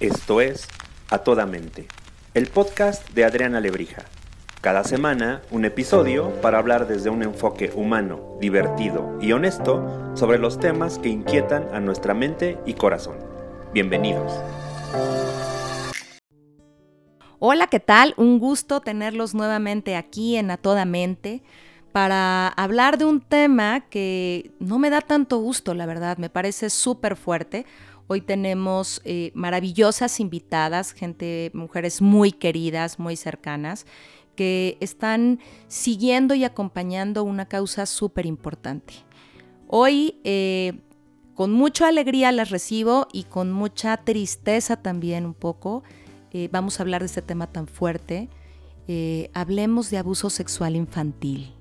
Esto 0.00 0.40
es 0.40 0.68
A 1.10 1.18
Toda 1.24 1.44
Mente, 1.44 1.88
el 2.32 2.46
podcast 2.46 3.10
de 3.10 3.24
Adriana 3.24 3.58
Lebrija. 3.58 4.04
Cada 4.60 4.84
semana 4.84 5.42
un 5.50 5.64
episodio 5.64 6.40
para 6.40 6.58
hablar 6.58 6.86
desde 6.86 7.10
un 7.10 7.24
enfoque 7.24 7.72
humano, 7.74 8.36
divertido 8.40 9.18
y 9.20 9.32
honesto 9.32 10.14
sobre 10.14 10.38
los 10.38 10.60
temas 10.60 11.00
que 11.00 11.08
inquietan 11.08 11.74
a 11.74 11.80
nuestra 11.80 12.14
mente 12.14 12.58
y 12.64 12.74
corazón. 12.74 13.16
Bienvenidos. 13.74 14.32
Hola, 17.40 17.66
¿qué 17.66 17.80
tal? 17.80 18.14
Un 18.18 18.38
gusto 18.38 18.80
tenerlos 18.80 19.34
nuevamente 19.34 19.96
aquí 19.96 20.36
en 20.36 20.52
A 20.52 20.58
Toda 20.58 20.84
Mente 20.84 21.42
para 21.90 22.46
hablar 22.46 22.98
de 22.98 23.04
un 23.04 23.20
tema 23.20 23.80
que 23.80 24.52
no 24.60 24.78
me 24.78 24.90
da 24.90 25.00
tanto 25.00 25.38
gusto, 25.38 25.74
la 25.74 25.86
verdad, 25.86 26.18
me 26.18 26.30
parece 26.30 26.70
súper 26.70 27.16
fuerte 27.16 27.66
Hoy 28.10 28.22
tenemos 28.22 29.02
eh, 29.04 29.32
maravillosas 29.34 30.18
invitadas, 30.18 30.92
gente, 30.92 31.50
mujeres 31.52 32.00
muy 32.00 32.32
queridas, 32.32 32.98
muy 32.98 33.16
cercanas, 33.16 33.84
que 34.34 34.78
están 34.80 35.40
siguiendo 35.66 36.34
y 36.34 36.44
acompañando 36.44 37.22
una 37.22 37.46
causa 37.48 37.84
súper 37.84 38.24
importante. 38.24 38.94
Hoy, 39.66 40.20
eh, 40.24 40.80
con 41.34 41.52
mucha 41.52 41.88
alegría 41.88 42.32
las 42.32 42.48
recibo 42.48 43.08
y 43.12 43.24
con 43.24 43.52
mucha 43.52 43.98
tristeza 43.98 44.76
también 44.80 45.26
un 45.26 45.34
poco, 45.34 45.82
eh, 46.32 46.48
vamos 46.50 46.80
a 46.80 46.84
hablar 46.84 47.02
de 47.02 47.06
este 47.06 47.22
tema 47.22 47.46
tan 47.46 47.68
fuerte. 47.68 48.30
hablemos 49.34 49.90
de 49.90 49.98
abuso 49.98 50.30
sexual 50.30 50.74
infantil. 50.74 51.52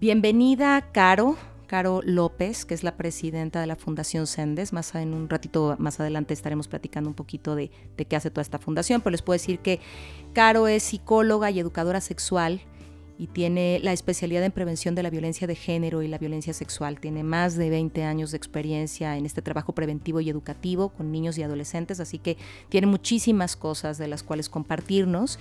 Bienvenida, 0.00 0.90
Caro. 0.90 1.36
Caro 1.72 2.02
López, 2.04 2.66
que 2.66 2.74
es 2.74 2.84
la 2.84 2.98
presidenta 2.98 3.58
de 3.62 3.66
la 3.66 3.76
Fundación 3.76 4.26
Sendes. 4.26 4.74
Más 4.74 4.94
en 4.94 5.14
un 5.14 5.30
ratito 5.30 5.74
más 5.78 5.98
adelante 6.00 6.34
estaremos 6.34 6.68
platicando 6.68 7.08
un 7.08 7.14
poquito 7.14 7.54
de, 7.54 7.70
de 7.96 8.04
qué 8.04 8.14
hace 8.14 8.30
toda 8.30 8.42
esta 8.42 8.58
fundación, 8.58 9.00
pero 9.00 9.12
les 9.12 9.22
puedo 9.22 9.36
decir 9.36 9.58
que 9.60 9.80
Caro 10.34 10.68
es 10.68 10.82
psicóloga 10.82 11.50
y 11.50 11.58
educadora 11.60 12.02
sexual 12.02 12.60
y 13.18 13.28
tiene 13.28 13.80
la 13.82 13.92
especialidad 13.94 14.44
en 14.44 14.52
prevención 14.52 14.94
de 14.94 15.02
la 15.02 15.08
violencia 15.08 15.46
de 15.46 15.54
género 15.54 16.02
y 16.02 16.08
la 16.08 16.18
violencia 16.18 16.52
sexual. 16.52 17.00
Tiene 17.00 17.22
más 17.22 17.56
de 17.56 17.70
20 17.70 18.04
años 18.04 18.32
de 18.32 18.36
experiencia 18.36 19.16
en 19.16 19.24
este 19.24 19.40
trabajo 19.40 19.72
preventivo 19.74 20.20
y 20.20 20.28
educativo 20.28 20.90
con 20.90 21.10
niños 21.10 21.38
y 21.38 21.42
adolescentes, 21.42 22.00
así 22.00 22.18
que 22.18 22.36
tiene 22.68 22.86
muchísimas 22.86 23.56
cosas 23.56 23.96
de 23.96 24.08
las 24.08 24.22
cuales 24.22 24.48
compartirnos. 24.48 25.38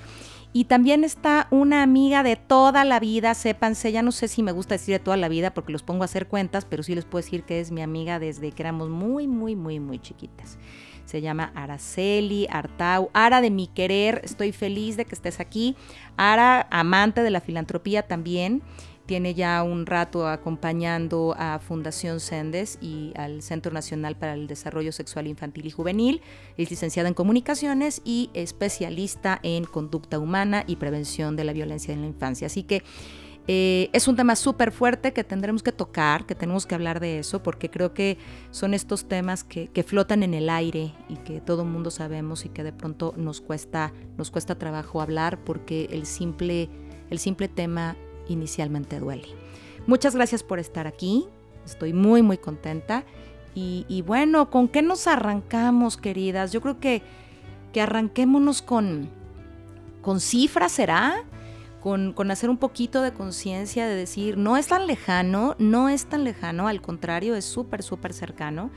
Y 0.53 0.65
también 0.65 1.03
está 1.05 1.47
una 1.49 1.81
amiga 1.81 2.23
de 2.23 2.35
toda 2.35 2.83
la 2.83 2.99
vida, 2.99 3.33
sépanse, 3.33 3.91
ya 3.91 4.01
no 4.01 4.11
sé 4.11 4.27
si 4.27 4.43
me 4.43 4.51
gusta 4.51 4.75
decir 4.75 4.93
de 4.93 4.99
toda 4.99 5.15
la 5.15 5.29
vida 5.29 5.53
porque 5.53 5.71
los 5.71 5.81
pongo 5.81 6.03
a 6.03 6.05
hacer 6.05 6.27
cuentas, 6.27 6.65
pero 6.65 6.83
sí 6.83 6.93
les 6.93 7.05
puedo 7.05 7.23
decir 7.23 7.43
que 7.43 7.61
es 7.61 7.71
mi 7.71 7.81
amiga 7.81 8.19
desde 8.19 8.51
que 8.51 8.63
éramos 8.63 8.89
muy, 8.89 9.27
muy, 9.27 9.55
muy, 9.55 9.79
muy 9.79 9.99
chiquitas. 9.99 10.57
Se 11.05 11.21
llama 11.21 11.51
Araceli 11.55 12.47
Artau. 12.49 13.09
Ara 13.13 13.41
de 13.41 13.49
mi 13.49 13.67
querer, 13.67 14.21
estoy 14.23 14.51
feliz 14.51 14.97
de 14.97 15.05
que 15.05 15.15
estés 15.15 15.39
aquí. 15.39 15.75
Ara, 16.15 16.67
amante 16.69 17.23
de 17.23 17.31
la 17.31 17.41
filantropía 17.41 18.03
también 18.03 18.61
tiene 19.05 19.33
ya 19.33 19.63
un 19.63 19.85
rato 19.85 20.27
acompañando 20.27 21.35
a 21.37 21.59
Fundación 21.59 22.19
Sendes 22.19 22.77
y 22.81 23.13
al 23.15 23.41
Centro 23.41 23.71
Nacional 23.71 24.15
para 24.15 24.33
el 24.33 24.47
Desarrollo 24.47 24.91
Sexual 24.91 25.27
Infantil 25.27 25.65
y 25.65 25.71
Juvenil. 25.71 26.21
Es 26.57 26.69
licenciada 26.69 27.09
en 27.09 27.13
comunicaciones 27.13 28.01
y 28.05 28.29
especialista 28.33 29.39
en 29.43 29.65
conducta 29.65 30.19
humana 30.19 30.63
y 30.67 30.77
prevención 30.77 31.35
de 31.35 31.43
la 31.43 31.53
violencia 31.53 31.93
en 31.93 32.01
la 32.01 32.07
infancia. 32.07 32.47
Así 32.47 32.63
que 32.63 32.83
eh, 33.47 33.89
es 33.91 34.07
un 34.07 34.15
tema 34.15 34.35
súper 34.35 34.71
fuerte 34.71 35.13
que 35.13 35.23
tendremos 35.23 35.63
que 35.63 35.71
tocar, 35.71 36.25
que 36.25 36.35
tenemos 36.35 36.65
que 36.67 36.75
hablar 36.75 36.99
de 36.99 37.19
eso, 37.19 37.41
porque 37.41 37.69
creo 37.69 37.93
que 37.93 38.17
son 38.51 38.73
estos 38.73 39.07
temas 39.07 39.43
que, 39.43 39.69
flotan 39.83 40.21
en 40.21 40.35
el 40.35 40.49
aire 40.49 40.93
y 41.09 41.15
que 41.17 41.41
todo 41.41 41.65
mundo 41.65 41.89
sabemos 41.89 42.45
y 42.45 42.49
que 42.49 42.63
de 42.63 42.71
pronto 42.71 43.13
nos 43.17 43.41
cuesta, 43.41 43.93
nos 44.17 44.29
cuesta 44.29 44.57
trabajo 44.59 45.01
hablar 45.01 45.43
porque 45.43 45.89
el 45.91 46.05
simple, 46.05 46.69
el 47.09 47.17
simple 47.17 47.47
tema 47.47 47.97
inicialmente 48.31 48.99
duele. 48.99 49.27
Muchas 49.87 50.15
gracias 50.15 50.43
por 50.43 50.59
estar 50.59 50.87
aquí, 50.87 51.25
estoy 51.65 51.93
muy 51.93 52.21
muy 52.21 52.37
contenta 52.37 53.03
y, 53.53 54.01
bueno, 54.07 54.49
¿con 54.49 54.69
qué 54.69 54.81
nos 54.81 55.07
arrancamos 55.07 55.97
queridas? 55.97 56.53
Yo 56.53 56.61
creo 56.61 56.79
que, 56.79 57.01
que 57.73 57.81
arranquémonos 57.81 58.61
con, 58.61 59.09
con 60.01 60.21
cifras, 60.21 60.71
¿será? 60.71 61.25
Con, 61.81 62.13
con, 62.13 62.31
hacer 62.31 62.49
un 62.49 62.57
poquito 62.57 63.01
de 63.01 63.11
conciencia 63.11 63.87
de 63.87 63.95
decir, 63.95 64.37
no 64.37 64.55
es 64.55 64.67
tan 64.67 64.87
lejano, 64.87 65.55
no 65.59 65.89
es 65.89 66.05
tan 66.05 66.23
lejano, 66.23 66.67
al 66.67 66.81
contrario, 66.81 67.35
es 67.35 67.43
súper, 67.43 67.83
súper 67.83 68.13
cercano. 68.13 68.71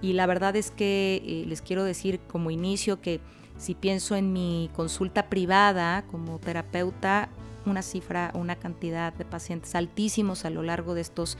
Y 0.00 0.12
la 0.12 0.26
verdad 0.26 0.54
es 0.54 0.70
que 0.70 1.22
eh, 1.24 1.44
les 1.48 1.60
quiero 1.62 1.82
decir 1.82 2.20
como 2.28 2.50
inicio 2.50 3.00
que 3.00 3.20
si 3.56 3.74
pienso 3.74 4.14
en 4.14 4.32
mi 4.32 4.70
consulta 4.74 5.28
privada 5.28 6.04
como 6.10 6.38
terapeuta, 6.38 7.28
una 7.66 7.82
cifra, 7.82 8.30
una 8.34 8.56
cantidad 8.56 9.12
de 9.12 9.24
pacientes 9.24 9.74
altísimos 9.74 10.44
a 10.44 10.50
lo 10.50 10.62
largo 10.62 10.94
de 10.94 11.00
estos 11.00 11.38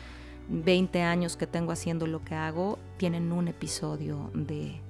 20 0.49 1.03
años 1.03 1.37
que 1.37 1.47
tengo 1.47 1.73
haciendo 1.73 2.07
lo 2.07 2.25
que 2.25 2.35
hago, 2.35 2.79
tienen 2.97 3.33
un 3.33 3.49
episodio 3.49 4.31
de, 4.35 4.81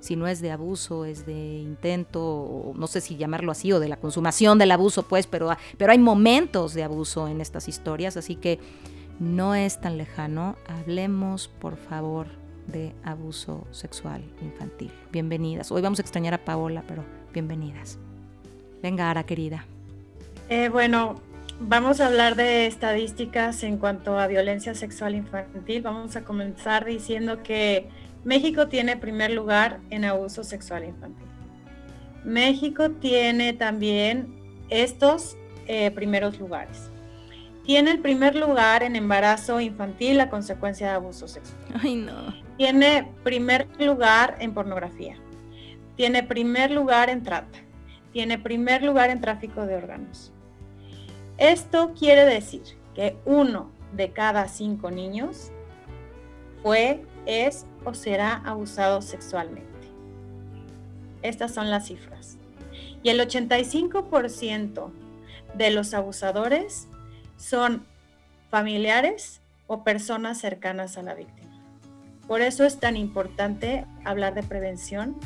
si 0.00 0.16
no 0.16 0.26
es 0.26 0.40
de 0.40 0.50
abuso, 0.50 1.04
es 1.04 1.26
de 1.26 1.58
intento, 1.58 2.72
no 2.74 2.86
sé 2.86 3.00
si 3.00 3.16
llamarlo 3.16 3.52
así, 3.52 3.72
o 3.72 3.80
de 3.80 3.88
la 3.88 3.96
consumación 3.96 4.58
del 4.58 4.72
abuso, 4.72 5.04
pues, 5.04 5.26
pero, 5.26 5.50
pero 5.78 5.92
hay 5.92 5.98
momentos 5.98 6.74
de 6.74 6.84
abuso 6.84 7.28
en 7.28 7.40
estas 7.40 7.68
historias, 7.68 8.16
así 8.16 8.36
que 8.36 8.58
no 9.20 9.54
es 9.54 9.80
tan 9.80 9.96
lejano. 9.96 10.56
Hablemos, 10.66 11.48
por 11.48 11.76
favor, 11.76 12.26
de 12.66 12.94
abuso 13.04 13.66
sexual 13.70 14.22
infantil. 14.42 14.90
Bienvenidas. 15.12 15.70
Hoy 15.70 15.82
vamos 15.82 15.98
a 15.98 16.02
extrañar 16.02 16.34
a 16.34 16.44
Paola, 16.44 16.82
pero 16.86 17.04
bienvenidas. 17.32 17.98
Venga, 18.82 19.10
Ara, 19.10 19.24
querida. 19.24 19.66
Eh, 20.48 20.68
bueno, 20.68 21.20
vamos 21.58 22.00
a 22.00 22.06
hablar 22.06 22.36
de 22.36 22.66
estadísticas 22.66 23.62
en 23.62 23.78
cuanto 23.78 24.18
a 24.18 24.26
violencia 24.26 24.74
sexual 24.74 25.14
infantil. 25.14 25.82
Vamos 25.82 26.16
a 26.16 26.24
comenzar 26.24 26.84
diciendo 26.84 27.42
que 27.42 27.88
México 28.24 28.68
tiene 28.68 28.96
primer 28.96 29.30
lugar 29.30 29.80
en 29.90 30.04
abuso 30.04 30.44
sexual 30.44 30.84
infantil. 30.84 31.26
México 32.24 32.90
tiene 32.90 33.52
también 33.52 34.34
estos 34.68 35.36
eh, 35.66 35.90
primeros 35.90 36.38
lugares. 36.38 36.90
Tiene 37.64 37.92
el 37.92 38.00
primer 38.00 38.34
lugar 38.34 38.82
en 38.82 38.94
embarazo 38.94 39.60
infantil 39.60 40.20
a 40.20 40.28
consecuencia 40.28 40.88
de 40.88 40.94
abuso 40.94 41.26
sexual. 41.26 41.58
Ay, 41.82 41.96
no. 41.96 42.34
Tiene 42.58 43.10
primer 43.22 43.66
lugar 43.80 44.36
en 44.40 44.52
pornografía. 44.52 45.16
Tiene 45.96 46.22
primer 46.22 46.70
lugar 46.70 47.08
en 47.08 47.22
trata. 47.22 47.58
Tiene 48.12 48.38
primer 48.38 48.82
lugar 48.82 49.10
en 49.10 49.20
tráfico 49.20 49.66
de 49.66 49.76
órganos. 49.76 50.33
Esto 51.38 51.94
quiere 51.98 52.24
decir 52.24 52.62
que 52.94 53.16
uno 53.24 53.70
de 53.92 54.12
cada 54.12 54.48
cinco 54.48 54.90
niños 54.90 55.50
fue, 56.62 57.04
es 57.26 57.66
o 57.84 57.94
será 57.94 58.36
abusado 58.44 59.02
sexualmente. 59.02 59.68
Estas 61.22 61.52
son 61.54 61.70
las 61.70 61.86
cifras. 61.86 62.38
Y 63.02 63.10
el 63.10 63.20
85% 63.20 64.90
de 65.56 65.70
los 65.70 65.94
abusadores 65.94 66.88
son 67.36 67.86
familiares 68.50 69.40
o 69.66 69.84
personas 69.84 70.38
cercanas 70.38 70.96
a 70.96 71.02
la 71.02 71.14
víctima. 71.14 71.50
Por 72.26 72.40
eso 72.40 72.64
es 72.64 72.78
tan 72.78 72.96
importante 72.96 73.84
hablar 74.04 74.34
de 74.34 74.42
prevención 74.42 75.16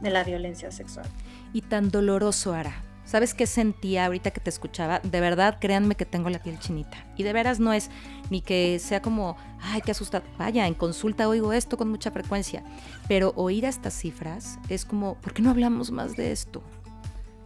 de 0.00 0.10
la 0.10 0.24
violencia 0.24 0.70
sexual. 0.70 1.06
Y 1.52 1.62
tan 1.62 1.90
doloroso, 1.90 2.52
Ara, 2.52 2.82
¿Sabes 3.06 3.34
qué 3.34 3.46
sentía 3.46 4.04
ahorita 4.04 4.32
que 4.32 4.40
te 4.40 4.50
escuchaba? 4.50 4.98
De 4.98 5.20
verdad, 5.20 5.58
créanme 5.60 5.94
que 5.94 6.04
tengo 6.04 6.28
la 6.28 6.42
piel 6.42 6.58
chinita. 6.58 7.06
Y 7.16 7.22
de 7.22 7.32
veras 7.32 7.60
no 7.60 7.72
es 7.72 7.88
ni 8.30 8.42
que 8.42 8.80
sea 8.80 9.00
como, 9.00 9.36
ay, 9.60 9.80
qué 9.80 9.92
asustado. 9.92 10.24
Vaya, 10.38 10.66
en 10.66 10.74
consulta 10.74 11.28
oigo 11.28 11.52
esto 11.52 11.76
con 11.76 11.88
mucha 11.88 12.10
frecuencia. 12.10 12.64
Pero 13.06 13.32
oír 13.36 13.64
estas 13.64 13.94
cifras 13.94 14.58
es 14.68 14.84
como, 14.84 15.14
¿por 15.14 15.32
qué 15.32 15.42
no 15.42 15.50
hablamos 15.50 15.92
más 15.92 16.16
de 16.16 16.32
esto? 16.32 16.64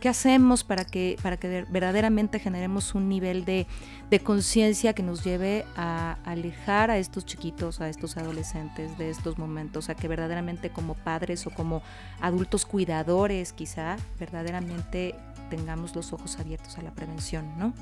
¿Qué 0.00 0.08
hacemos 0.08 0.64
para 0.64 0.86
que, 0.86 1.18
para 1.22 1.36
que 1.36 1.66
verdaderamente 1.68 2.38
generemos 2.38 2.94
un 2.94 3.10
nivel 3.10 3.44
de, 3.44 3.66
conciencia 4.24 4.94
que 4.94 5.02
nos 5.02 5.22
lleve 5.22 5.66
a, 5.76 6.16
alejar 6.24 6.90
a 6.90 6.96
estos 6.96 7.26
chiquitos, 7.26 7.82
a 7.82 7.88
estos 7.90 8.16
adolescentes 8.16 8.96
de 8.96 9.10
estos 9.10 9.36
momentos, 9.36 9.90
a 9.90 9.94
que 9.94 10.08
verdaderamente 10.08 10.70
como 10.70 10.94
padres 10.94 11.46
o 11.46 11.50
como 11.50 11.82
adultos 12.22 12.64
cuidadores 12.64 13.52
quizá, 13.52 13.98
verdaderamente 14.18 15.14
tengamos 15.50 15.94
los 15.94 16.12
ojos 16.14 16.38
abiertos 16.38 16.78
a 16.78 16.82
la 16.82 16.92
prevención, 16.92 17.58
¿no? 17.58 17.74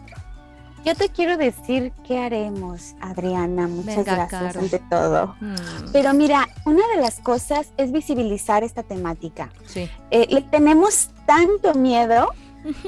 Yo 0.84 0.94
te 0.94 1.08
quiero 1.08 1.36
decir 1.36 1.92
qué 2.06 2.18
haremos, 2.18 2.94
Adriana. 3.00 3.66
Muchas 3.68 4.04
gracias 4.04 4.56
ante 4.56 4.78
todo. 4.78 5.34
Mm. 5.40 5.90
Pero 5.92 6.14
mira, 6.14 6.48
una 6.64 6.86
de 6.94 7.00
las 7.00 7.20
cosas 7.20 7.72
es 7.76 7.92
visibilizar 7.92 8.62
esta 8.62 8.82
temática. 8.82 9.50
Sí. 9.66 9.90
Eh, 10.10 10.26
le 10.30 10.42
tenemos 10.42 11.10
tanto 11.26 11.74
miedo 11.74 12.30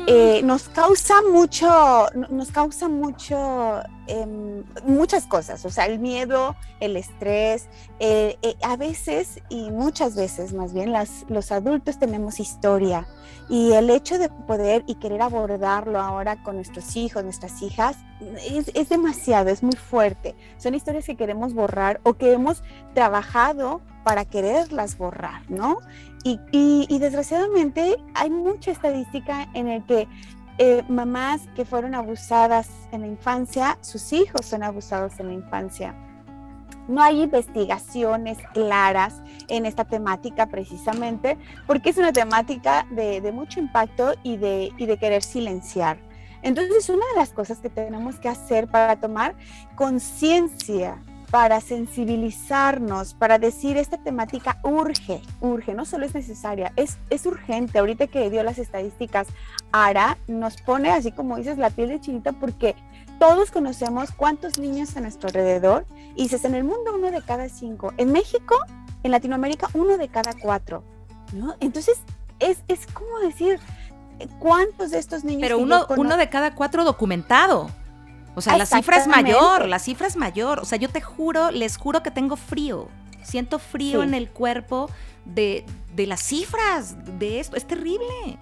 eh, 0.06 0.42
nos 0.44 0.68
causa 0.68 1.14
mucho, 1.30 2.06
nos 2.30 2.50
causa 2.50 2.88
mucho, 2.88 3.82
em, 4.06 4.64
muchas 4.84 5.26
cosas, 5.26 5.64
o 5.64 5.70
sea, 5.70 5.86
el 5.86 5.98
miedo, 5.98 6.56
el 6.80 6.96
estrés, 6.96 7.68
eh, 7.98 8.36
eh, 8.42 8.56
a 8.62 8.76
veces 8.76 9.40
y 9.48 9.70
muchas 9.70 10.16
veces 10.16 10.52
más 10.52 10.72
bien 10.72 10.92
las, 10.92 11.24
los 11.28 11.52
adultos 11.52 11.98
tenemos 11.98 12.40
historia 12.40 13.06
y 13.48 13.72
el 13.72 13.90
hecho 13.90 14.18
de 14.18 14.28
poder 14.28 14.84
y 14.86 14.96
querer 14.96 15.22
abordarlo 15.22 16.00
ahora 16.00 16.42
con 16.42 16.56
nuestros 16.56 16.96
hijos, 16.96 17.24
nuestras 17.24 17.62
hijas, 17.62 17.96
es, 18.48 18.70
es 18.74 18.88
demasiado, 18.88 19.50
es 19.50 19.62
muy 19.62 19.76
fuerte. 19.76 20.36
Son 20.56 20.74
historias 20.74 21.06
que 21.06 21.16
queremos 21.16 21.54
borrar 21.54 22.00
o 22.04 22.14
que 22.14 22.32
hemos 22.32 22.62
trabajado 22.94 23.80
para 24.04 24.24
quererlas 24.24 24.96
borrar, 24.96 25.42
¿no? 25.48 25.78
Y, 26.22 26.98
desgraciadamente 26.98 27.96
hay 28.14 28.30
mucha 28.30 28.70
estadística 28.70 29.48
en 29.54 29.68
el 29.68 29.84
que 29.86 30.06
eh, 30.58 30.82
mamás 30.88 31.40
que 31.56 31.64
fueron 31.64 31.94
abusadas 31.94 32.68
en 32.92 33.00
la 33.02 33.06
infancia, 33.06 33.78
sus 33.80 34.12
hijos 34.12 34.44
son 34.44 34.62
abusados 34.62 35.18
en 35.18 35.28
la 35.28 35.32
infancia. 35.32 35.94
No 36.88 37.02
hay 37.02 37.22
investigaciones 37.22 38.38
claras 38.52 39.22
en 39.48 39.64
esta 39.64 39.84
temática 39.84 40.46
precisamente 40.46 41.38
porque 41.66 41.90
es 41.90 41.96
una 41.96 42.12
temática 42.12 42.86
de, 42.90 43.30
mucho 43.32 43.60
impacto 43.60 44.12
y 44.22 44.36
de, 44.36 44.72
y 44.76 44.86
de 44.86 44.98
querer 44.98 45.22
silenciar. 45.22 45.98
Entonces, 46.42 46.88
una 46.88 47.04
de 47.14 47.20
las 47.20 47.30
cosas 47.30 47.58
que 47.60 47.68
tenemos 47.68 48.18
que 48.18 48.28
hacer 48.28 48.66
para 48.66 48.96
tomar 48.96 49.36
conciencia 49.76 51.02
para 51.30 51.60
sensibilizarnos, 51.60 53.14
para 53.14 53.38
decir 53.38 53.76
esta 53.76 53.98
temática 53.98 54.58
urge, 54.64 55.22
urge, 55.40 55.74
no 55.74 55.84
solo 55.84 56.04
es 56.04 56.14
necesaria, 56.14 56.72
es, 56.76 56.98
es 57.08 57.24
urgente. 57.24 57.78
Ahorita 57.78 58.08
que 58.08 58.30
dio 58.30 58.42
las 58.42 58.58
estadísticas, 58.58 59.28
ARA 59.70 60.18
nos 60.26 60.60
pone 60.60 60.90
así 60.90 61.12
como 61.12 61.36
dices 61.36 61.56
la 61.56 61.70
piel 61.70 61.90
de 61.90 62.00
chinita 62.00 62.32
porque 62.32 62.74
todos 63.20 63.50
conocemos 63.50 64.10
cuántos 64.10 64.58
niños 64.58 64.96
a 64.96 65.00
nuestro 65.00 65.28
alrededor 65.28 65.86
y 66.16 66.24
dices 66.24 66.44
en 66.44 66.54
el 66.54 66.64
mundo 66.64 66.92
uno 66.94 67.10
de 67.10 67.22
cada 67.22 67.48
cinco, 67.48 67.92
en 67.96 68.10
México, 68.10 68.56
en 69.04 69.12
Latinoamérica 69.12 69.68
uno 69.74 69.98
de 69.98 70.08
cada 70.08 70.32
cuatro, 70.32 70.82
¿no? 71.32 71.54
Entonces 71.60 72.00
es, 72.40 72.64
es 72.66 72.86
como 72.88 73.20
decir, 73.20 73.60
¿cuántos 74.40 74.90
de 74.90 74.98
estos 74.98 75.22
niños? 75.22 75.42
Pero 75.42 75.58
uno, 75.58 75.86
uno 75.96 76.16
de 76.16 76.28
cada 76.28 76.56
cuatro 76.56 76.84
documentado. 76.84 77.70
O 78.40 78.42
sea, 78.42 78.56
la 78.56 78.64
cifra 78.64 78.96
es 78.96 79.06
mayor, 79.06 79.68
la 79.68 79.78
cifra 79.78 80.06
es 80.06 80.16
mayor. 80.16 80.60
O 80.60 80.64
sea, 80.64 80.78
yo 80.78 80.88
te 80.88 81.02
juro, 81.02 81.50
les 81.50 81.76
juro 81.76 82.02
que 82.02 82.10
tengo 82.10 82.36
frío. 82.36 82.88
Siento 83.22 83.58
frío 83.58 84.02
en 84.02 84.14
el 84.14 84.30
cuerpo 84.30 84.88
de, 85.26 85.66
las 85.94 86.22
cifras 86.22 86.96
de 87.18 87.38
esto. 87.38 87.56
Es 87.56 87.66
terrible. 87.66 88.38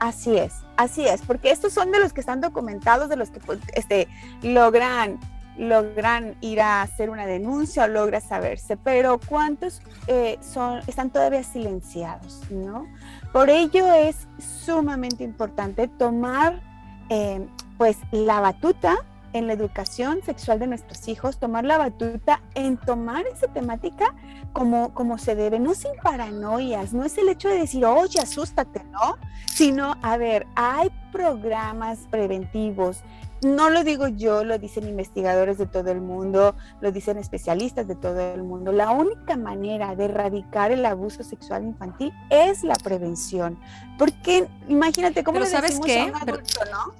Así 0.00 0.36
es, 0.36 0.54
así 0.76 1.06
es, 1.06 1.22
porque 1.22 1.52
estos 1.52 1.72
son 1.72 1.92
de 1.92 2.00
los 2.00 2.12
que 2.12 2.20
están 2.20 2.40
documentados, 2.40 3.08
de 3.08 3.14
los 3.14 3.30
que 3.30 3.38
pues, 3.38 3.60
este, 3.74 4.08
logran, 4.42 5.20
logran 5.56 6.34
ir 6.40 6.60
a 6.60 6.82
hacer 6.82 7.08
una 7.08 7.24
denuncia 7.24 7.84
o 7.84 7.86
logra 7.86 8.20
saberse, 8.20 8.76
pero 8.76 9.20
¿cuántos 9.28 9.80
eh, 10.08 10.38
son, 10.42 10.80
están 10.88 11.10
todavía 11.10 11.44
silenciados? 11.44 12.42
¿no? 12.50 12.88
Por 13.32 13.48
ello 13.48 13.94
es 13.94 14.26
sumamente 14.66 15.22
importante 15.22 15.86
tomar 15.86 16.60
eh, 17.08 17.46
pues 17.78 17.98
la 18.10 18.40
batuta 18.40 18.96
en 19.34 19.48
la 19.48 19.52
educación 19.52 20.20
sexual 20.24 20.60
de 20.60 20.68
nuestros 20.68 21.08
hijos, 21.08 21.38
tomar 21.38 21.64
la 21.64 21.76
batuta 21.76 22.40
en 22.54 22.76
tomar 22.76 23.26
esa 23.26 23.48
temática 23.48 24.14
como, 24.52 24.94
como 24.94 25.18
se 25.18 25.34
debe, 25.34 25.58
no 25.58 25.74
sin 25.74 25.90
paranoias, 26.02 26.92
no 26.92 27.04
es 27.04 27.18
el 27.18 27.28
hecho 27.28 27.48
de 27.48 27.58
decir, 27.58 27.84
oye, 27.84 28.20
asústate, 28.20 28.84
¿no? 28.92 29.18
Sino, 29.46 29.96
a 30.02 30.16
ver, 30.16 30.46
hay 30.54 30.90
programas 31.10 31.98
preventivos, 32.10 33.02
no 33.44 33.70
lo 33.70 33.84
digo 33.84 34.08
yo, 34.08 34.44
lo 34.44 34.58
dicen 34.58 34.88
investigadores 34.88 35.58
de 35.58 35.66
todo 35.66 35.90
el 35.90 36.00
mundo, 36.00 36.54
lo 36.80 36.92
dicen 36.92 37.18
especialistas 37.18 37.86
de 37.86 37.94
todo 37.94 38.20
el 38.20 38.42
mundo. 38.42 38.72
La 38.72 38.90
única 38.90 39.36
manera 39.36 39.94
de 39.94 40.06
erradicar 40.06 40.72
el 40.72 40.84
abuso 40.84 41.22
sexual 41.22 41.64
infantil 41.64 42.12
es 42.30 42.64
la 42.64 42.74
prevención. 42.74 43.58
Porque 43.98 44.48
imagínate 44.68 45.22
cómo 45.22 45.38
pero 45.38 45.50
sabes 45.50 45.78
qué? 45.80 46.12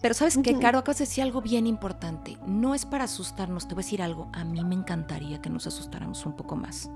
pero, 0.00 0.14
sabes 0.14 0.38
qué, 0.42 0.58
Caro, 0.58 0.78
acabas 0.78 0.98
de 0.98 1.04
decir 1.04 1.24
algo 1.24 1.40
bien 1.40 1.66
importante. 1.66 2.38
No 2.46 2.74
es 2.74 2.86
para 2.86 3.04
asustarnos, 3.04 3.66
te 3.66 3.74
voy 3.74 3.82
a 3.82 3.84
decir 3.84 4.02
algo. 4.02 4.28
A 4.32 4.44
mí 4.44 4.62
me 4.64 4.74
encantaría 4.74 5.40
que 5.40 5.50
nos 5.50 5.66
asustáramos 5.66 6.24
un 6.26 6.34
poco 6.34 6.56
más. 6.56 6.90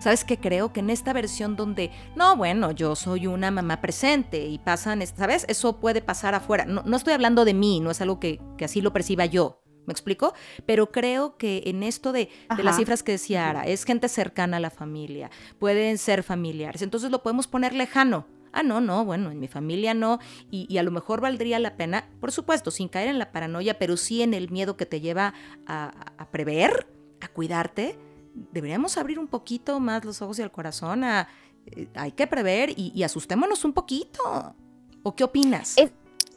¿Sabes 0.00 0.24
qué 0.24 0.38
creo? 0.38 0.72
Que 0.72 0.80
en 0.80 0.88
esta 0.88 1.12
versión 1.12 1.56
donde, 1.56 1.90
no, 2.16 2.34
bueno, 2.34 2.70
yo 2.70 2.96
soy 2.96 3.26
una 3.26 3.50
mamá 3.50 3.82
presente 3.82 4.46
y 4.46 4.58
pasan, 4.58 5.06
¿sabes? 5.06 5.44
Eso 5.46 5.78
puede 5.78 6.00
pasar 6.00 6.34
afuera. 6.34 6.64
No, 6.64 6.82
no 6.86 6.96
estoy 6.96 7.12
hablando 7.12 7.44
de 7.44 7.52
mí, 7.52 7.80
no 7.80 7.90
es 7.90 8.00
algo 8.00 8.18
que, 8.18 8.40
así 8.64 8.80
lo 8.80 8.94
perciba 8.94 9.26
yo. 9.26 9.60
¿Me 9.86 9.92
explico? 9.92 10.32
Pero 10.64 10.90
creo 10.90 11.36
que 11.36 11.64
en 11.66 11.82
esto 11.82 12.12
de, 12.12 12.30
las 12.62 12.76
cifras 12.76 13.02
que 13.02 13.12
decía 13.12 13.50
Ara, 13.50 13.64
es 13.64 13.84
gente 13.84 14.08
cercana 14.08 14.56
a 14.56 14.60
la 14.60 14.70
familia, 14.70 15.30
pueden 15.58 15.98
ser 15.98 16.22
familiares, 16.22 16.80
entonces 16.80 17.10
lo 17.10 17.22
podemos 17.22 17.46
poner 17.46 17.74
lejano. 17.74 18.26
Ah, 18.52 18.62
no, 18.62 18.80
no, 18.80 19.04
bueno, 19.04 19.30
en 19.30 19.38
mi 19.38 19.48
familia 19.48 19.94
no, 19.94 20.18
y, 20.50 20.76
a 20.78 20.82
lo 20.82 20.90
mejor 20.90 21.20
valdría 21.20 21.58
la 21.58 21.76
pena, 21.76 22.08
por 22.20 22.32
supuesto, 22.32 22.70
sin 22.70 22.88
caer 22.88 23.08
en 23.08 23.18
la 23.18 23.32
paranoia, 23.32 23.78
pero 23.78 23.96
sí 23.96 24.22
en 24.22 24.34
el 24.34 24.50
miedo 24.50 24.76
que 24.76 24.86
te 24.86 25.00
lleva 25.00 25.34
a, 25.66 26.12
a 26.18 26.30
prever, 26.30 26.88
a 27.20 27.28
cuidarte, 27.28 27.98
deberíamos 28.34 28.96
abrir 28.98 29.18
un 29.18 29.28
poquito 29.28 29.80
más 29.80 30.04
los 30.04 30.22
ojos 30.22 30.38
y 30.38 30.42
el 30.42 30.50
corazón 30.50 31.04
a, 31.04 31.28
eh, 31.66 31.88
hay 31.94 32.12
que 32.12 32.26
prever 32.26 32.72
y, 32.76 33.02
asustémonos 33.02 33.64
un 33.64 33.72
poquito. 33.72 34.54
¿O 35.02 35.14
qué 35.14 35.24
opinas? 35.24 35.76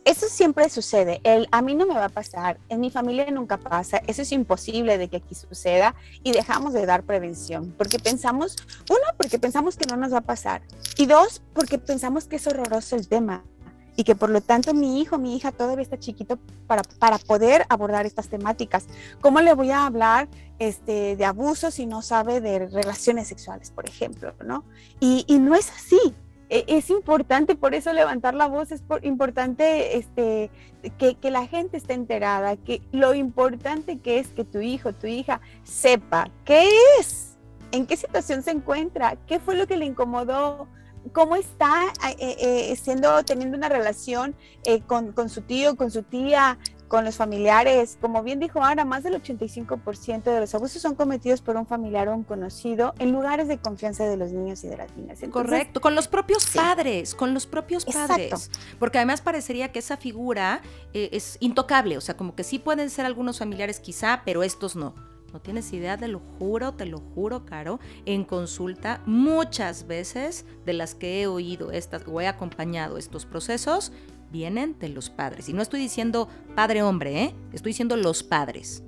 eso 0.06 0.28
siempre 0.28 0.70
sucede. 0.70 1.22
El, 1.24 1.48
a 1.52 1.62
mí 1.62 1.76
no 1.76 1.86
me 1.86 1.94
va 1.94 2.06
a 2.06 2.10
pasar, 2.10 2.60
en 2.70 2.82
mi 2.82 2.92
familia 2.92 3.30
nunca 3.32 3.58
pasa, 3.58 4.02
eso 4.08 4.22
es 4.22 4.32
imposible 4.32 4.98
de 4.98 5.08
que 5.08 5.18
aquí 5.18 5.36
suceda 5.36 5.96
y 6.24 6.32
dejamos 6.32 6.74
de 6.74 6.86
dar 6.86 7.04
prevención 7.04 7.74
porque 7.78 8.00
pensamos, 8.00 8.56
uno, 8.90 9.02
porque 9.18 9.40
pensamos 9.40 9.78
que 9.78 9.86
no 9.86 9.96
nos 9.98 10.14
va 10.14 10.20
a 10.20 10.22
pasar 10.22 10.62
y 10.98 11.06
dos, 11.06 11.42
porque 11.54 11.78
pensamos 11.78 12.26
que 12.26 12.36
es 12.36 12.48
horroroso 12.48 12.96
el 12.96 13.08
tema 13.08 13.46
y 13.96 14.04
que 14.04 14.16
por 14.16 14.30
lo 14.30 14.42
tanto 14.42 14.74
mi 14.74 15.02
hijo, 15.02 15.18
mi 15.18 15.36
hija 15.36 15.52
todavía 15.52 15.84
está 15.84 15.98
chiquito 15.98 16.38
para, 16.68 16.84
para 16.84 17.18
poder 17.18 17.66
abordar 17.70 18.06
estas 18.06 18.28
temáticas. 18.28 18.88
¿Cómo 19.22 19.42
le 19.42 19.54
voy 19.54 19.72
a 19.72 19.86
hablar 19.86 20.28
este, 20.60 21.16
de 21.16 21.26
abuso 21.26 21.72
si 21.72 21.86
no 21.86 22.02
sabe 22.02 22.42
de 22.42 22.68
relaciones 22.68 23.28
sexuales, 23.28 23.72
por 23.72 23.88
ejemplo? 23.88 24.34
¿no? 24.46 24.64
Y, 25.00 25.26
y 25.28 25.40
no 25.40 25.56
es 25.56 25.70
así. 25.70 26.16
E, 26.50 26.66
es 26.68 26.90
importante, 26.90 27.56
por 27.56 27.74
eso 27.74 27.94
levantar 27.94 28.34
la 28.34 28.48
voz, 28.48 28.72
es 28.72 28.84
importante 29.04 29.98
este, 29.98 30.50
que, 30.98 31.16
que, 31.16 31.32
la 31.32 31.48
gente 31.48 31.78
esté 31.78 31.94
enterada, 31.94 32.58
que 32.58 32.82
lo 32.92 33.14
importante 33.14 34.00
que 34.00 34.20
es 34.20 34.28
que 34.28 34.44
tu 34.44 34.60
hijo, 34.60 34.94
tu 34.94 35.08
hija 35.08 35.42
sepa 35.64 36.30
qué 36.46 36.70
es, 37.00 37.38
en 37.72 37.86
qué 37.86 37.98
situación 37.98 38.44
se 38.44 38.52
encuentra, 38.52 39.18
qué 39.28 39.40
fue 39.40 39.56
lo 39.56 39.66
que 39.68 39.78
le 39.78 39.86
incomodó, 39.86 40.68
cómo 41.12 41.36
está 41.36 41.86
eh, 42.20 42.36
eh, 42.40 42.76
siendo, 42.76 43.24
teniendo 43.24 43.58
una 43.58 43.70
relación 43.70 44.36
eh, 44.66 44.82
con, 44.82 45.14
su 45.30 45.42
tío, 45.42 45.76
con 45.76 45.92
su 45.92 46.04
tía, 46.04 46.58
con 46.88 47.04
los 47.04 47.16
familiares. 47.16 47.98
Como 48.00 48.24
bien 48.24 48.40
dijo 48.40 48.64
Ana, 48.64 48.86
más 48.86 49.04
del 49.04 49.22
85% 49.22 50.24
de 50.24 50.40
los 50.40 50.56
abusos 50.56 50.82
son 50.82 50.96
cometidos 50.96 51.42
por 51.42 51.58
un 51.58 51.66
familiar 51.66 52.08
o 52.08 52.16
un 52.16 52.24
conocido 52.24 52.94
en 53.00 53.12
lugares 53.12 53.48
de 53.48 53.58
confianza 53.58 54.06
de 54.06 54.18
los 54.18 54.32
niños 54.32 54.64
y 54.64 54.68
de 54.68 54.78
las 54.78 54.96
niñas. 54.96 55.20
Correcto, 55.32 55.82
con 55.82 55.96
los 55.96 56.08
propios 56.08 56.48
padres, 56.48 57.16
con 57.16 57.34
los 57.34 57.48
propios 57.48 57.86
padres. 57.86 58.52
Porque 58.80 59.00
además 59.00 59.22
parecería 59.22 59.72
que 59.72 59.80
esa 59.80 59.98
figura 59.98 60.62
es 60.94 61.38
intocable, 61.40 61.98
o 61.98 62.02
sea, 62.02 62.16
como 62.16 62.36
que 62.36 62.44
sí 62.44 62.60
pueden 62.60 62.90
ser 62.90 63.06
algunos 63.06 63.40
familiares 63.40 63.80
quizá, 63.80 64.22
pero 64.26 64.44
estos 64.44 64.76
no. 64.76 65.13
No 65.34 65.42
tienes 65.42 65.74
idea, 65.74 65.98
te 65.98 66.08
lo 66.08 66.22
juro, 66.38 66.76
te 66.76 66.86
lo 66.86 67.00
juro, 67.00 67.44
Caro, 67.44 67.80
en 68.06 68.24
consulta 68.24 69.02
muchas 69.08 69.88
veces 69.88 70.46
de 70.64 70.74
las 70.74 70.94
que 70.94 71.24
he 71.24 71.28
oído 71.28 71.72
estas 71.72 72.04
o 72.08 72.22
he 72.22 72.28
acompañado 72.28 73.00
estos 73.00 73.26
procesos 73.26 73.92
vienen 74.32 74.78
de 74.78 74.90
los 74.90 75.10
padres. 75.10 75.50
Y 75.50 75.54
no 75.54 75.64
estoy 75.64 75.80
diciendo 75.80 76.28
padre-hombre, 76.56 77.24
¿eh? 77.24 77.36
estoy 77.52 77.72
diciendo 77.72 77.98
los 77.98 78.22
padres. 78.22 78.84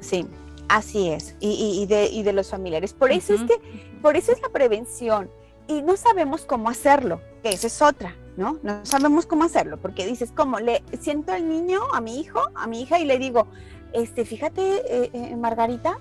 Sí, 0.00 0.26
así 0.68 1.08
es. 1.08 1.34
Y, 1.40 1.86
de, 1.86 2.32
los 2.34 2.50
familiares. 2.50 2.92
Por 2.92 3.10
eso 3.10 3.32
es 3.32 3.42
que, 3.42 3.54
por 4.02 4.16
eso 4.16 4.32
es 4.32 4.42
la 4.42 4.50
prevención. 4.50 5.30
y 5.66 5.80
no 5.80 5.96
sabemos 5.96 6.42
cómo 6.44 6.68
hacerlo, 6.68 7.22
que 7.42 7.48
esa 7.48 7.68
es 7.68 7.80
otra, 7.80 8.14
¿no? 8.36 8.58
No 8.62 8.84
sabemos 8.84 9.24
cómo 9.24 9.44
hacerlo, 9.44 9.78
porque 9.80 10.06
dices, 10.06 10.30
¿cómo? 10.30 10.60
Le 10.60 10.82
siento 11.00 11.32
al 11.32 11.48
niño, 11.48 11.80
a 11.94 12.02
mi 12.02 12.20
hijo, 12.20 12.40
a 12.54 12.66
mi 12.66 12.82
hija, 12.82 12.98
y 12.98 13.06
le 13.06 13.18
digo, 13.18 13.46
este, 13.94 14.24
fíjate, 14.24 14.62
eh, 14.62 15.10
eh, 15.12 15.36
Margarita, 15.36 15.98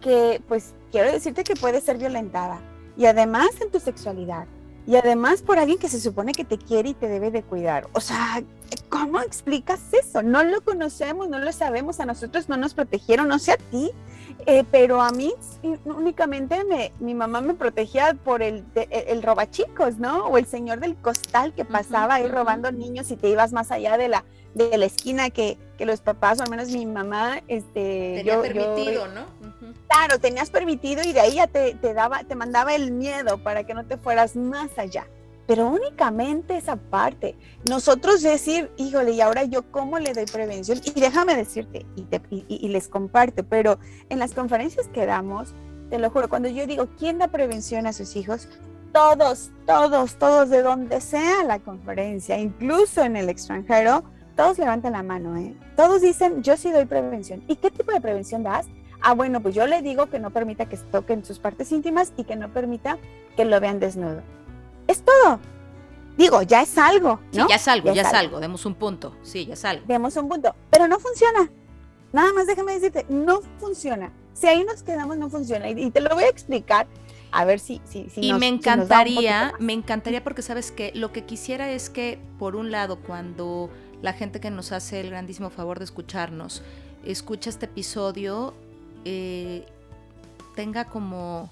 que 0.00 0.42
pues 0.48 0.74
quiero 0.90 1.10
decirte 1.10 1.44
que 1.44 1.54
puedes 1.54 1.84
ser 1.84 1.96
violentada. 1.96 2.60
Y 2.96 3.06
además 3.06 3.48
en 3.60 3.70
tu 3.70 3.80
sexualidad. 3.80 4.46
Y 4.86 4.96
además 4.96 5.42
por 5.42 5.58
alguien 5.58 5.78
que 5.78 5.88
se 5.88 6.00
supone 6.00 6.32
que 6.32 6.44
te 6.44 6.58
quiere 6.58 6.90
y 6.90 6.94
te 6.94 7.08
debe 7.08 7.30
de 7.30 7.42
cuidar. 7.42 7.88
O 7.92 8.00
sea, 8.00 8.42
¿cómo 8.88 9.20
explicas 9.20 9.80
eso? 9.92 10.22
No 10.22 10.44
lo 10.44 10.60
conocemos, 10.60 11.28
no 11.28 11.38
lo 11.38 11.52
sabemos, 11.52 11.98
a 11.98 12.06
nosotros 12.06 12.48
no 12.48 12.56
nos 12.56 12.74
protegieron, 12.74 13.26
no 13.26 13.38
sé 13.40 13.52
a 13.52 13.56
ti, 13.56 13.90
eh, 14.46 14.64
pero 14.70 15.00
a 15.02 15.10
mí 15.10 15.32
únicamente 15.84 16.62
me, 16.64 16.92
mi 17.00 17.14
mamá 17.14 17.40
me 17.40 17.54
protegía 17.54 18.14
por 18.14 18.42
el, 18.42 18.64
el, 18.74 19.22
robachicos, 19.22 19.98
¿no? 19.98 20.26
O 20.26 20.38
el 20.38 20.46
señor 20.46 20.78
del 20.78 20.94
costal 20.94 21.52
que 21.52 21.64
pasaba 21.64 22.14
ahí 22.14 22.28
robando 22.28 22.70
niños 22.70 23.10
y 23.10 23.16
te 23.16 23.28
ibas 23.28 23.52
más 23.52 23.72
allá 23.72 23.98
de 23.98 24.08
la, 24.08 24.24
de 24.56 24.76
la 24.78 24.86
esquina 24.86 25.30
que, 25.30 25.58
los 25.78 26.00
papás, 26.00 26.40
o 26.40 26.42
al 26.42 26.50
menos 26.50 26.68
mi 26.70 26.86
mamá, 26.86 27.42
este... 27.48 28.14
Tenía 28.16 28.40
permitido, 28.40 29.06
¿no? 29.08 29.26
Claro, 29.88 30.18
tenías 30.18 30.50
permitido 30.50 31.02
y 31.04 31.12
de 31.12 31.20
ahí 31.20 31.34
ya 31.34 31.46
te, 31.46 31.74
te, 31.74 31.92
daba, 31.92 32.24
te 32.24 32.34
mandaba 32.34 32.74
el 32.74 32.92
miedo 32.92 33.38
para 33.38 33.64
que 33.64 33.74
no 33.74 33.84
te 33.84 33.98
fueras 33.98 34.36
más 34.36 34.78
allá 34.78 35.06
pero 35.46 35.68
únicamente 35.68 36.56
esa 36.56 36.76
parte. 36.76 37.36
Nosotros 37.68 38.22
decir, 38.22 38.70
híjole, 38.76 39.12
y 39.12 39.20
ahora 39.20 39.44
yo 39.44 39.70
cómo 39.70 39.98
le 39.98 40.12
doy 40.12 40.26
prevención, 40.26 40.80
y 40.84 41.00
déjame 41.00 41.36
decirte, 41.36 41.86
y, 42.30 42.68
les 42.68 42.88
comparto, 42.88 43.44
pero 43.44 43.78
en 44.08 44.18
las 44.18 44.34
conferencias 44.34 44.88
que 44.88 45.06
damos, 45.06 45.54
te 45.88 45.98
lo 45.98 46.10
juro, 46.10 46.28
cuando 46.28 46.48
yo 46.48 46.66
digo, 46.66 46.88
¿quién 46.98 47.18
da 47.18 47.28
prevención 47.28 47.86
a 47.86 47.92
sus 47.92 48.16
hijos? 48.16 48.48
Todos, 48.92 49.52
todos, 49.66 50.16
todos, 50.16 50.50
de 50.50 50.62
donde 50.62 51.00
sea 51.00 51.44
la 51.44 51.60
conferencia, 51.60 52.38
incluso 52.38 53.02
en 53.02 53.16
el 53.16 53.28
extranjero, 53.28 54.02
todos 54.36 54.58
levantan 54.58 54.92
la 54.92 55.02
mano, 55.02 55.36
¿eh? 55.36 55.54
Todos 55.76 56.02
dicen, 56.02 56.42
yo 56.42 56.56
sí 56.56 56.70
doy 56.70 56.84
prevención. 56.84 57.42
¿Y 57.48 57.56
qué 57.56 57.70
tipo 57.70 57.90
de 57.92 58.00
prevención 58.00 58.42
das? 58.42 58.66
Ah, 59.00 59.14
bueno, 59.14 59.40
pues 59.40 59.54
yo 59.54 59.66
le 59.66 59.82
digo 59.82 60.06
que 60.06 60.18
no 60.18 60.30
permita 60.30 60.66
que 60.66 60.76
se 60.76 60.84
toquen 60.84 61.24
sus 61.24 61.38
partes 61.38 61.72
íntimas 61.72 62.12
y 62.16 62.24
que 62.24 62.36
no 62.36 62.52
permita 62.52 62.98
que 63.36 63.44
lo 63.44 63.58
vean 63.60 63.80
desnudo. 63.80 64.22
Es 64.86 65.02
todo. 65.02 65.40
Digo, 66.16 66.42
ya 66.42 66.62
es 66.62 66.76
algo. 66.78 67.20
¿no? 67.32 67.44
Sí, 67.44 67.48
ya 67.48 67.56
es 67.56 67.68
algo, 67.68 67.92
ya, 67.92 68.02
es, 68.02 68.12
algo. 68.12 68.40
Demos 68.40 68.64
un 68.66 68.74
punto. 68.74 69.14
Sí, 69.22 69.46
ya 69.46 69.54
es 69.54 69.64
algo. 69.64 69.84
Demos 69.86 70.16
un 70.16 70.28
punto. 70.28 70.54
Pero 70.70 70.86
no 70.88 70.98
funciona. 70.98 71.50
Nada 72.12 72.32
más 72.32 72.46
déjame 72.46 72.74
decirte, 72.74 73.06
no 73.08 73.40
funciona. 73.58 74.12
Si 74.32 74.46
ahí 74.46 74.64
nos 74.64 74.82
quedamos, 74.82 75.16
no 75.16 75.30
funciona. 75.30 75.68
Y, 75.68 75.90
te 75.90 76.00
lo 76.00 76.14
voy 76.14 76.24
a 76.24 76.28
explicar. 76.28 76.86
A 77.32 77.44
ver 77.44 77.58
si, 77.58 77.82
si, 77.84 78.06
y 78.16 78.32
me 78.32 78.46
encantaría, 78.46 79.52
me 79.58 79.72
encantaría 79.72 80.22
porque 80.22 80.42
sabes 80.42 80.70
que 80.70 80.92
lo 80.94 81.12
que 81.12 81.24
quisiera 81.24 81.70
es 81.70 81.90
que, 81.90 82.18
por 82.38 82.56
un 82.56 82.70
lado, 82.70 83.00
cuando 83.00 83.68
la 84.06 84.12
gente 84.12 84.38
que 84.38 84.52
nos 84.52 84.70
hace 84.70 85.00
el 85.00 85.10
grandísimo 85.10 85.50
favor 85.50 85.80
de 85.80 85.84
escucharnos, 85.84 86.62
escucha 87.04 87.50
este 87.50 87.66
episodio, 87.66 88.54
eh, 89.04 89.66
tenga 90.54 90.84
como 90.84 91.50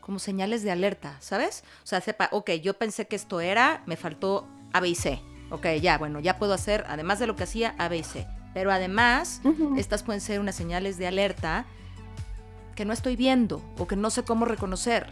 como 0.00 0.20
señales 0.20 0.62
de 0.62 0.70
alerta, 0.70 1.16
¿sabes? 1.20 1.64
O 1.82 1.86
sea, 1.86 2.00
sepa, 2.00 2.28
ok, 2.30 2.52
yo 2.62 2.78
pensé 2.78 3.08
que 3.08 3.16
esto 3.16 3.40
era, 3.40 3.82
me 3.84 3.96
faltó 3.96 4.46
A, 4.72 4.80
B 4.80 4.88
y 4.90 4.94
C. 4.94 5.20
Ok, 5.50 5.66
ya, 5.82 5.98
bueno, 5.98 6.20
ya 6.20 6.38
puedo 6.38 6.54
hacer, 6.54 6.86
además 6.88 7.18
de 7.18 7.26
lo 7.26 7.34
que 7.34 7.42
hacía, 7.42 7.74
A, 7.78 7.88
B 7.88 7.98
y 7.98 8.04
C. 8.04 8.26
Pero 8.54 8.70
además, 8.70 9.42
estas 9.76 10.04
pueden 10.04 10.20
ser 10.20 10.38
unas 10.40 10.54
señales 10.54 10.98
de 10.98 11.08
alerta 11.08 11.66
que 12.76 12.84
no 12.84 12.92
estoy 12.92 13.16
viendo 13.16 13.60
o 13.76 13.88
que 13.88 13.96
no 13.96 14.08
sé 14.08 14.22
cómo 14.22 14.44
reconocer. 14.44 15.08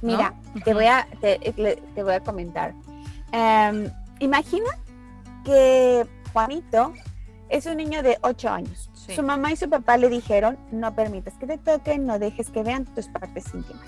Mira, 0.00 0.32
te, 0.64 0.72
voy 0.72 0.86
a, 0.86 1.06
te, 1.20 2.02
voy 2.02 2.14
a 2.14 2.20
comentar. 2.20 2.72
Em, 3.32 3.90
imagina 4.20 4.70
que 5.44 6.06
Juanito 6.32 6.92
es 7.48 7.66
un 7.66 7.76
niño 7.76 8.02
de 8.02 8.18
8 8.22 8.48
años. 8.50 8.90
Su 9.14 9.22
mamá 9.22 9.52
y 9.52 9.56
su 9.56 9.70
papá 9.70 9.96
le 9.96 10.08
dijeron, 10.08 10.58
no 10.72 10.94
permitas 10.94 11.34
que 11.34 11.46
te 11.46 11.58
toquen, 11.58 12.06
no 12.06 12.18
dejes 12.18 12.50
que 12.50 12.62
vean 12.62 12.84
tus 12.84 13.06
partes 13.06 13.44
íntimas. 13.54 13.86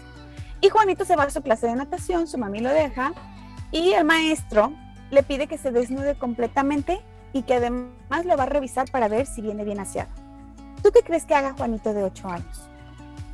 Y 0.60 0.68
Juanito 0.68 1.04
se 1.04 1.16
va 1.16 1.24
a 1.24 1.30
su 1.30 1.42
clase 1.42 1.66
de 1.66 1.74
natación, 1.74 2.26
su 2.26 2.38
mami 2.38 2.60
lo 2.60 2.70
deja, 2.70 3.12
y 3.72 3.92
el 3.92 4.04
maestro 4.04 4.72
le 5.10 5.22
pide 5.22 5.46
que 5.46 5.58
se 5.58 5.72
desnude 5.72 6.16
completamente 6.16 7.00
y 7.32 7.42
que 7.42 7.54
además 7.54 8.24
lo 8.24 8.36
va 8.36 8.44
a 8.44 8.46
revisar 8.46 8.90
para 8.90 9.08
ver 9.08 9.26
si 9.26 9.42
viene 9.42 9.64
bien 9.64 9.80
aseado. 9.80 10.10
¿Tú 10.82 10.90
qué 10.92 11.02
crees 11.02 11.24
que 11.24 11.34
haga 11.34 11.54
Juanito 11.54 11.92
de 11.92 12.04
8 12.04 12.28
años? 12.28 12.68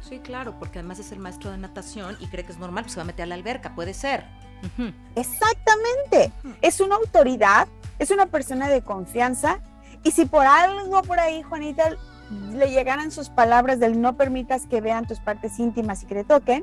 Sí, 0.01 0.19
claro, 0.19 0.59
porque 0.59 0.79
además 0.79 0.99
es 0.99 1.13
el 1.13 1.19
maestro 1.19 1.51
de 1.51 1.59
natación 1.59 2.17
y 2.21 2.29
cree 2.29 2.45
que 2.45 2.53
es 2.53 2.59
normal, 2.59 2.85
pues 2.85 2.93
se 2.93 2.99
va 2.99 3.03
a 3.03 3.07
meter 3.07 3.25
a 3.25 3.27
la 3.27 3.35
alberca, 3.35 3.75
puede 3.75 3.95
ser. 3.95 4.25
Exactamente. 5.15 6.33
Es 6.63 6.81
una 6.81 6.97
autoridad, 6.97 7.69
es 7.99 8.11
una 8.11 8.27
persona 8.27 8.69
de 8.69 8.83
confianza 8.83 9.61
y 10.03 10.11
si 10.11 10.27
por 10.27 10.47
algo 10.47 11.03
por 11.03 11.19
ahí, 11.19 11.43
Juanita, 11.43 11.91
le 12.53 12.71
llegaran 12.71 13.11
sus 13.11 13.29
palabras 13.29 13.81
del 13.81 14.01
no 14.01 14.17
permitas 14.17 14.67
que 14.67 14.81
vean 14.81 15.07
tus 15.07 15.21
partes 15.21 15.59
íntimas 15.59 16.03
y 16.03 16.07
que 16.07 16.15
te 16.17 16.25
toquen, 16.25 16.63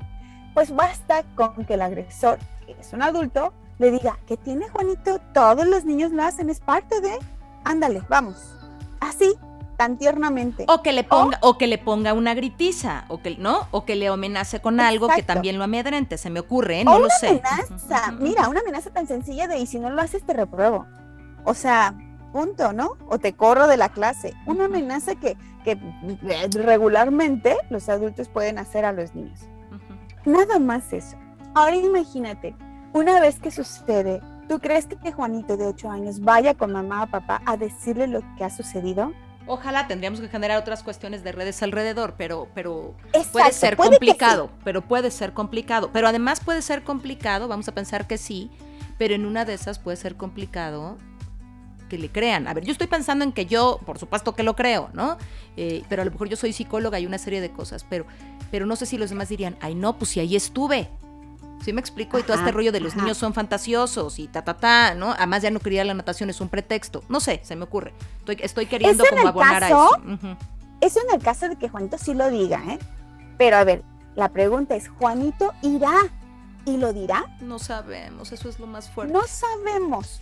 pues 0.53 0.75
basta 0.75 1.24
con 1.36 1.65
que 1.65 1.75
el 1.75 1.81
agresor, 1.81 2.39
que 2.65 2.74
es 2.79 2.93
un 2.93 3.01
adulto, 3.01 3.53
le 3.79 3.91
diga, 3.91 4.17
¿qué 4.27 4.38
tiene 4.38 4.69
Juanito? 4.69 5.19
Todos 5.33 5.65
los 5.65 5.86
niños 5.86 6.12
lo 6.12 6.24
hacen, 6.24 6.50
es 6.50 6.60
parte 6.60 7.01
de, 7.01 7.17
ándale, 7.63 8.03
vamos. 8.10 8.55
Así, 9.00 9.33
tan 9.82 9.98
tiernamente. 9.98 10.66
O 10.68 10.84
que 10.84 10.94
le 10.94 11.04
ponga, 11.04 11.40
o, 11.42 11.58
que 11.58 11.66
le 11.66 11.80
ponga 11.80 12.14
una 12.14 12.36
gritiza, 12.36 13.06
o 13.08 13.20
que, 13.20 13.36
¿no? 13.38 13.68
O 13.72 13.84
que 13.84 13.96
le 13.96 14.10
amenace 14.10 14.62
con 14.62 14.80
algo 14.80 15.08
que 15.08 15.24
también 15.24 15.58
lo 15.58 15.64
amedrente, 15.64 16.20
se 16.20 16.30
me 16.30 16.40
ocurre, 16.40 16.82
¿eh? 16.82 16.86
no 16.86 17.00
lo 17.00 17.08
sé. 17.10 17.42
amenaza, 17.44 18.12
mira, 18.12 18.48
una 18.48 18.60
amenaza 18.60 18.92
tan 18.92 19.08
sencilla 19.08 19.48
de, 19.48 19.58
y 19.58 19.66
si 19.66 19.80
no 19.80 19.90
lo 19.90 20.00
haces 20.00 20.24
te 20.24 20.34
repruebo. 20.34 20.86
O 21.46 21.56
sea, 21.56 21.96
punto, 22.32 22.74
¿no? 22.74 22.92
O 23.10 23.18
te 23.18 23.34
corro 23.34 23.66
de 23.66 23.76
la 23.76 23.90
clase. 23.90 24.36
Una 24.46 24.66
amenaza 24.66 25.16
que, 25.16 25.36
que 25.64 25.80
regularmente 26.52 27.58
los 27.72 27.90
adultos 27.90 28.30
pueden 28.30 28.60
hacer 28.60 28.86
a 28.86 28.92
los 28.92 29.16
niños. 29.16 29.40
Nada 30.26 30.60
más 30.60 30.94
eso. 30.94 31.18
Ahora 31.56 31.76
imagínate, 31.76 32.56
una 32.94 33.20
vez 33.20 33.40
que 33.40 33.50
sucede, 33.50 34.22
¿tú 34.48 34.60
crees 34.60 34.86
que 34.86 35.12
Juanito 35.12 35.58
de 35.58 35.66
8 35.66 35.90
años 35.90 36.20
vaya 36.20 36.54
con 36.54 36.72
mamá 36.72 37.06
o 37.06 37.08
papá 37.08 37.42
a 37.48 37.58
decirle 37.58 38.06
lo 38.06 38.22
que 38.38 38.44
ha 38.44 38.52
sucedido? 38.52 39.12
Ojalá 39.48 39.88
tendríamos 39.88 40.21
que 40.21 40.27
generar 40.27 40.57
otras 40.57 40.83
cuestiones 40.83 41.24
de 41.24 41.31
redes 41.31 41.62
alrededor, 41.63 42.15
pero, 42.17 42.48
pero 42.53 42.95
puede 43.31 43.51
ser 43.51 43.75
complicado, 43.75 44.51
pero 44.63 44.81
puede 44.81 45.12
ser 45.12 45.33
complicado. 45.33 45.89
Pero 45.91 46.07
además 46.07 46.39
puede 46.39 46.62
ser 46.62 46.83
complicado, 46.83 47.48
vamos 47.48 47.67
a 47.67 47.74
pensar 47.74 48.07
que 48.07 48.17
sí, 48.17 48.51
pero 48.98 49.15
en 49.15 49.25
una 49.25 49.45
de 49.45 49.53
esas 49.53 49.79
puede 49.79 49.98
ser 49.98 50.15
complicado 50.15 50.98
que 51.89 51.98
le 51.98 52.10
crean. 52.10 52.48
A 52.48 52.53
ver, 52.53 52.63
yo 52.63 52.71
estoy 52.71 52.88
pensando 52.88 53.25
en 53.25 53.33
que 53.33 53.45
yo, 53.45 53.79
por 53.86 54.00
supuesto 54.00 54.33
que 54.33 54.43
lo 54.43 54.55
creo, 54.55 54.89
¿no? 54.93 55.17
Eh, 55.57 55.83
pero 55.89 56.03
a 56.03 56.05
lo 56.05 56.12
mejor 56.12 56.29
yo 56.29 56.38
soy 56.38 56.53
psicóloga 56.53 57.00
y 57.00 57.05
una 57.05 57.17
serie 57.17 57.41
de 57.41 57.51
cosas, 57.51 57.86
pero, 57.89 58.05
pero 58.50 58.65
no 58.65 58.77
sé 58.77 58.86
si 58.86 58.98
los 58.98 59.10
demás 59.10 59.27
dirían, 59.27 59.57
ay 59.60 59.75
no, 59.75 59.98
pues 59.98 60.12
si 60.12 60.21
ahí 60.21 60.36
estuve. 60.38 60.89
¿Sí 61.63 61.74
me 61.74 61.82
explico? 61.82 62.18
y 62.18 62.24
todo 62.24 62.38
este 62.38 62.51
rollo 62.51 62.72
de 62.72 62.80
los 62.80 62.96
niños 62.96 63.18
son 63.18 63.34
fantasiosos 63.34 64.18
y 64.20 64.27
ta, 64.27 64.44
ta, 64.44 64.56
ta, 64.56 64.96
¿no? 64.96 65.12
Además 65.12 65.44
ya 65.44 65.51
no 65.51 65.60
quería 65.60 65.84
la 65.84 65.94
natación, 65.94 66.30
es 66.30 66.41
un 66.41 66.50
pretexto. 66.50 67.03
No 67.08 67.20
sé, 67.20 67.41
se 67.44 67.56
me 67.56 67.63
ocurre. 67.63 67.94
Estoy, 68.20 68.38
estoy 68.41 68.65
queriendo 68.65 69.03
como 69.08 69.27
abonar 69.27 69.63
a 69.63 69.68
eso. 69.68 69.91
Eso 70.82 71.00
en 71.08 71.15
el 71.15 71.22
caso 71.22 71.48
de 71.48 71.58
que 71.58 71.70
Juanito 71.70 71.98
sí 72.00 72.15
lo 72.15 72.30
diga, 72.32 72.63
¿eh? 72.68 72.80
Pero 73.38 73.58
a 73.58 73.63
ver, 73.63 73.84
la 74.15 74.30
pregunta 74.30 74.75
es, 74.75 74.89
¿Juanito 74.89 75.53
irá 75.62 75.94
y 76.65 76.77
lo 76.77 76.94
dirá? 76.94 77.25
No 77.41 77.60
sabemos, 77.60 78.32
eso 78.32 78.50
es 78.50 78.60
lo 78.60 78.65
más 78.65 78.89
fuerte. 78.89 79.13
No 79.13 79.22
sabemos. 79.27 80.22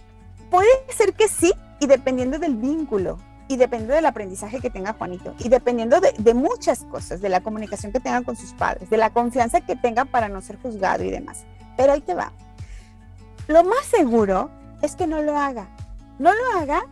Puede 0.51 0.67
ser 0.89 1.13
que 1.13 1.27
sí, 1.29 1.53
y 1.79 1.87
dependiendo 1.87 2.39
del 2.39 2.55
vínculo, 2.55 3.17
y 3.49 3.57
dependiendo 3.57 3.95
del 3.95 4.05
aprendizaje 4.05 4.59
que 4.59 4.69
tenga 4.69 4.93
Juanito, 4.93 5.33
y 5.39 5.49
dependiendo 5.49 5.99
de, 5.99 6.33
muchas 6.35 6.83
cosas, 6.83 7.19
de 7.19 7.29
la 7.29 7.41
comunicación 7.41 7.91
que 7.91 7.99
tenga 7.99 8.21
con 8.21 8.35
sus 8.35 8.53
padres, 8.53 8.91
de 8.91 8.97
la 8.97 9.09
confianza 9.09 9.59
que 9.61 9.75
tenga 9.75 10.05
para 10.05 10.29
no 10.29 10.39
ser 10.41 10.61
juzgado 10.61 11.03
y 11.03 11.09
demás. 11.09 11.45
Pero 11.75 11.93
ahí 11.93 12.01
te 12.01 12.13
va. 12.13 12.31
Lo 13.47 13.63
más 13.63 13.83
seguro 13.85 14.51
es 14.83 14.95
que 14.95 15.07
no 15.07 15.23
lo 15.23 15.35
haga. 15.35 15.67
No 16.19 16.31
lo 16.31 16.59
haga, 16.59 16.83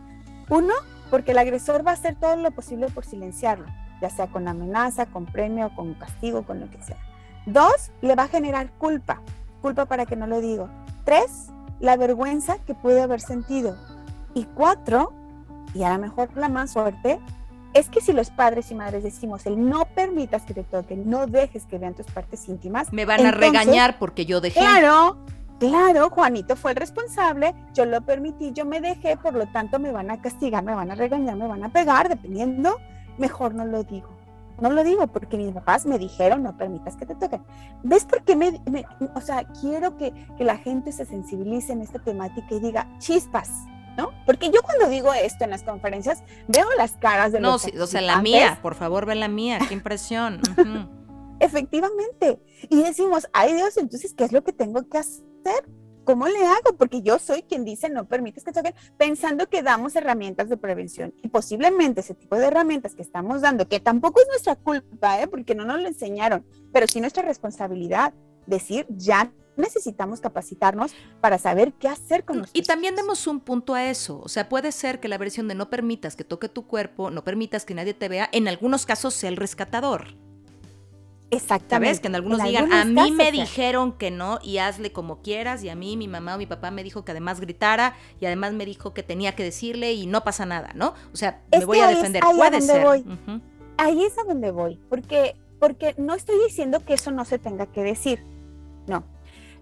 uno, 0.48 0.74
porque 1.10 1.30
el 1.30 1.38
agresor 1.38 1.86
va 1.86 1.92
a 1.92 1.94
hacer 1.94 2.16
todo 2.16 2.34
lo 2.34 2.50
posible 2.50 2.88
por 2.88 3.04
silenciarlo, 3.04 3.66
ya 4.02 4.10
sea 4.10 4.26
con 4.26 4.48
amenaza, 4.48 5.06
con 5.06 5.26
premio, 5.26 5.70
con 5.76 5.94
castigo, 5.94 6.42
con 6.42 6.58
lo 6.58 6.68
que 6.68 6.82
sea. 6.82 6.98
Dos, 7.46 7.92
le 8.00 8.16
va 8.16 8.24
a 8.24 8.28
generar 8.28 8.72
culpa, 8.72 9.22
culpa 9.62 9.86
para 9.86 10.06
que 10.06 10.16
no 10.16 10.26
lo 10.26 10.40
digo. 10.40 10.68
Tres, 11.04 11.50
la 11.78 11.96
vergüenza 11.96 12.58
que 12.66 12.74
puede 12.74 13.00
haber 13.00 13.20
sentido. 13.20 13.76
Y 14.34 14.44
cuatro, 14.46 15.12
y 15.74 15.82
a 15.82 15.92
lo 15.92 15.98
mejor 15.98 16.30
la 16.36 16.48
más 16.48 16.72
suerte, 16.72 17.18
es 17.74 17.88
que 17.88 18.00
si 18.00 18.12
los 18.12 18.30
padres 18.30 18.70
y 18.70 18.74
madres 18.74 19.04
decimos 19.04 19.46
el 19.46 19.68
no 19.68 19.84
permitas 19.94 20.42
que 20.42 20.54
te 20.54 20.64
toquen, 20.64 21.08
no 21.08 21.26
dejes 21.26 21.66
que 21.66 21.78
vean 21.78 21.94
tus 21.94 22.06
partes 22.06 22.48
íntimas. 22.48 22.92
Me 22.92 23.04
van 23.04 23.24
a 23.26 23.30
regañar 23.30 23.98
porque 23.98 24.26
yo 24.26 24.40
dejé. 24.40 24.58
Claro, 24.58 25.18
claro, 25.58 26.10
Juanito 26.10 26.56
fue 26.56 26.72
el 26.72 26.76
responsable, 26.76 27.54
yo 27.74 27.84
lo 27.84 28.00
permití, 28.02 28.52
yo 28.52 28.64
me 28.64 28.80
dejé, 28.80 29.16
por 29.16 29.34
lo 29.34 29.46
tanto 29.46 29.78
me 29.78 29.92
van 29.92 30.10
a 30.10 30.20
castigar, 30.20 30.64
me 30.64 30.74
van 30.74 30.90
a 30.90 30.94
regañar, 30.94 31.36
me 31.36 31.46
van 31.46 31.62
a 31.62 31.68
pegar, 31.68 32.08
dependiendo, 32.08 32.78
mejor 33.18 33.54
no 33.54 33.64
lo 33.64 33.84
digo. 33.84 34.08
no 34.60 34.70
lo 34.70 34.82
digo 34.82 35.06
porque 35.06 35.36
mis 35.36 35.52
papás 35.52 35.86
me 35.86 35.98
dijeron 35.98 36.42
no 36.42 36.56
permitas 36.56 36.96
que 36.96 37.06
te 37.06 37.14
toquen. 37.14 37.42
¿Ves 37.82 38.04
por 38.06 38.22
qué 38.22 38.34
me, 38.34 38.60
o 39.14 39.20
sea, 39.20 39.44
quiero 39.60 39.96
que, 39.96 40.12
que, 40.36 40.44
la 40.44 40.56
gente 40.56 40.90
se 40.90 41.04
sensibilice 41.04 41.72
en 41.72 41.82
esta 41.82 41.98
temática 42.00 42.54
y 42.54 42.60
diga 42.60 42.88
chispas, 42.98 43.50
¿no? 43.98 44.12
Porque 44.24 44.50
yo 44.50 44.62
cuando 44.62 44.88
digo 44.88 45.12
esto 45.12 45.44
en 45.44 45.50
las 45.50 45.64
conferencias 45.64 46.22
veo 46.46 46.66
las 46.78 46.92
caras 46.92 47.32
de 47.32 47.40
los 47.40 47.66
No, 47.74 47.82
o 47.82 47.86
sea, 47.86 48.00
la 48.00 48.22
mía, 48.22 48.60
por 48.62 48.76
favor, 48.76 49.04
ve 49.04 49.16
la 49.16 49.28
mía, 49.28 49.58
qué 49.68 49.74
impresión. 49.74 50.40
Efectivamente. 51.40 52.40
Y 52.70 52.82
decimos, 52.82 53.28
ay 53.32 53.54
Dios, 53.54 53.76
entonces, 53.76 54.14
¿qué 54.14 54.24
es 54.24 54.32
lo 54.32 54.42
que 54.44 54.52
tengo 54.52 54.88
que 54.88 54.98
hacer? 54.98 55.68
¿Cómo 56.04 56.26
le 56.26 56.42
hago? 56.46 56.76
Porque 56.78 57.02
yo 57.02 57.18
soy 57.18 57.42
quien 57.42 57.64
dice 57.64 57.90
no 57.90 58.06
permites 58.06 58.44
que 58.44 58.52
toquen, 58.52 58.72
pensando 58.96 59.48
que 59.48 59.62
damos 59.62 59.94
herramientas 59.94 60.48
de 60.48 60.56
prevención. 60.56 61.12
Y 61.22 61.28
posiblemente 61.28 62.00
ese 62.00 62.14
tipo 62.14 62.36
de 62.36 62.46
herramientas 62.46 62.94
que 62.94 63.02
estamos 63.02 63.42
dando, 63.42 63.68
que 63.68 63.80
tampoco 63.80 64.20
es 64.20 64.28
nuestra 64.28 64.56
culpa, 64.56 65.20
¿eh? 65.20 65.26
porque 65.26 65.54
no 65.54 65.66
nos 65.66 65.82
lo 65.82 65.88
enseñaron, 65.88 66.46
pero 66.72 66.86
sí 66.86 67.00
nuestra 67.00 67.24
responsabilidad, 67.24 68.14
decir, 68.46 68.86
ya 68.88 69.30
necesitamos 69.58 70.20
capacitarnos 70.20 70.92
para 71.20 71.38
saber 71.38 71.72
qué 71.74 71.88
hacer 71.88 72.24
con 72.24 72.38
nosotros. 72.38 72.62
Y 72.62 72.66
también 72.66 72.94
demos 72.96 73.26
un 73.26 73.40
punto 73.40 73.74
a 73.74 73.88
eso. 73.90 74.20
O 74.24 74.28
sea, 74.28 74.48
puede 74.48 74.72
ser 74.72 75.00
que 75.00 75.08
la 75.08 75.18
versión 75.18 75.48
de 75.48 75.54
no 75.54 75.68
permitas 75.68 76.16
que 76.16 76.24
toque 76.24 76.48
tu 76.48 76.66
cuerpo, 76.66 77.10
no 77.10 77.24
permitas 77.24 77.64
que 77.64 77.74
nadie 77.74 77.94
te 77.94 78.08
vea, 78.08 78.28
en 78.32 78.48
algunos 78.48 78.86
casos 78.86 79.14
sea 79.14 79.28
el 79.28 79.36
rescatador. 79.36 80.14
Exactamente. 81.30 81.88
¿Sabes? 81.88 82.00
Que 82.00 82.08
en 82.08 82.14
algunos 82.14 82.42
digan, 82.42 82.72
a 82.72 82.84
mí 82.84 83.10
me 83.10 83.30
dijeron 83.30 83.92
que 83.92 84.10
no 84.10 84.38
y 84.42 84.58
hazle 84.58 84.92
como 84.92 85.20
quieras 85.20 85.62
y 85.62 85.68
a 85.68 85.74
mí 85.74 85.96
mi 85.96 86.08
mamá 86.08 86.36
o 86.36 86.38
mi 86.38 86.46
papá 86.46 86.70
me 86.70 86.82
dijo 86.82 87.04
que 87.04 87.10
además 87.10 87.40
gritara 87.40 87.94
y 88.18 88.26
además 88.26 88.54
me 88.54 88.64
dijo 88.64 88.94
que 88.94 89.02
tenía 89.02 89.34
que 89.36 89.42
decirle 89.42 89.92
y 89.92 90.06
no 90.06 90.24
pasa 90.24 90.46
nada, 90.46 90.72
¿no? 90.74 90.94
O 91.12 91.16
sea, 91.16 91.42
me 91.52 91.64
voy 91.66 91.80
a 91.80 91.88
defender. 91.88 92.22
Puede 92.22 92.62
ser. 92.62 92.82
Voy. 92.82 93.04
Ahí 93.76 94.04
es 94.04 94.18
a 94.18 94.24
donde 94.24 94.50
voy, 94.50 94.80
porque, 94.88 95.36
porque 95.60 95.94
no 95.98 96.14
estoy 96.14 96.36
diciendo 96.42 96.80
que 96.84 96.94
eso 96.94 97.10
no 97.10 97.24
se 97.24 97.38
tenga 97.38 97.66
que 97.66 97.82
decir, 97.82 98.22
no. 98.86 99.04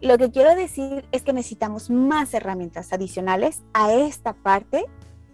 Lo 0.03 0.19
que 0.19 0.31
quiero 0.31 0.55
decir 0.55 1.07
es 1.11 1.23
que 1.23 1.33
necesitamos 1.33 1.91
más 1.91 2.35
herramientas 2.35 2.93
adicionales 2.93 3.63
a 3.73 3.93
esta 3.93 4.35
parte 4.35 4.85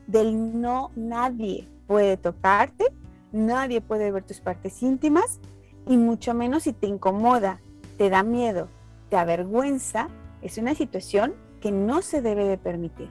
del 0.06 0.60
no 0.60 0.90
nadie 0.94 1.68
puede 1.86 2.16
tocarte, 2.16 2.86
nadie 3.32 3.80
puede 3.80 4.12
ver 4.12 4.22
tus 4.22 4.40
partes 4.40 4.82
íntimas 4.82 5.40
y 5.86 5.96
mucho 5.96 6.32
menos 6.32 6.62
si 6.62 6.72
te 6.72 6.86
incomoda, 6.86 7.60
te 7.98 8.08
da 8.08 8.22
miedo, 8.22 8.68
te 9.10 9.16
avergüenza, 9.16 10.08
es 10.42 10.58
una 10.58 10.74
situación 10.74 11.34
que 11.60 11.72
no 11.72 12.02
se 12.02 12.22
debe 12.22 12.44
de 12.44 12.58
permitir. 12.58 13.08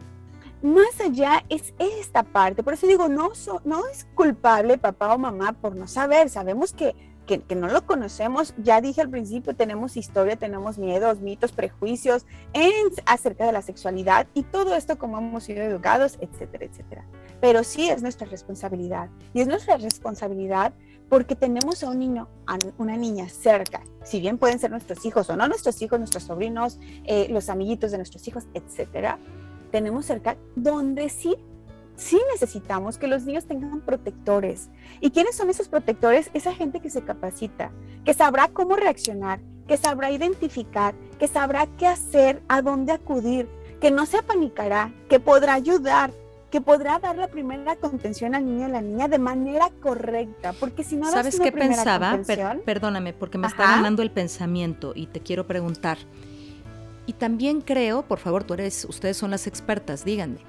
Más 0.62 1.02
allá 1.04 1.44
es 1.50 1.74
esta 1.80 2.24
parte, 2.24 2.64
por 2.64 2.74
eso 2.74 2.88
digo, 2.88 3.10
no, 3.10 3.32
no 3.66 3.88
es 3.88 4.06
culpable 4.14 4.78
papá 4.78 5.14
o 5.14 5.18
mamá 5.18 5.54
por 5.54 5.76
no 5.76 5.88
saber, 5.88 6.30
sabemos 6.30 6.72
que, 6.72 6.96
que, 7.26 7.56
no 7.56 7.68
lo 7.68 7.86
conocemos, 7.86 8.54
ya 8.58 8.82
dije 8.82 9.02
al 9.02 9.10
principio, 9.10 9.56
tenemos 9.56 9.96
historia, 9.96 10.36
tenemos 10.36 10.78
miedos, 10.78 11.22
mitos, 11.22 11.52
prejuicios 11.52 12.26
en, 12.54 12.74
acerca 13.06 13.46
de 13.46 13.52
la 13.52 13.62
sexualidad 13.62 14.28
y 14.34 14.44
todo 14.44 14.76
esto 14.76 14.98
como 14.98 15.18
hemos 15.18 15.44
sido 15.44 15.64
educados, 15.64 16.18
etcétera, 16.20 16.66
etcétera. 16.66 17.06
Pero 17.40 17.64
sí 17.64 17.90
es 17.90 18.02
nuestra 18.02 18.28
responsabilidad. 18.28 19.10
Y 19.34 19.42
es 19.42 19.48
nuestra 19.48 19.78
responsabilidad 19.78 20.74
porque 21.10 21.36
tenemos 21.36 21.84
a 21.84 21.90
un 21.90 22.00
niño, 22.00 22.28
a 22.48 22.58
una 22.78 22.96
niña 22.96 23.28
cerca, 23.30 23.82
si 24.04 24.20
bien 24.20 24.38
pueden 24.38 24.60
ser 24.60 24.72
nuestros 24.72 25.06
hijos 25.06 25.30
o 25.30 25.36
no 25.36 25.48
nuestros 25.48 25.82
hijos, 25.82 26.00
nuestros 26.00 26.24
sobrinos, 26.24 26.80
eh, 27.04 27.28
los 27.30 27.50
amiguitos 27.50 27.92
de 27.92 27.98
nuestros 27.98 28.28
hijos, 28.28 28.46
etcétera, 28.54 29.20
tenemos 29.72 30.06
cerca 30.06 30.38
donde 30.56 31.10
sí, 31.10 31.36
sí 32.02 32.20
necesitamos 32.32 32.98
que 32.98 33.08
los 33.08 33.24
niños 33.24 33.46
tengan 33.46 33.82
protectores. 33.82 34.70
¿Y 35.00 35.12
quiénes 35.12 35.36
son 35.36 35.50
esos 35.50 35.70
protectores? 35.70 36.32
Esa 36.34 36.54
gente 36.54 36.80
que 36.80 36.90
se 36.90 37.04
capacita, 37.04 37.72
que 38.04 38.14
sabrá 38.14 38.50
cómo 38.50 38.76
reaccionar, 38.76 39.40
que 39.68 39.78
sabrá 39.78 40.12
identificar, 40.12 40.96
que 41.20 41.28
sabrá 41.28 41.68
qué 41.78 41.88
hacer, 41.88 42.42
a 42.48 42.62
dónde 42.62 42.92
acudir, 42.92 43.48
que 43.80 43.92
no 43.92 44.06
se 44.06 44.18
apanicará, 44.18 44.94
que 45.10 45.20
podrá 45.20 45.54
ayudar, 45.54 46.12
que 46.50 46.60
podrá 46.60 47.00
dar 47.00 47.16
la 47.18 47.28
primera 47.28 47.76
contención 47.78 48.36
al 48.36 48.46
niño 48.46 48.66
o 48.66 48.70
la 48.70 48.82
niña 48.82 49.08
de 49.08 49.20
manera 49.20 49.70
correcta, 49.82 50.54
porque 50.54 50.84
si 50.84 50.98
no 50.98 51.10
¿Sabes 51.10 51.40
qué 51.40 51.52
pensaba? 51.52 52.20
perdóname, 52.66 53.14
porque 53.14 53.38
me 53.38 53.48
está 53.48 53.64
ganando 53.64 54.02
el 54.02 54.12
pensamiento 54.12 54.92
y 54.96 55.06
te 55.06 55.22
quiero 55.22 55.48
preguntar. 55.48 55.98
Y 57.06 57.14
también 57.14 57.62
creo, 57.62 58.04
por 58.04 58.20
favor, 58.20 58.44
tú 58.44 58.56
eres, 58.56 58.86
ustedes 58.86 59.18
son 59.18 59.32
las 59.32 59.48
expertas, 59.48 60.04
díganme. 60.04 60.40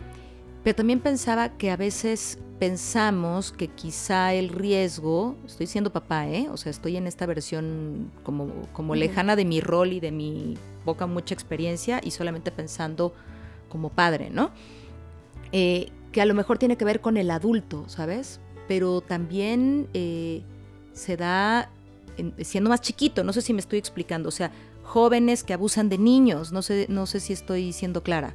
Pero 0.63 0.77
también 0.77 1.01
pensaba 1.01 1.51
que 1.51 1.71
a 1.71 1.77
veces 1.77 2.39
pensamos 2.59 3.51
que 3.51 3.67
quizá 3.67 4.35
el 4.35 4.49
riesgo, 4.49 5.35
estoy 5.45 5.67
siendo 5.67 5.93
papá, 5.93 6.29
¿eh? 6.29 6.49
O 6.51 6.57
sea, 6.57 6.71
estoy 6.71 6.97
en 6.97 7.09
esta 7.09 7.27
versión 7.27 8.13
como, 8.23 8.53
como 8.73 8.95
lejana 8.95 9.35
de 9.35 9.45
mi 9.45 9.61
rol 9.61 9.93
y 9.93 9.99
de 9.99 10.13
mi 10.13 10.57
poca 10.85 11.07
mucha 11.07 11.35
experiencia 11.35 12.01
y 12.03 12.13
solamente 12.13 12.53
pensando 12.53 13.13
como 13.69 13.89
padre, 13.89 14.31
¿no? 14.31 14.51
Eh, 15.51 15.91
que 16.13 16.21
a 16.21 16.27
lo 16.27 16.35
mejor 16.35 16.59
tiene 16.59 16.77
que 16.77 16.85
ver 16.85 17.01
con 17.01 17.17
el 17.17 17.33
adulto, 17.33 17.85
¿sabes? 17.89 18.39
Pero 18.69 19.01
también 19.01 19.89
eh, 19.95 20.43
se 20.93 21.17
da 21.17 21.71
siendo 22.43 22.71
más 22.71 22.81
chiquito, 22.81 23.25
no 23.25 23.33
sé 23.33 23.41
si 23.43 23.53
me 23.53 23.61
estoy 23.61 23.79
explicando, 23.79 24.29
o 24.29 24.33
sea, 24.33 24.53
jóvenes 24.85 25.43
que 25.43 25.55
abusan 25.55 25.89
de 25.89 25.99
niños, 25.99 26.53
no 26.53 26.63
sé, 26.63 26.87
no 26.89 27.07
sé 27.07 27.19
si 27.21 27.33
estoy 27.33 27.73
siendo 27.73 28.03
clara. 28.03 28.35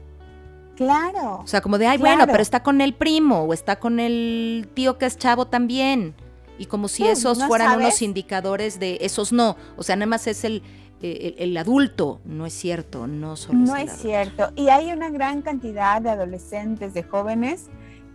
Claro. 0.78 1.42
O 1.44 1.48
sea, 1.48 1.60
como 1.60 1.78
de, 1.78 1.88
ay, 1.88 1.98
bueno, 1.98 2.26
pero 2.28 2.42
está 2.42 2.63
con 2.63 2.80
el 2.80 2.94
primo 2.94 3.42
o 3.42 3.54
está 3.54 3.78
con 3.78 4.00
el 4.00 4.70
tío 4.74 4.98
que 4.98 5.08
es 5.08 5.18
chavo 5.18 5.48
también. 5.48 6.16
Y 6.60 6.68
como 6.68 6.88
si 6.88 7.06
esos 7.06 7.44
fueran 7.44 7.78
unos 7.78 8.02
indicadores 8.02 8.80
de 8.80 9.00
esos 9.02 9.34
no. 9.34 9.58
O 9.76 9.84
sea, 9.84 9.96
nada 9.96 10.08
más 10.08 10.28
es 10.28 10.44
el, 10.44 10.63
eh, 11.02 11.36
el, 11.40 11.58
adulto, 11.58 12.22
no 12.26 12.46
es 12.46 12.54
cierto, 12.54 13.08
no 13.08 13.36
solo 13.36 13.60
No 13.60 13.76
es, 13.76 13.92
cierto. 13.92 14.52
Y 14.56 14.70
hay 14.70 14.92
una 14.92 15.10
gran 15.10 15.42
cantidad 15.42 16.02
de 16.02 16.12
adolescentes, 16.12 16.94
de 16.94 17.04
jóvenes 17.04 17.70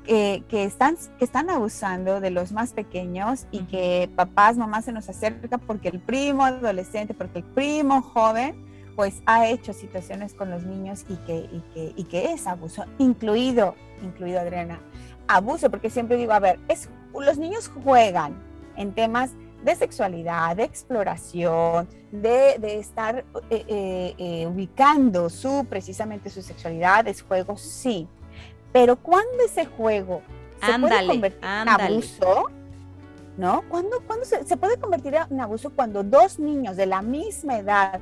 que, 0.04 0.42
están, 0.50 0.96
que 1.18 1.24
están 1.24 1.50
abusando 1.50 2.20
de 2.20 2.30
los 2.30 2.52
más 2.52 2.72
pequeños 2.72 3.46
y 3.50 3.60
que 3.64 4.10
papás, 4.16 4.56
mamás 4.56 4.84
se 4.84 4.92
nos 4.92 5.08
acercan 5.08 5.60
porque 5.60 5.88
el 5.88 6.00
primo 6.00 6.44
adolescente, 6.44 7.14
porque 7.14 7.38
el 7.38 7.44
primo 7.44 8.02
joven, 8.02 8.56
pues 8.96 9.22
ha 9.26 9.48
hecho 9.48 9.72
situaciones 9.72 10.34
con 10.34 10.50
los 10.50 10.64
niños 10.64 11.04
y 11.08 11.16
que, 11.16 11.34
y 11.34 11.62
que, 11.74 11.92
y 11.96 12.04
que 12.04 12.32
es 12.32 12.46
abuso, 12.46 12.84
incluido, 12.98 13.74
incluido 14.02 14.40
Adriana, 14.40 14.80
abuso, 15.28 15.70
porque 15.70 15.90
siempre 15.90 16.16
digo, 16.16 16.32
a 16.32 16.40
ver, 16.40 16.58
es, 16.68 16.88
los 17.14 17.38
niños 17.38 17.70
juegan 17.82 18.34
en 18.76 18.92
temas 18.94 19.32
de 19.64 19.76
sexualidad, 19.76 20.56
de 20.56 20.64
exploración, 20.64 21.88
de, 22.10 22.56
estar 22.78 23.24
eh, 23.50 23.64
eh, 23.68 24.14
eh, 24.18 24.46
ubicando 24.46 25.30
su, 25.30 25.66
precisamente 25.68 26.30
su 26.30 26.42
sexualidad, 26.42 27.06
es 27.06 27.22
juego, 27.22 27.56
sí. 27.56 28.08
Pero 28.72 28.96
cuando 28.96 29.44
ese 29.44 29.66
juego 29.66 30.22
se 30.64 30.78
puede 30.78 31.06
convertir 31.06 31.44
en 31.44 31.68
abuso, 31.68 32.50
¿no? 33.36 33.62
¿Cuándo, 33.68 33.98
se, 34.24 34.44
se, 34.44 34.56
puede 34.56 34.78
convertir 34.78 35.14
en 35.30 35.40
abuso 35.40 35.70
cuando 35.70 36.02
dos 36.02 36.38
niños 36.38 36.76
de 36.76 36.86
la 36.86 37.02
misma 37.02 37.58
edad 37.58 38.00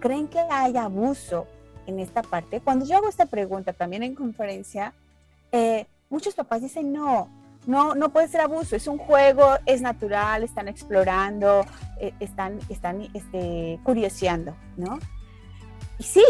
creen 0.00 0.28
que 0.28 0.40
hay 0.40 0.76
abuso 0.76 1.46
en 1.86 2.00
esta 2.00 2.22
parte? 2.22 2.60
Cuando 2.60 2.84
yo 2.84 2.96
hago 2.96 3.08
esta 3.08 3.26
pregunta 3.26 3.72
también 3.72 4.02
en 4.02 4.14
conferencia, 4.14 4.94
muchos 6.08 6.34
papás 6.34 6.62
dicen, 6.62 6.92
no, 6.92 7.28
no, 7.66 7.94
no 7.94 8.10
puede 8.10 8.28
ser 8.28 8.40
abuso, 8.40 8.76
es 8.76 8.86
un 8.86 8.98
juego, 8.98 9.56
es 9.66 9.80
natural, 9.80 10.42
están 10.42 10.68
explorando, 10.68 11.64
eh, 12.00 12.12
están, 12.20 12.58
están 12.68 13.08
este, 13.14 13.78
curioseando, 13.82 14.56
¿no? 14.76 14.98
Y 15.98 16.02
sí, 16.04 16.24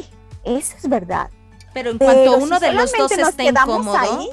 eso 0.45 0.77
es 0.77 0.89
verdad. 0.89 1.31
Pero 1.73 1.91
en 1.91 1.99
cuanto 1.99 2.39
uno 2.39 2.59
de 2.59 2.73
los 2.73 2.93
dos 2.93 3.13
esté 3.13 3.45
incómodo. 3.45 3.97
Ahí, 3.97 4.29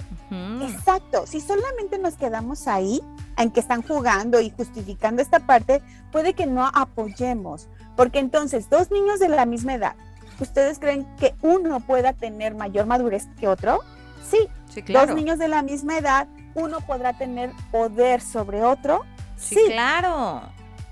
Exacto, 0.61 1.25
si 1.25 1.39
solamente 1.39 1.99
nos 1.99 2.15
quedamos 2.15 2.67
ahí, 2.67 3.01
en 3.37 3.51
que 3.51 3.59
están 3.59 3.83
jugando 3.83 4.41
y 4.41 4.49
justificando 4.49 5.21
esta 5.21 5.39
parte, 5.39 5.81
puede 6.11 6.33
que 6.33 6.47
no 6.47 6.65
apoyemos, 6.65 7.67
porque 7.97 8.19
entonces 8.19 8.69
dos 8.69 8.91
niños 8.91 9.19
de 9.19 9.27
la 9.27 9.45
misma 9.45 9.73
edad, 9.73 9.95
¿ustedes 10.39 10.79
creen 10.79 11.05
que 11.17 11.35
uno 11.41 11.81
pueda 11.81 12.13
tener 12.13 12.55
mayor 12.55 12.85
madurez 12.85 13.27
que 13.37 13.49
otro? 13.49 13.81
Sí, 14.23 14.47
sí 14.69 14.83
claro. 14.83 15.07
dos 15.07 15.15
niños 15.17 15.39
de 15.39 15.49
la 15.49 15.61
misma 15.61 15.97
edad 15.97 16.27
uno 16.57 16.79
podrá 16.81 17.13
tener 17.13 17.51
poder 17.71 18.21
sobre 18.21 18.63
otro. 18.63 19.03
Sí, 19.35 19.59
claro. 19.67 20.41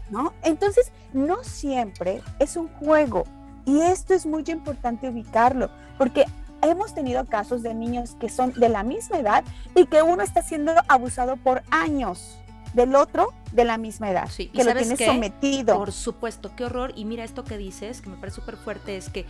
¿No? 0.09 0.33
Entonces, 0.43 0.91
no 1.13 1.43
siempre 1.43 2.21
es 2.39 2.55
un 2.55 2.67
juego. 2.67 3.23
Y 3.65 3.81
esto 3.81 4.13
es 4.13 4.27
muy 4.27 4.43
importante 4.47 5.09
ubicarlo, 5.09 5.71
porque 5.97 6.25
hemos 6.61 6.93
tenido 6.93 7.25
casos 7.25 7.63
de 7.63 7.73
niños 7.73 8.15
que 8.19 8.29
son 8.29 8.53
de 8.53 8.69
la 8.69 8.83
misma 8.83 9.17
edad 9.17 9.43
y 9.73 9.87
que 9.87 10.03
uno 10.03 10.21
está 10.21 10.43
siendo 10.43 10.73
abusado 10.87 11.35
por 11.37 11.63
años 11.71 12.37
del 12.75 12.95
otro 12.95 13.33
de 13.51 13.65
la 13.65 13.77
misma 13.77 14.11
edad, 14.11 14.29
sí. 14.29 14.47
que 14.47 14.63
lo 14.63 14.73
tiene 14.75 14.97
sometido. 14.97 15.77
Por 15.77 15.91
supuesto, 15.91 16.51
qué 16.55 16.65
horror. 16.65 16.93
Y 16.95 17.05
mira 17.05 17.23
esto 17.23 17.43
que 17.43 17.57
dices, 17.57 18.01
que 18.01 18.09
me 18.09 18.17
parece 18.17 18.35
súper 18.35 18.57
fuerte, 18.57 18.97
es 18.97 19.09
que 19.09 19.25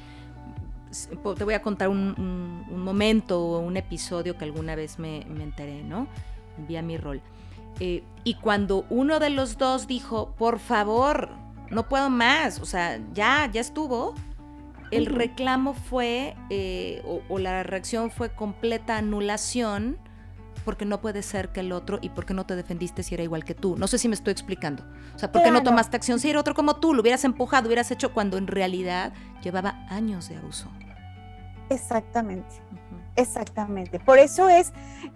te 1.37 1.43
voy 1.43 1.53
a 1.53 1.61
contar 1.61 1.89
un, 1.89 2.65
momento 2.69 3.39
o 3.39 3.59
un 3.59 3.77
episodio 3.77 4.37
que 4.37 4.45
alguna 4.45 4.75
vez 4.75 4.99
me, 4.99 5.25
me 5.29 5.43
enteré, 5.43 5.83
¿no? 5.83 6.07
vi 6.57 6.77
a 6.77 6.81
mi 6.81 6.97
rol. 6.97 7.21
Eh, 7.79 8.03
y 8.23 8.35
cuando 8.35 8.85
uno 8.89 9.19
de 9.19 9.29
los 9.29 9.57
dos 9.57 9.87
dijo, 9.87 10.33
por 10.37 10.59
favor, 10.59 11.29
no 11.69 11.87
puedo 11.87 12.09
más, 12.09 12.59
o 12.59 12.65
sea, 12.65 12.99
ya, 13.13 13.49
ya 13.51 13.61
estuvo, 13.61 14.15
el 14.91 15.07
reclamo 15.07 15.73
fue, 15.73 16.35
eh, 16.49 17.03
o, 17.27 17.39
la 17.39 17.63
reacción 17.63 18.11
fue 18.11 18.29
completa 18.29 18.97
anulación, 18.97 19.97
porque 20.65 20.83
no 20.83 20.99
puede 20.99 21.21
ser 21.21 21.49
que 21.49 21.61
el 21.61 21.71
otro, 21.71 21.99
y 22.01 22.09
porque 22.09 22.33
no 22.33 22.45
te 22.45 22.55
defendiste 22.55 23.03
si 23.03 23.13
era 23.13 23.23
igual 23.23 23.45
que 23.45 23.53
tú. 23.53 23.77
No 23.77 23.87
sé 23.87 23.97
si 23.97 24.09
me 24.09 24.15
estoy 24.15 24.31
explicando. 24.31 24.83
O 25.15 25.19
sea, 25.19 25.31
¿por 25.31 25.43
qué 25.43 25.51
no 25.51 25.63
tomaste 25.63 25.95
acción 25.95 26.19
si 26.19 26.29
era 26.29 26.39
otro 26.39 26.55
como 26.55 26.77
tú? 26.77 26.93
Lo 26.93 27.01
hubieras 27.01 27.23
empujado, 27.23 27.67
hubieras 27.67 27.91
hecho 27.91 28.13
cuando 28.13 28.37
en 28.37 28.47
realidad 28.47 29.13
llevaba 29.41 29.85
años 29.89 30.27
de 30.27 30.37
abuso. 30.37 30.69
Exactamente. 31.69 32.55
Exactamente. 33.15 33.99
Por 33.99 34.17
eso 34.17 34.49
es 34.49 34.73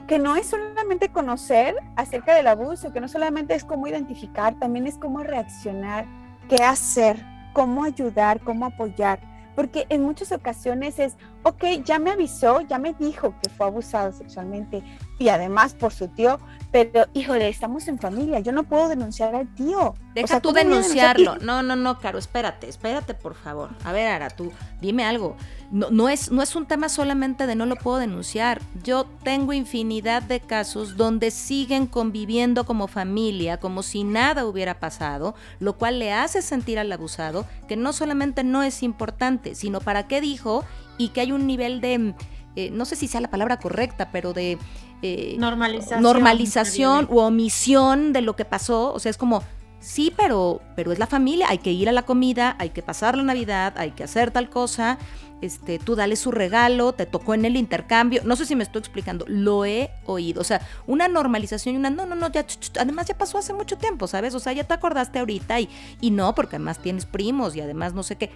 que 0.08 0.20
no 0.20 0.36
es 0.36 0.48
solamente 0.48 1.10
conocer 1.10 1.76
acerca 1.98 2.34
del 2.34 2.48
abuso, 2.48 2.94
que 2.94 3.02
no 3.02 3.08
solamente 3.08 3.56
es 3.56 3.66
cómo 3.66 3.88
identificar, 3.88 4.58
también 4.58 4.88
es 4.88 4.98
cómo 4.98 5.22
reaccionar, 5.22 6.06
qué 6.48 6.64
hacer, 6.64 7.22
cómo 7.54 7.84
ayudar, 7.84 8.40
cómo 8.40 8.66
apoyar. 8.66 9.20
Porque 9.56 9.86
en 9.90 10.04
muchas 10.04 10.32
ocasiones 10.32 11.00
es, 11.00 11.18
ok, 11.44 11.64
ya 11.84 12.00
me 12.00 12.12
avisó, 12.12 12.62
ya 12.62 12.78
me 12.78 12.94
dijo 12.94 13.34
que 13.42 13.50
fue 13.50 13.68
abusado 13.68 14.12
sexualmente 14.12 14.84
y 15.18 15.30
además 15.30 15.74
por 15.74 15.94
su 15.94 16.08
tío, 16.08 16.40
pero 16.72 17.06
híjole, 17.14 17.50
estamos 17.50 17.88
en 17.88 18.00
familia, 18.00 18.40
yo 18.40 18.52
no 18.52 18.64
puedo 18.64 18.88
denunciar 18.88 19.36
al 19.36 19.54
tío. 19.56 19.96
Deja 20.14 20.40
tú 20.40 20.52
denunciarlo. 20.52 21.38
No, 21.38 21.64
no, 21.64 21.76
no, 21.76 22.00
Caro, 22.00 22.20
espérate, 22.20 22.70
espérate, 22.70 23.14
por 23.14 23.36
favor. 23.36 23.72
A 23.84 23.92
ver, 23.92 24.08
Ara, 24.08 24.30
tú, 24.30 24.52
dime 24.80 25.04
algo. 25.04 25.36
No, 25.72 25.90
no, 25.90 26.10
es, 26.10 26.32
no 26.32 26.42
es 26.42 26.56
un 26.56 26.68
tema 26.68 26.88
solamente 26.88 27.48
de 27.48 27.56
no 27.56 27.66
lo 27.66 27.76
puedo 27.76 27.98
denunciar. 27.98 28.62
Yo 28.84 29.06
tengo 29.24 29.54
infinidad 29.54 30.22
de 30.22 30.40
casos 30.40 30.96
donde 30.96 31.32
siguen 31.32 31.88
conviviendo 31.88 32.66
como 32.66 32.88
familia, 32.88 33.60
como 33.60 33.84
si 33.84 34.04
nada 34.04 34.46
hubiera 34.46 34.80
pasado, 34.80 35.36
lo 35.60 35.78
cual 35.78 36.00
le 36.00 36.14
hace 36.14 36.42
sentir 36.42 36.80
al 36.80 36.92
abusado 36.92 37.46
que 37.68 37.76
no 37.76 37.94
solamente 37.94 38.44
no 38.44 38.64
es 38.64 38.84
importante, 38.84 39.56
sino 39.56 39.82
para 39.82 40.08
qué 40.08 40.22
dijo 40.22 40.64
y 41.00 41.10
que 41.10 41.22
hay 41.22 41.32
un 41.32 41.48
nivel 41.48 41.82
de, 41.82 42.14
eh, 42.56 42.70
no 42.72 42.86
sé 42.86 42.96
si 42.96 43.08
sea 43.08 43.22
la 43.22 43.32
palabra 43.32 43.58
correcta, 43.58 44.10
pero 44.12 44.34
de 44.34 44.60
eh, 45.02 45.36
normalización, 45.40 46.04
normalización 46.04 47.08
u 47.10 47.20
omisión 47.20 48.14
de 48.14 48.22
lo 48.22 48.36
que 48.36 48.46
pasó. 48.46 48.94
O 48.94 49.00
sea, 49.00 49.10
es 49.10 49.18
como, 49.18 49.42
sí, 49.80 50.14
pero, 50.16 50.62
pero 50.76 50.92
es 50.92 51.00
la 51.00 51.08
familia, 51.08 51.48
hay 51.50 51.60
que 51.60 51.72
ir 51.72 51.88
a 51.90 51.94
la 51.94 52.04
comida, 52.04 52.56
hay 52.60 52.72
que 52.72 52.82
pasar 52.84 53.18
la 53.18 53.24
Navidad, 53.24 53.74
hay 53.78 53.92
que 53.92 54.04
hacer 54.04 54.30
tal 54.32 54.50
cosa. 54.50 55.00
Este, 55.42 55.80
tú 55.80 55.96
dale 55.96 56.18
su 56.18 56.32
regalo, 56.32 56.92
te 56.92 57.06
tocó 57.06 57.34
en 57.34 57.46
el 57.46 57.56
intercambio. 57.56 58.22
No 58.26 58.36
sé 58.36 58.46
si 58.46 58.58
me 58.58 58.64
estoy 58.64 58.80
explicando, 58.80 59.24
lo 59.30 59.64
he 59.64 59.90
oído. 60.06 60.42
O 60.42 60.44
sea, 60.44 60.60
una 60.86 61.08
normalización 61.08 61.76
y 61.76 61.78
una, 61.78 61.90
no, 61.90 62.06
no, 62.06 62.16
no, 62.16 62.30
ya, 62.30 62.46
además 62.78 63.08
ya 63.08 63.18
pasó 63.18 63.38
hace 63.38 63.54
mucho 63.54 63.78
tiempo, 63.78 64.06
¿sabes? 64.08 64.36
O 64.36 64.40
sea, 64.42 64.52
ya 64.52 64.66
te 64.66 64.74
acordaste 64.74 65.20
ahorita 65.20 65.62
y, 65.62 65.70
y 66.02 66.12
no, 66.12 66.36
porque 66.36 66.58
además 66.58 66.80
tienes 66.80 67.06
primos 67.06 67.56
y 67.56 67.62
además 67.62 67.94
no 67.94 68.04
sé 68.04 68.18
qué. 68.18 68.32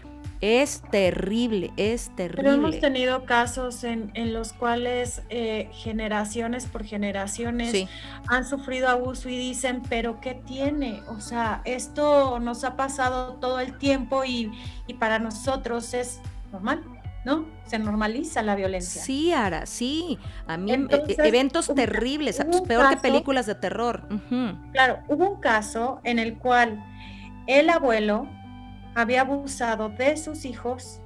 Es 0.45 0.81
terrible, 0.91 1.71
es 1.77 2.13
terrible. 2.17 2.43
Pero 2.43 2.55
hemos 2.55 2.77
tenido 2.81 3.23
casos 3.23 3.85
en, 3.85 4.11
los 4.33 4.51
cuales 4.51 5.21
eh, 5.29 5.69
generaciones 5.71 6.65
por 6.65 6.83
generaciones 6.83 7.87
han 8.27 8.45
sufrido 8.45 8.89
abuso 8.89 9.29
y 9.29 9.37
dicen, 9.37 9.81
pero 9.87 10.19
¿qué 10.19 10.33
tiene? 10.33 10.99
O 11.07 11.21
sea, 11.21 11.61
esto 11.63 12.41
nos 12.41 12.65
ha 12.65 12.75
pasado 12.75 13.35
todo 13.35 13.61
el 13.61 13.77
tiempo 13.77 14.25
y, 14.25 14.51
para 14.99 15.17
nosotros 15.17 15.93
es 15.93 16.19
normal. 16.51 16.83
¿no? 17.23 17.45
Se 17.65 17.79
normaliza 17.79 18.41
la 18.41 18.55
violencia. 18.55 19.01
Sí, 19.01 19.31
Ara, 19.31 19.65
sí. 19.65 20.19
A 20.45 20.57
mí 20.57 20.73
e, 20.73 20.75
e, 20.75 21.15
eventos 21.25 21.73
terribles, 21.73 22.45
peor 22.67 22.89
que 22.89 22.97
películas 22.97 23.45
de 23.45 23.55
terror. 23.55 24.09
Claro, 24.73 24.99
hubo 25.07 25.35
un 25.35 25.39
caso 25.39 26.01
en 26.03 26.19
el 26.19 26.37
cual 26.37 26.83
el 27.47 27.69
abuelo 27.69 28.27
había 28.95 29.21
abusado 29.21 29.89
de 29.89 30.17
sus 30.17 30.45
hijos 30.45 30.99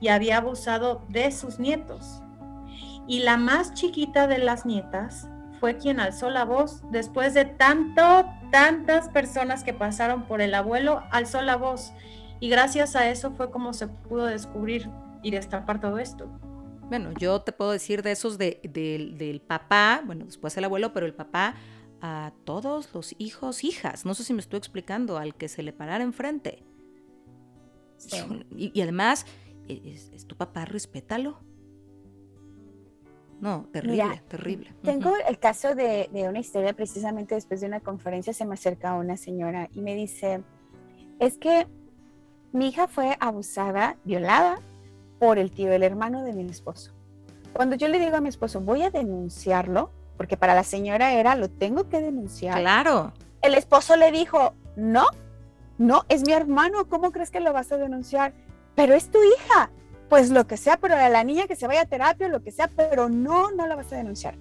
y 0.00 0.08
había 0.08 0.38
abusado 0.38 1.02
de 1.08 1.30
sus 1.30 1.58
nietos. 1.58 2.22
Y 3.06 3.20
la 3.20 3.36
más 3.36 3.74
chiquita 3.74 4.26
de 4.26 4.38
las 4.38 4.66
nietas 4.66 5.28
fue 5.58 5.76
quien 5.76 6.00
alzó 6.00 6.30
la 6.30 6.44
voz 6.44 6.82
después 6.90 7.34
de 7.34 7.44
tanto, 7.44 8.24
tantas 8.50 9.08
personas 9.08 9.62
que 9.62 9.74
pasaron 9.74 10.24
por 10.26 10.40
el 10.40 10.54
abuelo, 10.54 11.02
alzó 11.10 11.42
la 11.42 11.56
voz. 11.56 11.92
Y 12.40 12.48
gracias 12.48 12.96
a 12.96 13.08
eso 13.10 13.32
fue 13.32 13.50
como 13.50 13.74
se 13.74 13.88
pudo 13.88 14.24
descubrir 14.24 14.88
y 15.22 15.30
destapar 15.30 15.80
todo 15.80 15.98
esto. 15.98 16.26
Bueno, 16.88 17.12
yo 17.18 17.40
te 17.42 17.52
puedo 17.52 17.70
decir 17.70 18.02
de 18.02 18.12
esos 18.12 18.38
del 18.38 19.42
papá, 19.46 20.02
bueno, 20.04 20.24
después 20.24 20.56
el 20.56 20.64
abuelo, 20.64 20.92
pero 20.92 21.06
el 21.06 21.14
papá 21.14 21.54
a 22.00 22.32
todos 22.44 22.94
los 22.94 23.14
hijos, 23.18 23.62
hijas, 23.62 24.06
no 24.06 24.14
sé 24.14 24.24
si 24.24 24.32
me 24.32 24.40
estoy 24.40 24.58
explicando, 24.58 25.18
al 25.18 25.34
que 25.34 25.48
se 25.48 25.62
le 25.62 25.72
parara 25.72 26.02
enfrente. 26.02 26.64
Y, 28.50 28.80
además, 28.80 29.26
e, 29.68 29.94
es, 30.12 30.26
tu 30.26 30.36
papá, 30.36 30.64
respétalo. 30.64 31.38
No, 33.40 33.66
terrible, 33.72 34.22
terrible. 34.28 34.74
Tengo 34.82 35.14
el 35.26 35.38
caso 35.38 35.74
de, 35.74 36.10
una 36.28 36.40
historia, 36.40 36.74
precisamente 36.74 37.34
después 37.34 37.60
de 37.60 37.68
una 37.68 37.80
conferencia 37.80 38.34
se 38.34 38.44
me 38.44 38.54
acerca 38.54 38.94
una 38.94 39.16
señora 39.16 39.70
y 39.72 39.80
me 39.80 39.94
dice, 39.94 40.42
es 41.18 41.38
que 41.38 41.66
mi 42.52 42.68
hija 42.68 42.86
fue 42.86 43.16
abusada, 43.18 43.96
violada 44.04 44.60
por 45.18 45.38
el 45.38 45.50
tío, 45.50 45.72
el 45.72 45.82
hermano 45.82 46.22
de 46.22 46.34
mi 46.34 46.44
esposo. 46.50 46.92
Cuando 47.54 47.76
yo 47.76 47.88
le 47.88 47.98
digo 47.98 48.16
a 48.16 48.20
mi 48.20 48.28
esposo, 48.28 48.60
voy 48.60 48.82
a 48.82 48.90
denunciarlo, 48.90 49.90
porque 50.18 50.36
para 50.36 50.54
la 50.54 50.64
señora 50.64 51.14
era, 51.14 51.34
lo 51.34 51.48
tengo 51.48 51.88
que 51.88 52.00
denunciar. 52.00 52.60
Claro. 52.60 53.14
El 53.40 53.54
esposo 53.54 53.96
le 53.96 54.12
dijo, 54.12 54.52
no, 54.76 55.06
no, 55.80 56.04
es 56.10 56.26
mi 56.26 56.34
hermano, 56.34 56.86
¿cómo 56.90 57.10
crees 57.10 57.30
que 57.30 57.40
lo 57.40 57.54
vas 57.54 57.72
a 57.72 57.78
denunciar? 57.78 58.34
Pero 58.74 58.92
es 58.92 59.10
tu 59.10 59.18
hija. 59.22 59.70
Pues 60.10 60.28
lo 60.28 60.46
que 60.46 60.58
sea, 60.58 60.76
pero 60.76 60.94
a 60.94 61.08
la 61.08 61.24
niña 61.24 61.46
que 61.46 61.56
se 61.56 61.66
vaya 61.66 61.80
a 61.80 61.86
terapia, 61.86 62.28
lo 62.28 62.42
que 62.42 62.52
sea, 62.52 62.68
pero 62.68 63.08
no, 63.08 63.50
no 63.52 63.66
la 63.66 63.76
vas 63.76 63.90
a 63.94 63.96
denunciar. 63.96 64.34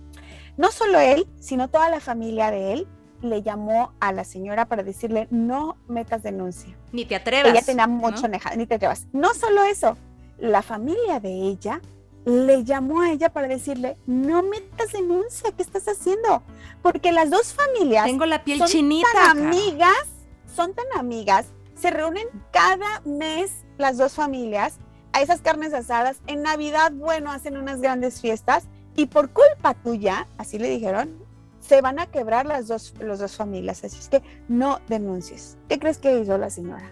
No 0.58 0.69
solo 0.69 0.99
él, 0.99 1.28
sino 1.39 1.69
toda 1.69 1.89
la 1.89 2.02
familia 2.02 2.52
de 2.52 2.73
él 2.73 2.88
le 3.21 3.41
llamó 3.41 3.93
a 4.02 4.12
la 4.12 4.25
señora 4.25 4.65
para 4.65 4.84
decirle, 4.84 5.30
no 5.32 5.78
metas 5.88 6.23
denuncia. 6.23 6.75
Ni 6.91 7.06
te 7.06 7.15
atrevas. 7.15 7.54
Ella 7.54 7.62
tenía 7.62 7.88
mucho 7.88 8.28
¿no? 8.28 8.38
ni 8.58 8.65
te 8.65 8.75
atrevas. 8.75 9.08
No 9.13 9.34
solo 9.34 9.63
eso, 9.63 9.95
la 10.39 10.62
familia 10.62 11.21
de 11.21 11.32
ella 11.32 11.80
le 12.25 12.65
llamó 12.65 12.99
a 12.99 13.12
ella 13.12 13.30
para 13.30 13.47
decirle, 13.47 13.95
no 14.06 14.43
metas 14.43 14.91
denuncia, 14.91 15.54
¿qué 15.54 15.63
estás 15.63 15.88
haciendo? 15.88 16.43
Porque 16.82 17.13
las 17.13 17.30
dos 17.30 17.54
familias... 17.54 18.04
Tengo 18.04 18.25
la 18.25 18.43
piel 18.43 18.62
chinita. 18.65 19.08
amigas 19.32 20.18
son 20.55 20.73
tan 20.73 20.85
amigas, 20.97 21.47
se 21.75 21.91
reúnen 21.91 22.27
cada 22.51 23.01
mes 23.05 23.51
las 23.77 23.97
dos 23.97 24.13
familias 24.13 24.77
a 25.13 25.21
esas 25.21 25.41
carnes 25.41 25.73
asadas. 25.73 26.17
En 26.27 26.43
Navidad, 26.43 26.91
bueno, 26.91 27.31
hacen 27.31 27.57
unas 27.57 27.81
grandes 27.81 28.21
fiestas 28.21 28.65
y 28.95 29.05
por 29.05 29.29
culpa 29.29 29.73
tuya, 29.73 30.27
así 30.38 30.59
le 30.59 30.69
dijeron, 30.69 31.17
se 31.62 31.81
van 31.81 31.99
a 31.99 32.07
quebrar 32.07 32.45
las 32.45 32.67
dos, 32.67 32.93
las 32.99 33.19
dos 33.19 33.35
familias. 33.35 33.83
Así 33.83 33.97
es 33.99 34.09
que 34.09 34.23
no 34.47 34.79
denuncies. 34.88 35.57
¿Qué 35.67 35.79
crees 35.79 35.97
que 35.97 36.19
hizo 36.19 36.38
la 36.38 36.49
señora? 36.49 36.91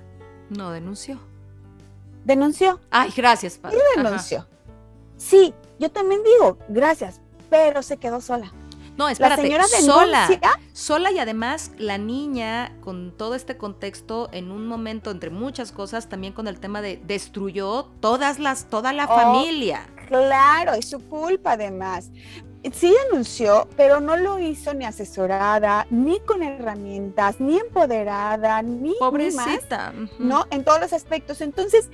No 0.49 0.71
denunció. 0.71 1.19
¿Denunció? 2.23 2.79
Ay, 2.91 3.11
gracias, 3.15 3.57
padre. 3.57 3.77
Sí, 3.77 4.01
denunció. 4.01 4.47
Sí, 5.17 5.53
yo 5.79 5.91
también 5.91 6.21
digo, 6.23 6.57
gracias, 6.69 7.21
pero 7.49 7.81
se 7.81 7.97
quedó 7.97 8.21
sola. 8.21 8.51
No, 8.97 9.07
espérate, 9.10 9.49
sola. 9.81 10.27
Sola 10.73 11.12
y 11.12 11.19
además 11.19 11.71
la 11.77 11.97
niña, 11.97 12.75
con 12.81 13.12
todo 13.15 13.36
este 13.36 13.55
contexto, 13.57 14.29
en 14.31 14.51
un 14.51 14.67
momento, 14.67 15.12
entre 15.12 15.29
muchas 15.29 15.71
cosas, 15.71 16.10
también 16.10 16.33
con 16.33 16.47
el 16.47 16.60
tema 16.60 16.81
de 16.81 16.99
destruyó 17.05 17.86
todas 17.99 18.39
las, 18.39 18.65
toda 18.65 18.93
la 18.93 19.05
oh, 19.05 19.15
familia. 19.15 19.88
Claro, 20.07 20.73
es 20.73 20.89
su 20.89 20.99
culpa 21.07 21.53
además. 21.53 22.12
Sí 22.73 22.93
denunció, 23.05 23.67
pero 23.77 24.01
no 24.01 24.17
lo 24.17 24.39
hizo 24.39 24.73
ni 24.73 24.83
asesorada, 24.83 25.86
ni 25.89 26.19
con 26.21 26.41
herramientas, 26.41 27.39
ni 27.39 27.57
empoderada, 27.57 28.62
ni 28.62 28.93
Pobrecita. 28.99 29.93
¿no? 30.19 30.45
En 30.49 30.63
todos 30.63 30.81
los 30.81 30.91
aspectos. 30.91 31.41
Entonces, 31.41 31.89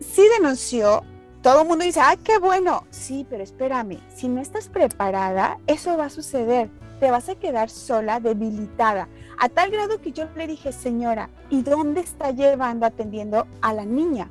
sí 0.00 0.22
denunció, 0.38 1.02
todo 1.44 1.60
el 1.60 1.68
mundo 1.68 1.84
dice, 1.84 2.00
¡ay, 2.00 2.16
qué 2.24 2.38
bueno! 2.38 2.84
Sí, 2.88 3.26
pero 3.28 3.44
espérame, 3.44 4.00
si 4.08 4.28
no 4.28 4.40
estás 4.40 4.68
preparada, 4.68 5.58
eso 5.66 5.94
va 5.94 6.06
a 6.06 6.10
suceder. 6.10 6.70
Te 7.00 7.10
vas 7.10 7.28
a 7.28 7.34
quedar 7.34 7.68
sola, 7.68 8.18
debilitada, 8.18 9.08
a 9.38 9.50
tal 9.50 9.70
grado 9.70 10.00
que 10.00 10.10
yo 10.10 10.24
le 10.36 10.46
dije, 10.46 10.72
señora, 10.72 11.28
¿y 11.50 11.60
dónde 11.60 12.00
está 12.00 12.30
llevando 12.30 12.86
atendiendo 12.86 13.46
a 13.60 13.74
la 13.74 13.84
niña? 13.84 14.30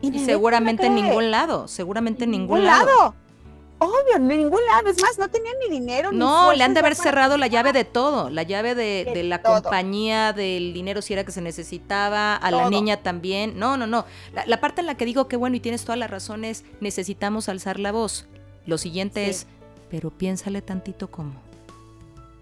Y, 0.00 0.18
seguramente 0.20 0.86
en 0.86 0.94
ningún 0.94 1.30
lado, 1.30 1.68
seguramente 1.68 2.24
en 2.24 2.30
ningún, 2.30 2.64
lado. 2.64 3.14
Obvio, 3.78 4.16
en 4.16 4.26
ningún 4.26 4.64
lado. 4.66 4.88
Es 4.88 5.00
más, 5.02 5.18
no 5.18 5.28
tenían 5.28 5.54
ni 5.60 5.68
dinero. 5.68 6.10
No, 6.10 6.52
le 6.54 6.64
han 6.64 6.72
de 6.72 6.80
haber 6.80 6.94
cerrado 6.94 7.36
la 7.36 7.46
llave 7.46 7.72
de 7.72 7.84
todo. 7.84 8.30
La 8.30 8.42
llave 8.42 8.74
de, 8.74 9.22
la 9.24 9.42
compañía, 9.42 10.32
del 10.32 10.72
dinero 10.72 11.02
si 11.02 11.12
era 11.12 11.24
que 11.24 11.32
se 11.32 11.42
necesitaba, 11.42 12.36
a 12.36 12.50
la 12.50 12.70
niña 12.70 13.02
también. 13.02 13.58
No, 13.58 13.76
no, 13.76 13.86
no. 13.86 14.06
La, 14.46 14.60
parte 14.60 14.80
en 14.80 14.86
la 14.86 14.96
que 14.96 15.04
digo 15.04 15.28
que 15.28 15.36
bueno 15.36 15.56
y 15.56 15.60
tienes 15.60 15.84
toda 15.84 15.96
la 15.96 16.06
razón 16.06 16.44
es 16.44 16.64
necesitamos 16.80 17.48
alzar 17.48 17.78
la 17.78 17.92
voz. 17.92 18.26
Lo 18.64 18.78
siguiente 18.78 19.28
es, 19.28 19.46
pero 19.90 20.10
piénsale 20.10 20.62
tantito 20.62 21.10
cómo. 21.10 21.45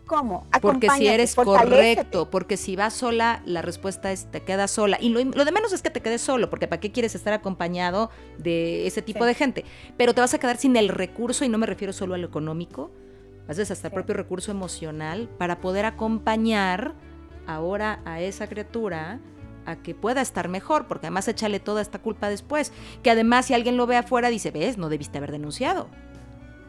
¿Cómo? 0.07 0.47
Porque 0.61 0.91
si 0.91 1.07
eres 1.07 1.35
correcto, 1.35 2.29
porque 2.31 2.57
si 2.57 2.77
vas 2.77 2.93
sola, 2.93 3.43
la 3.47 3.63
respuesta 3.63 4.13
es 4.13 4.31
te 4.31 4.43
quedas 4.43 4.71
sola. 4.71 4.99
Y 5.01 5.09
lo, 5.09 5.45
de 5.45 5.53
menos 5.53 5.73
es 5.73 5.81
que 5.81 5.91
te 5.91 6.01
quedes 6.01 6.21
solo, 6.21 6.51
porque 6.51 6.67
¿para 6.69 6.81
qué 6.81 6.93
quieres 6.93 7.15
estar 7.15 7.33
acompañado 7.33 8.11
de 8.39 8.87
ese 8.87 9.01
tipo 9.01 9.25
de 9.25 9.35
gente? 9.35 9.65
Pero 9.97 10.15
te 10.15 10.21
vas 10.21 10.35
a 10.35 10.39
quedar 10.39 10.59
sin 10.59 10.77
el 10.77 10.89
recurso, 10.89 11.45
y 11.45 11.49
no 11.49 11.57
me 11.57 11.67
refiero 11.67 11.93
solo 11.93 12.15
a 12.15 12.19
lo 12.19 12.27
económico, 12.27 12.91
haces 13.49 13.71
hasta 13.71 13.89
el 13.89 13.95
propio 13.95 14.15
recurso 14.15 14.51
emocional 14.51 15.29
para 15.39 15.61
poder 15.61 15.87
acompañar 15.87 16.95
ahora 17.47 18.01
a 18.05 18.21
esa 18.21 18.47
criatura 18.47 19.21
a 19.67 19.77
que 19.77 19.95
pueda 19.95 20.21
estar 20.21 20.49
mejor, 20.49 20.87
porque 20.87 21.07
además 21.07 21.29
échale 21.29 21.61
toda 21.61 21.81
esta 21.81 21.99
culpa 21.99 22.29
después. 22.29 22.73
Que 23.03 23.11
además, 23.11 23.47
si 23.47 23.55
alguien 23.55 23.79
lo 23.79 23.87
ve 23.87 23.97
afuera, 23.97 24.29
dice, 24.29 24.51
ves, 24.51 24.77
no 24.77 24.91
debiste 24.91 25.17
haber 25.17 25.33
denunciado. 25.33 25.89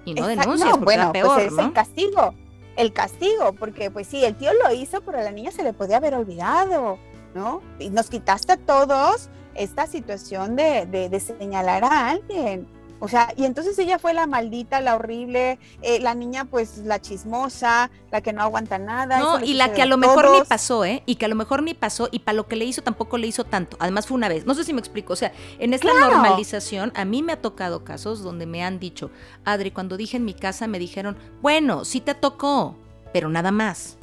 Y 0.05 0.13
no 0.13 0.27
denuncias, 0.27 0.69
porque 0.69 0.85
bueno, 0.85 1.11
pues 1.11 1.23
peor, 1.23 1.35
pues 1.35 1.53
es 1.53 1.59
el 1.59 1.73
castigo, 1.73 2.35
el 2.75 2.93
castigo, 2.93 3.53
porque 3.53 3.91
pues 3.91 4.07
sí, 4.07 4.23
el 4.23 4.35
tío 4.35 4.51
lo 4.53 4.73
hizo, 4.73 5.01
pero 5.01 5.19
a 5.19 5.23
la 5.23 5.31
niña 5.31 5.51
se 5.51 5.63
le 5.63 5.73
podía 5.73 5.97
haber 5.97 6.15
olvidado, 6.15 6.97
¿no? 7.33 7.61
Y 7.79 7.89
nos 7.89 8.09
quitaste 8.09 8.53
a 8.53 8.57
todos 8.57 9.29
esta 9.53 9.87
situación 9.87 10.55
de, 10.55 10.85
de 10.85 11.19
señalar 11.19 11.83
a 11.83 12.09
alguien. 12.09 12.67
O 13.05 13.07
sea, 13.07 13.31
y 13.37 13.45
entonces 13.45 13.77
ella 13.77 13.99
fue 13.99 14.15
la 14.15 14.25
maldita, 14.25 14.81
la 14.81 14.95
horrible, 14.95 15.59
eh, 15.83 15.99
la 15.99 16.15
niña 16.15 16.45
pues 16.45 16.79
la 16.79 16.99
chismosa, 16.99 17.91
la 18.09 18.21
que 18.21 18.33
no 18.33 18.41
aguanta 18.41 18.79
nada. 18.79 19.19
No, 19.19 19.45
y 19.45 19.53
la 19.53 19.73
que 19.73 19.83
a 19.83 19.85
lo 19.85 19.97
mejor 19.97 20.31
ni 20.31 20.41
pasó, 20.41 20.83
¿eh? 20.85 21.03
Y 21.05 21.17
que 21.17 21.25
a 21.25 21.27
lo 21.27 21.35
mejor 21.35 21.61
ni 21.61 21.75
pasó 21.75 22.09
y 22.11 22.17
para 22.17 22.35
lo 22.35 22.47
que 22.47 22.55
le 22.55 22.65
hizo 22.65 22.81
tampoco 22.81 23.19
le 23.19 23.27
hizo 23.27 23.43
tanto. 23.43 23.77
Además 23.79 24.07
fue 24.07 24.15
una 24.15 24.27
vez. 24.27 24.47
No 24.47 24.55
sé 24.55 24.63
si 24.63 24.73
me 24.73 24.79
explico. 24.79 25.13
O 25.13 25.15
sea, 25.15 25.31
en 25.59 25.75
esta 25.75 25.93
normalización 25.93 26.91
a 26.95 27.05
mí 27.05 27.21
me 27.21 27.33
ha 27.33 27.41
tocado 27.43 27.83
casos 27.83 28.23
donde 28.23 28.47
me 28.47 28.63
han 28.63 28.79
dicho, 28.79 29.11
Adri, 29.43 29.69
cuando 29.69 29.97
dije 29.97 30.17
en 30.17 30.25
mi 30.25 30.33
casa 30.33 30.65
me 30.65 30.79
dijeron, 30.79 31.15
bueno, 31.43 31.85
sí 31.85 32.01
te 32.01 32.15
tocó, 32.15 32.75
pero 33.13 33.29
nada 33.29 33.51
más. 33.51 33.97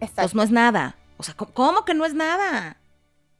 Exacto. 0.00 0.22
Pues 0.22 0.34
no 0.34 0.42
es 0.42 0.50
nada. 0.50 0.96
O 1.16 1.22
sea, 1.22 1.34
¿cómo 1.36 1.84
que 1.84 1.94
no 1.94 2.04
es 2.04 2.14
nada? 2.14 2.76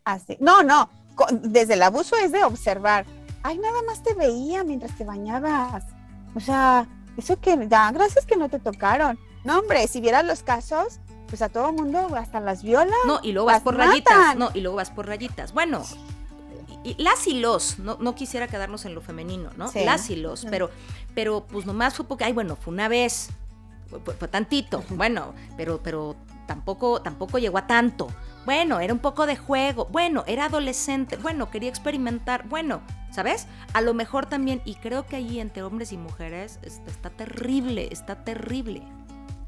Así. 0.04 0.36
No, 0.38 0.62
no. 0.62 0.88
Desde 1.32 1.74
el 1.74 1.82
abuso 1.82 2.14
es 2.16 2.30
de 2.30 2.44
observar 2.44 3.04
ay, 3.46 3.58
nada 3.58 3.82
más 3.86 4.02
te 4.02 4.14
veía 4.14 4.64
mientras 4.64 4.96
te 4.96 5.04
bañabas. 5.04 5.84
O 6.34 6.40
sea, 6.40 6.86
eso 7.16 7.40
que 7.40 7.56
da, 7.66 7.90
gracias 7.92 8.26
que 8.26 8.36
no 8.36 8.48
te 8.48 8.58
tocaron. 8.58 9.18
No, 9.44 9.60
hombre, 9.60 9.86
si 9.88 10.00
vieras 10.00 10.24
los 10.24 10.42
casos, 10.42 10.98
pues 11.28 11.42
a 11.42 11.48
todo 11.48 11.72
mundo 11.72 12.08
hasta 12.16 12.40
las 12.40 12.62
violas. 12.62 12.96
No, 13.06 13.20
y 13.22 13.32
luego 13.32 13.46
vas 13.46 13.62
por 13.62 13.76
rayitas. 13.76 14.36
No, 14.36 14.50
y 14.54 14.60
luego 14.60 14.76
vas 14.76 14.90
por 14.90 15.06
rayitas. 15.06 15.52
Bueno, 15.52 15.82
y, 16.82 17.00
las 17.02 17.26
y 17.26 17.40
los, 17.40 17.78
no, 17.78 17.96
no 18.00 18.14
quisiera 18.14 18.48
quedarnos 18.48 18.84
en 18.84 18.94
lo 18.94 19.00
femenino, 19.00 19.50
¿no? 19.56 19.70
Las 19.74 20.10
y 20.10 20.16
los, 20.16 20.44
pero, 20.46 20.70
pero 21.14 21.46
pues 21.46 21.66
nomás 21.66 21.94
fue 21.94 22.06
porque, 22.06 22.24
ay, 22.24 22.32
bueno, 22.32 22.56
fue 22.56 22.72
una 22.72 22.88
vez, 22.88 23.30
fue, 24.04 24.28
tantito, 24.28 24.84
bueno, 24.90 25.34
pero, 25.56 25.80
pero 25.82 26.16
tampoco, 26.46 27.02
tampoco 27.02 27.38
llegó 27.38 27.58
a 27.58 27.66
tanto. 27.66 28.08
Bueno, 28.46 28.78
era 28.78 28.94
un 28.94 29.00
poco 29.00 29.26
de 29.26 29.36
juego. 29.36 29.88
Bueno, 29.90 30.22
era 30.28 30.44
adolescente. 30.44 31.16
Bueno, 31.16 31.50
quería 31.50 31.68
experimentar. 31.68 32.46
Bueno, 32.48 32.80
¿sabes? 33.10 33.48
A 33.74 33.80
lo 33.80 33.92
mejor 33.92 34.26
también, 34.26 34.62
y 34.64 34.76
creo 34.76 35.04
que 35.04 35.16
ahí 35.16 35.40
entre 35.40 35.64
hombres 35.64 35.92
y 35.92 35.96
mujeres 35.96 36.60
está, 36.62 37.10
terrible, 37.10 37.88
está 37.90 38.22
terrible. 38.22 38.82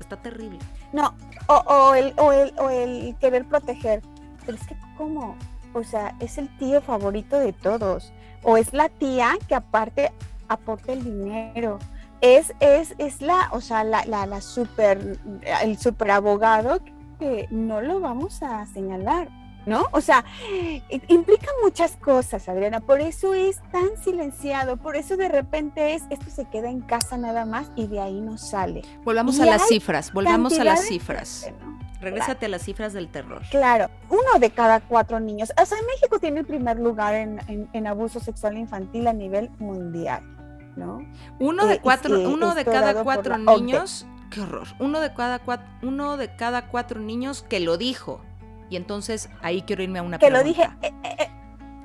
Está 0.00 0.20
terrible. 0.20 0.58
No, 0.92 1.14
o, 1.46 1.94
el, 1.94 2.12
o, 2.16 2.32
el, 2.32 2.52
o 2.58 2.70
el 2.70 3.16
querer 3.20 3.44
proteger. 3.46 4.02
Pero 4.44 4.58
es 4.58 4.66
que, 4.66 4.76
¿cómo? 4.96 5.36
O 5.74 5.84
sea, 5.84 6.16
es 6.18 6.36
el 6.36 6.48
tío 6.58 6.82
favorito 6.82 7.38
de 7.38 7.52
todos. 7.52 8.12
O 8.42 8.56
es 8.56 8.72
la 8.72 8.88
tía 8.88 9.38
que 9.46 9.54
aparte 9.54 10.10
aporta 10.48 10.92
el 10.92 11.04
dinero. 11.04 11.78
Es, 12.20 12.52
es, 12.58 12.96
es 12.98 13.22
la, 13.22 13.48
o 13.52 13.60
sea, 13.60 13.84
la, 13.84 14.04
la 14.06 14.40
super, 14.40 15.20
el 15.62 15.78
super 15.78 16.10
abogado 16.10 16.80
que 17.18 17.48
no 17.50 17.80
lo 17.80 18.00
vamos 18.00 18.42
a 18.42 18.64
señalar, 18.66 19.28
¿no? 19.66 19.86
O 19.92 20.00
sea, 20.00 20.24
implica 21.08 21.48
muchas 21.62 21.96
cosas, 21.96 22.48
Adriana, 22.48 22.80
por 22.80 23.00
eso 23.00 23.34
es 23.34 23.60
tan 23.70 23.96
silenciado, 24.02 24.76
por 24.76 24.96
eso 24.96 25.16
de 25.16 25.28
repente 25.28 25.94
es, 25.94 26.04
esto 26.10 26.30
se 26.30 26.46
queda 26.46 26.70
en 26.70 26.80
casa 26.80 27.16
nada 27.16 27.44
más 27.44 27.70
y 27.76 27.86
de 27.86 28.00
ahí 28.00 28.20
no 28.20 28.38
sale. 28.38 28.82
Volvamos 29.04 29.40
a 29.40 29.46
las 29.46 29.68
cifras, 29.68 30.12
volvamos 30.12 30.58
a 30.58 30.64
las 30.64 30.86
cifras. 30.86 31.50
Regrésate 32.00 32.46
a 32.46 32.48
las 32.48 32.62
cifras 32.62 32.92
del 32.92 33.08
terror. 33.08 33.42
Claro, 33.50 33.90
uno 34.08 34.38
de 34.38 34.50
cada 34.50 34.80
cuatro 34.80 35.18
niños. 35.18 35.52
O 35.60 35.66
sea, 35.66 35.78
México 35.82 36.20
tiene 36.20 36.40
el 36.40 36.46
primer 36.46 36.78
lugar 36.78 37.14
en, 37.14 37.86
abuso 37.88 38.20
sexual 38.20 38.56
infantil 38.56 39.08
a 39.08 39.12
nivel 39.12 39.50
mundial, 39.58 40.22
¿no? 40.76 41.00
Uno 41.40 41.66
de, 41.66 41.74
eh, 41.74 41.80
cuatro, 41.82 42.16
uno 42.30 42.54
de 42.54 42.64
cada 42.64 43.02
cuatro 43.02 43.36
niños 43.36 44.06
Qué 44.30 44.40
horror. 44.40 44.68
Uno 44.78 45.00
de 45.00 45.12
cada 45.14 45.38
cuatro, 45.38 45.66
uno 45.82 46.16
de 46.16 46.34
cada 46.36 46.66
cuatro 46.68 47.00
niños 47.00 47.42
que 47.48 47.60
lo 47.60 47.78
dijo. 47.78 48.20
Y 48.70 48.76
entonces 48.76 49.30
ahí 49.42 49.62
quiero 49.62 49.82
irme 49.82 49.98
a 49.98 50.02
una 50.02 50.18
que 50.18 50.30
lo 50.30 50.42
dije. 50.42 50.64
Eh, 50.82 50.92
eh, 51.02 51.16
eh. 51.20 51.30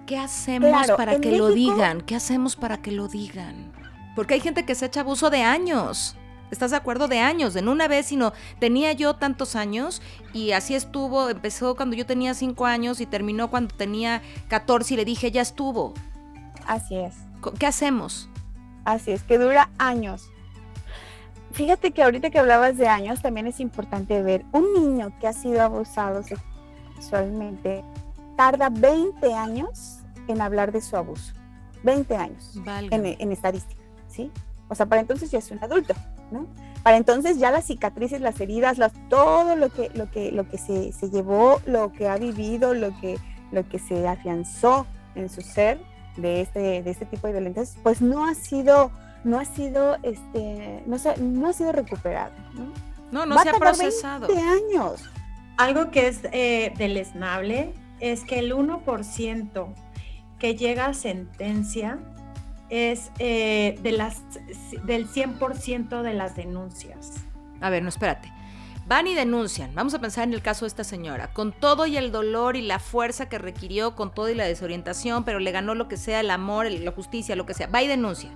¿Qué 0.05 0.17
hacemos 0.17 0.87
para 0.97 1.19
que 1.19 1.37
lo 1.37 1.49
digan? 1.49 2.01
¿Qué 2.01 2.15
hacemos 2.15 2.55
para 2.55 2.81
que 2.81 2.91
lo 2.91 3.07
digan? 3.07 3.71
Porque 4.15 4.33
hay 4.33 4.41
gente 4.41 4.65
que 4.65 4.75
se 4.75 4.87
echa 4.87 5.01
abuso 5.01 5.29
de 5.29 5.43
años. 5.43 6.17
¿Estás 6.51 6.71
de 6.71 6.77
acuerdo? 6.77 7.07
De 7.07 7.19
años, 7.19 7.53
de 7.53 7.63
no 7.63 7.71
una 7.71 7.87
vez, 7.87 8.07
sino 8.07 8.33
tenía 8.59 8.91
yo 8.91 9.15
tantos 9.15 9.55
años 9.55 10.01
y 10.33 10.51
así 10.51 10.75
estuvo. 10.75 11.29
Empezó 11.29 11.75
cuando 11.75 11.95
yo 11.95 12.05
tenía 12.05 12.33
cinco 12.33 12.65
años 12.65 13.01
y 13.01 13.05
terminó 13.05 13.49
cuando 13.49 13.73
tenía 13.73 14.21
14 14.49 14.93
y 14.93 14.97
le 14.97 15.05
dije, 15.05 15.31
ya 15.31 15.41
estuvo. 15.41 15.93
Así 16.67 16.95
es. 16.95 17.15
¿Qué 17.57 17.65
hacemos? 17.65 18.29
Así 18.85 19.11
es, 19.11 19.23
que 19.23 19.37
dura 19.37 19.69
años. 19.79 20.29
Fíjate 21.53 21.91
que 21.91 22.01
ahorita 22.01 22.31
que 22.31 22.39
hablabas 22.39 22.77
de 22.77 22.87
años, 22.87 23.21
también 23.21 23.45
es 23.45 23.59
importante 23.59 24.21
ver 24.23 24.43
un 24.51 24.73
niño 24.73 25.13
que 25.19 25.27
ha 25.27 25.33
sido 25.33 25.61
abusado 25.61 26.23
sexualmente 26.23 27.83
tarda 28.35 28.69
20 28.69 29.33
años 29.35 29.99
en 30.27 30.41
hablar 30.41 30.71
de 30.71 30.81
su 30.81 30.97
abuso. 30.97 31.33
20 31.83 32.15
años 32.15 32.59
en, 32.89 33.31
estadística, 33.31 33.81
¿sí? 34.07 34.31
O 34.69 34.75
sea, 34.75 34.85
para 34.87 35.01
entonces 35.01 35.29
ya 35.29 35.39
es 35.39 35.51
un 35.51 35.63
adulto, 35.63 35.93
¿no? 36.31 36.47
Para 36.81 36.97
entonces 36.97 37.37
ya 37.37 37.51
las 37.51 37.65
cicatrices, 37.65 38.19
las 38.19 38.39
heridas, 38.39 38.77
las, 38.77 38.93
todo 39.09 39.55
lo 39.55 39.69
que, 39.69 39.91
lo 39.93 40.09
que, 40.09 40.31
lo 40.31 40.49
que 40.49 40.57
se, 40.57 40.91
se, 40.91 41.09
llevó, 41.09 41.61
lo 41.65 41.91
que 41.91 42.07
ha 42.07 42.17
vivido, 42.17 42.73
lo 42.73 42.97
que, 42.99 43.19
lo 43.51 43.67
que 43.67 43.79
se 43.79 44.07
afianzó 44.07 44.87
en 45.13 45.29
su 45.29 45.41
ser 45.41 45.79
de 46.17 46.41
este, 46.41 46.81
de 46.81 46.89
este 46.89 47.05
tipo 47.05 47.27
de 47.27 47.33
violencias, 47.33 47.75
pues 47.83 48.01
no 48.01 48.25
ha 48.25 48.33
sido 48.33 48.91
no 49.23 49.39
ha 49.39 49.45
sido, 49.45 49.97
este, 50.03 50.83
no, 50.85 50.97
no 51.19 51.47
ha 51.47 51.53
sido 51.53 51.71
recuperado. 51.71 52.33
No, 53.11 53.25
no, 53.25 53.37
se 53.39 53.49
ha 53.49 53.53
procesado. 53.53 54.27
20 54.27 54.43
años. 54.43 55.03
Algo 55.57 55.91
que 55.91 56.07
es 56.07 56.21
eh, 56.31 56.73
deleznable 56.77 57.73
es 57.99 58.23
que 58.25 58.39
el 58.39 58.53
1% 58.53 59.73
que 60.39 60.55
llega 60.55 60.87
a 60.87 60.93
sentencia 60.93 61.99
es 62.69 63.11
eh, 63.19 63.79
de 63.81 63.91
las, 63.91 64.23
del 64.83 65.07
100% 65.07 66.01
de 66.01 66.13
las 66.13 66.35
denuncias. 66.35 67.13
A 67.61 67.69
ver, 67.69 67.83
no, 67.83 67.89
espérate. 67.89 68.31
Van 68.85 69.07
y 69.07 69.15
denuncian. 69.15 69.73
Vamos 69.75 69.93
a 69.93 69.99
pensar 69.99 70.25
en 70.25 70.33
el 70.33 70.41
caso 70.41 70.65
de 70.65 70.67
esta 70.67 70.83
señora. 70.83 71.31
Con 71.31 71.53
todo 71.53 71.85
y 71.85 71.95
el 71.95 72.11
dolor 72.11 72.57
y 72.57 72.61
la 72.61 72.79
fuerza 72.79 73.29
que 73.29 73.37
requirió, 73.37 73.95
con 73.95 74.13
todo 74.13 74.29
y 74.29 74.35
la 74.35 74.43
desorientación, 74.43 75.23
pero 75.23 75.39
le 75.39 75.51
ganó 75.51 75.75
lo 75.75 75.87
que 75.87 75.95
sea, 75.95 76.19
el 76.19 76.31
amor, 76.31 76.69
la 76.69 76.91
justicia, 76.91 77.37
lo 77.37 77.45
que 77.45 77.53
sea. 77.53 77.67
Va 77.67 77.81
y 77.81 77.87
denuncia 77.87 78.31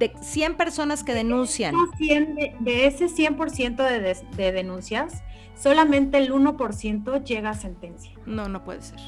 de 0.00 0.12
100 0.20 0.56
personas 0.56 1.04
que 1.04 1.12
denuncian. 1.12 1.74
De, 1.98 2.86
ese 2.86 3.06
100% 3.06 3.76
de, 3.76 4.16
de 4.34 4.52
denuncias, 4.52 5.22
solamente 5.54 6.16
el 6.16 6.32
1% 6.32 7.22
llega 7.22 7.50
a 7.50 7.54
sentencia. 7.54 8.10
No, 8.24 8.48
no 8.48 8.64
puede 8.64 8.80
ser. 8.80 8.98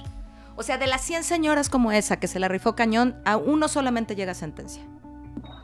O 0.55 0.63
sea, 0.63 0.77
de 0.77 0.87
las 0.87 1.01
100 1.01 1.25
señoras 1.25 1.71
como 1.71 1.93
esa 1.93 2.21
que 2.21 2.29
se 2.29 2.39
la 2.39 2.47
rifó 2.47 2.77
cañón, 2.77 3.17
a 3.25 3.39
uno 3.39 3.69
solamente 3.69 4.15
llega 4.15 4.33
a 4.33 4.35
sentencia. 4.35 4.83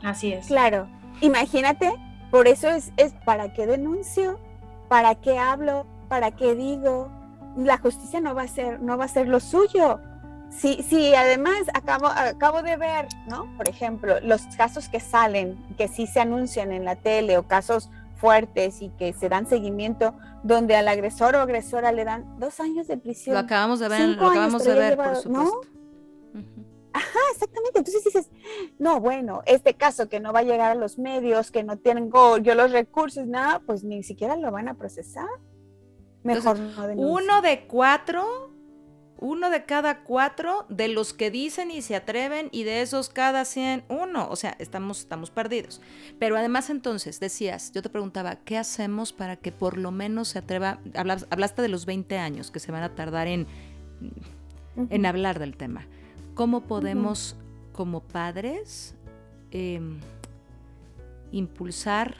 Así 0.03 0.33
es. 0.33 0.47
Claro. 0.47 0.89
Imagínate, 1.21 1.93
por 2.31 2.47
eso 2.47 2.67
es, 2.69 2.91
es 2.97 3.13
para 3.23 3.53
qué 3.53 3.67
denuncio, 3.67 4.39
para 4.87 5.13
qué 5.13 5.37
hablo, 5.37 5.85
para 6.07 6.31
qué 6.31 6.55
digo. 6.55 7.11
La 7.55 7.77
justicia 7.77 8.19
no 8.19 8.33
va 8.33 8.43
a 8.43 8.47
ser, 8.47 8.81
no 8.81 8.97
va 8.97 9.05
a 9.05 9.09
ser 9.09 9.27
lo 9.27 9.39
suyo. 9.39 9.99
Sí, 10.49 10.83
sí, 10.87 11.13
además 11.13 11.59
acabo, 11.73 12.07
acabo 12.07 12.61
de 12.61 12.75
ver, 12.75 13.07
¿no? 13.27 13.45
Por 13.55 13.69
ejemplo, 13.69 14.19
los 14.21 14.41
casos 14.57 14.89
que 14.89 14.99
salen, 14.99 15.57
que 15.77 15.87
sí 15.87 16.07
se 16.07 16.19
anuncian 16.19 16.71
en 16.71 16.85
la 16.85 16.95
tele 16.95 17.37
o 17.37 17.47
casos 17.47 17.89
fuertes 18.15 18.81
y 18.81 18.89
que 18.89 19.13
se 19.13 19.29
dan 19.29 19.47
seguimiento, 19.47 20.13
donde 20.43 20.75
al 20.75 20.87
agresor 20.87 21.35
o 21.35 21.39
agresora 21.39 21.91
le 21.91 22.03
dan 22.03 22.39
dos 22.39 22.59
años 22.59 22.87
de 22.87 22.97
prisión. 22.97 23.35
Lo 23.35 23.39
acabamos 23.39 23.79
de 23.79 23.87
ver, 23.87 24.09
lo 24.09 24.27
acabamos 24.27 24.63
de 24.63 24.73
ver, 24.73 24.97
por 24.97 25.15
supuesto. 25.15 25.29
¿no? 25.29 25.79
Ajá, 26.91 27.19
exactamente. 27.31 27.79
Entonces 27.79 28.03
dices, 28.03 28.29
no, 28.77 28.99
bueno, 28.99 29.41
este 29.45 29.75
caso 29.75 30.09
que 30.09 30.19
no 30.19 30.33
va 30.33 30.39
a 30.39 30.43
llegar 30.43 30.71
a 30.71 30.75
los 30.75 30.97
medios, 30.97 31.51
que 31.51 31.63
no 31.63 31.77
tengo 31.77 32.37
yo 32.37 32.55
los 32.55 32.71
recursos, 32.71 33.27
nada, 33.27 33.61
pues 33.65 33.83
ni 33.83 34.03
siquiera 34.03 34.35
lo 34.35 34.51
van 34.51 34.67
a 34.67 34.73
procesar. 34.73 35.27
Mejor 36.23 36.59
no 36.59 36.93
Uno 36.95 37.41
de 37.41 37.65
cuatro 37.67 38.48
uno 39.21 39.49
de 39.49 39.65
cada 39.65 39.99
cuatro 40.03 40.65
de 40.69 40.87
los 40.87 41.13
que 41.13 41.29
dicen 41.29 41.71
y 41.71 41.81
se 41.81 41.95
atreven 41.95 42.49
y 42.51 42.63
de 42.63 42.81
esos 42.81 43.09
cada 43.09 43.43
100, 43.45 43.83
uno. 43.89 44.29
O 44.29 44.35
sea, 44.35 44.55
estamos, 44.59 44.99
estamos 44.99 45.29
perdidos. 45.29 45.81
Pero 46.19 46.37
además 46.37 46.69
entonces, 46.69 47.19
decías, 47.19 47.71
yo 47.73 47.81
te 47.81 47.89
preguntaba, 47.89 48.37
¿qué 48.37 48.57
hacemos 48.57 49.11
para 49.11 49.35
que 49.35 49.51
por 49.51 49.77
lo 49.77 49.91
menos 49.91 50.29
se 50.29 50.39
atreva? 50.39 50.79
hablaste 50.95 51.61
de 51.61 51.67
los 51.67 51.85
20 51.85 52.17
años 52.17 52.49
que 52.49 52.59
se 52.59 52.71
van 52.71 52.83
a 52.83 52.95
tardar 52.95 53.27
en, 53.27 53.45
en 54.89 55.05
hablar 55.05 55.39
del 55.39 55.57
tema. 55.57 55.85
¿Cómo 56.33 56.61
podemos, 56.61 57.35
como 57.73 58.01
padres, 58.01 58.95
em, 59.51 59.99
impulsar 61.31 62.15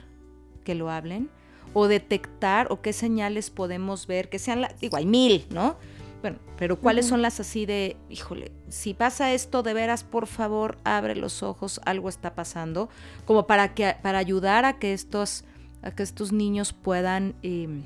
que 0.64 0.74
lo 0.74 0.90
hablen? 0.90 1.30
o 1.72 1.86
detectar 1.86 2.66
o 2.70 2.80
qué 2.80 2.92
señales 2.92 3.48
podemos 3.48 4.08
ver 4.08 4.28
que 4.28 4.40
sean, 4.40 4.60
la, 4.60 4.74
digo, 4.80 4.96
hay 4.96 5.06
mil, 5.06 5.46
¿no? 5.50 5.76
Bueno, 6.20 6.38
pero 6.58 6.78
¿cuáles 6.78 7.06
son 7.06 7.22
las 7.22 7.40
así 7.40 7.64
de, 7.64 7.96
híjole, 8.10 8.52
si 8.68 8.92
pasa 8.92 9.32
esto, 9.32 9.62
de 9.62 9.72
veras, 9.72 10.04
por 10.04 10.26
favor, 10.26 10.76
abre 10.84 11.16
los 11.16 11.42
ojos, 11.42 11.80
algo 11.86 12.08
está 12.08 12.34
pasando, 12.34 12.90
como 13.24 13.46
para 13.46 13.74
que, 13.74 13.96
para 14.02 14.18
ayudar 14.18 14.66
a 14.66 14.78
que 14.78 14.92
estos, 14.92 15.44
a 15.82 15.92
que 15.92 16.02
estos 16.02 16.32
niños 16.32 16.74
puedan 16.74 17.34
em, 17.42 17.84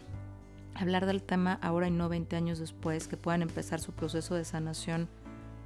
hablar 0.74 1.06
del 1.06 1.22
tema 1.22 1.58
ahora 1.62 1.86
y 1.86 1.92
no 1.92 2.08
20 2.08 2.34
años 2.34 2.58
después, 2.58 3.06
que 3.06 3.16
puedan 3.16 3.42
empezar 3.42 3.80
su 3.80 3.92
proceso 3.92 4.34
de 4.34 4.44
sanación 4.44 5.08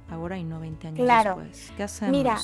ahora 0.09 0.37
y 0.37 0.43
no 0.43 0.59
20 0.59 0.87
años 0.89 1.07
después. 1.07 1.73
¿Qué 1.75 1.83
hacemos? 1.83 2.15
Mira, 2.15 2.37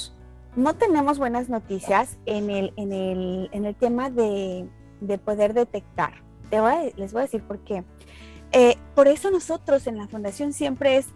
no 0.55 0.73
tenemos 0.75 1.19
buenas 1.19 1.49
noticias 1.49 2.17
en 2.25 2.49
el, 2.49 2.73
en 2.77 2.93
el, 2.93 3.49
en 3.51 3.65
el 3.65 3.75
tema 3.75 4.09
de, 4.09 4.67
de 5.01 5.17
poder 5.17 5.53
detectar. 5.53 6.13
Te 6.49 6.59
voy 6.61 6.93
les 6.95 7.11
voy 7.11 7.21
a 7.21 7.23
decir 7.23 7.43
por 7.43 7.59
qué. 7.59 7.83
Eh, 8.51 8.75
por 8.93 9.07
eso 9.07 9.31
nosotros 9.31 9.87
en 9.87 9.97
la 9.97 10.07
fundación 10.07 10.53
siempre 10.53 10.97
es, 10.97 11.07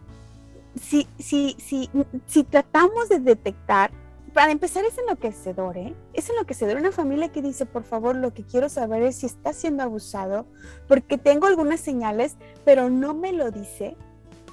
si, 0.81 1.07
si, 1.17 1.55
si, 1.59 1.89
si 2.25 2.43
tratamos 2.43 3.09
de 3.09 3.19
detectar, 3.19 3.91
para 4.33 4.51
empezar 4.51 4.85
es 4.85 4.97
enloquecedor, 4.97 5.77
¿eh? 5.77 5.95
Es 6.13 6.29
enloquecedor 6.29 6.77
una 6.77 6.91
familia 6.91 7.29
que 7.29 7.41
dice, 7.41 7.65
por 7.65 7.83
favor, 7.83 8.15
lo 8.15 8.33
que 8.33 8.43
quiero 8.43 8.69
saber 8.69 9.03
es 9.03 9.17
si 9.17 9.25
está 9.25 9.53
siendo 9.53 9.83
abusado, 9.83 10.45
porque 10.87 11.17
tengo 11.17 11.47
algunas 11.47 11.79
señales, 11.79 12.37
pero 12.63 12.89
no 12.89 13.13
me 13.13 13.33
lo 13.33 13.51
dice. 13.51 13.97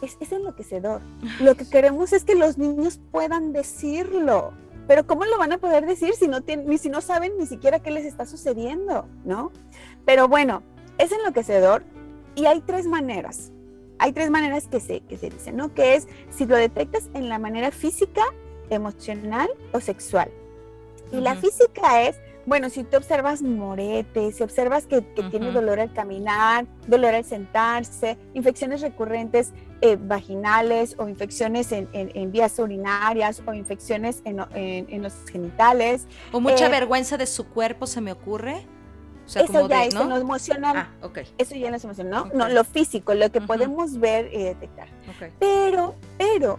Es, 0.02 0.16
es 0.20 0.32
enloquecedor. 0.32 1.00
Lo 1.40 1.54
que 1.54 1.68
queremos 1.68 2.12
es 2.12 2.24
que 2.24 2.34
los 2.34 2.58
niños 2.58 3.00
puedan 3.10 3.52
decirlo. 3.52 4.52
Pero 4.86 5.06
¿cómo 5.06 5.24
lo 5.24 5.38
van 5.38 5.52
a 5.52 5.58
poder 5.58 5.86
decir 5.86 6.14
si 6.14 6.28
no, 6.28 6.42
tienen, 6.42 6.68
ni 6.68 6.78
si 6.78 6.88
no 6.88 7.00
saben 7.00 7.36
ni 7.38 7.46
siquiera 7.46 7.80
qué 7.80 7.90
les 7.90 8.04
está 8.04 8.24
sucediendo? 8.26 9.06
¿No? 9.24 9.52
Pero 10.04 10.28
bueno, 10.28 10.62
es 10.98 11.12
enloquecedor 11.12 11.84
y 12.36 12.46
hay 12.46 12.60
tres 12.60 12.86
maneras. 12.86 13.50
Hay 13.98 14.12
tres 14.12 14.30
maneras 14.30 14.68
que 14.68 14.78
se, 14.78 15.00
que 15.00 15.16
se 15.16 15.30
dicen, 15.30 15.56
¿no? 15.56 15.74
Que 15.74 15.96
es 15.96 16.06
si 16.30 16.46
lo 16.46 16.54
detectas 16.54 17.08
en 17.14 17.28
la 17.28 17.38
manera 17.38 17.72
física, 17.72 18.22
emocional 18.70 19.48
o 19.72 19.80
sexual. 19.80 20.30
Y 21.12 21.20
la 21.20 21.34
física 21.34 22.02
es, 22.02 22.16
bueno, 22.44 22.68
si 22.68 22.84
tú 22.84 22.96
observas 22.96 23.40
moretes, 23.42 24.36
si 24.36 24.42
observas 24.42 24.86
que, 24.86 25.00
tiene 25.00 25.50
dolor 25.50 25.80
al 25.80 25.92
caminar, 25.92 26.66
dolor 26.86 27.14
al 27.14 27.24
sentarse, 27.24 28.18
infecciones 28.34 28.82
recurrentes 28.82 29.52
eh, 29.80 29.96
vaginales 29.98 30.94
o 30.98 31.08
infecciones 31.08 31.72
en, 31.72 32.32
vías 32.32 32.58
urinarias 32.58 33.42
o 33.46 33.54
infecciones 33.54 34.20
en, 34.24 35.02
los 35.02 35.14
genitales. 35.30 36.06
O 36.32 36.40
mucha 36.40 36.66
eh, 36.66 36.70
vergüenza 36.70 37.16
de 37.16 37.26
su 37.26 37.48
cuerpo, 37.48 37.86
se 37.86 38.00
me 38.00 38.12
ocurre 38.12 38.66
eso 39.26 39.68
ya 39.68 39.84
es 39.84 39.94
en 39.94 40.08
lo 40.08 40.16
emocional. 40.16 40.76
Ah, 40.76 41.08
Eso 41.38 41.54
ya 41.54 41.68
es 41.70 41.84
emocional, 41.84 42.30
¿no? 42.32 42.34
no 42.34 42.48
lo 42.48 42.64
físico, 42.64 43.14
lo 43.14 43.30
que 43.30 43.40
podemos 43.40 43.98
ver 43.98 44.32
y 44.32 44.38
detectar. 44.44 44.88
Pero, 45.38 45.94
pero, 46.16 46.58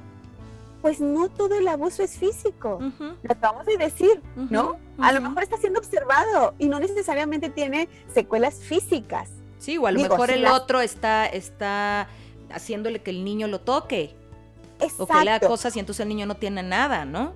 pues 0.82 0.99
no 0.99 1.30
todo 1.30 1.56
el 1.58 1.67
abuso 1.67 2.03
es 2.03 2.17
físico. 2.17 2.80
Lo 2.99 3.32
acabamos 3.32 3.65
de 3.65 3.77
decir, 3.77 4.21
¿no? 4.36 4.77
A 4.99 5.12
lo 5.12 5.21
mejor 5.21 5.43
está 5.43 5.58
siendo 5.58 5.80
observado 5.80 6.53
y 6.60 6.67
no 6.67 6.80
necesariamente 6.80 7.49
tiene 7.49 7.88
secuelas 8.13 8.56
físicas. 8.56 9.30
Sí, 9.60 9.77
o 9.77 9.88
a 9.88 9.91
lo 9.91 9.99
mejor 9.99 10.30
el 10.30 10.45
otro 10.45 10.82
está, 10.82 11.25
está 11.25 12.08
haciéndole 12.51 13.01
que 13.01 13.12
el 13.12 13.23
niño 13.23 13.47
lo 13.47 13.60
toque. 13.60 14.15
Exacto. 14.80 15.03
O 15.03 15.08
que 15.08 15.25
le 15.25 15.32
haga 15.32 15.47
cosas 15.47 15.75
y 15.75 15.80
entonces 15.80 16.01
el 16.01 16.10
niño 16.10 16.27
no 16.27 16.36
tiene 16.36 16.62
nada, 16.62 17.06
¿no? 17.06 17.34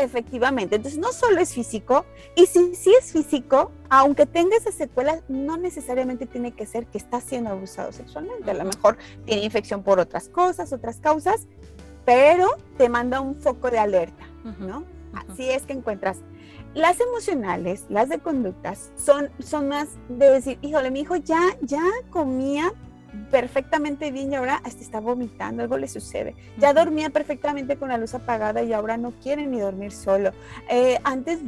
Efectivamente, 0.00 0.76
entonces 0.76 0.98
no 0.98 1.12
solo 1.12 1.40
es 1.40 1.52
físico, 1.52 2.06
y 2.34 2.46
si 2.46 2.74
sí 2.74 2.94
es 2.98 3.12
físico, 3.12 3.70
aunque 3.90 4.24
tenga 4.24 4.56
esas 4.56 4.74
secuelas, 4.74 5.22
no 5.28 5.58
necesariamente 5.58 6.24
tiene 6.24 6.52
que 6.52 6.64
ser 6.64 6.86
que 6.86 6.96
está 6.96 7.20
siendo 7.20 7.50
abusado 7.50 7.92
sexualmente. 7.92 8.50
A 8.50 8.54
lo 8.54 8.64
mejor 8.64 8.96
tiene 9.26 9.44
infección 9.44 9.82
por 9.82 9.98
otras 9.98 10.28
cosas, 10.28 10.72
otras 10.72 10.96
causas, 10.96 11.46
pero 12.06 12.48
te 12.78 12.88
manda 12.88 13.20
un 13.20 13.36
foco 13.36 13.70
de 13.70 13.78
alerta, 13.78 14.26
¿no? 14.58 14.84
Así 15.12 15.50
es 15.50 15.64
que 15.64 15.74
encuentras. 15.74 16.18
Las 16.72 17.00
emocionales, 17.00 17.84
las 17.88 18.08
de 18.08 18.20
conductas, 18.20 18.92
son, 18.96 19.28
son 19.40 19.68
más 19.68 19.88
de 20.08 20.30
decir, 20.30 20.58
híjole, 20.62 20.90
mi 20.90 21.00
hijo 21.00 21.16
ya, 21.16 21.40
ya 21.60 21.82
comía 22.10 22.72
perfectamente 23.30 24.10
bien 24.10 24.32
y 24.32 24.36
ahora 24.36 24.60
hasta 24.64 24.82
está 24.82 25.00
vomitando, 25.00 25.62
algo 25.62 25.76
le 25.76 25.88
sucede. 25.88 26.34
Ya 26.58 26.72
dormía 26.72 27.10
perfectamente 27.10 27.76
con 27.76 27.88
la 27.88 27.98
luz 27.98 28.14
apagada 28.14 28.62
y 28.62 28.72
ahora 28.72 28.96
no 28.96 29.12
quiere 29.22 29.46
ni 29.46 29.60
dormir 29.60 29.92
solo. 29.92 30.32
Eh, 30.68 30.98
antes 31.04 31.40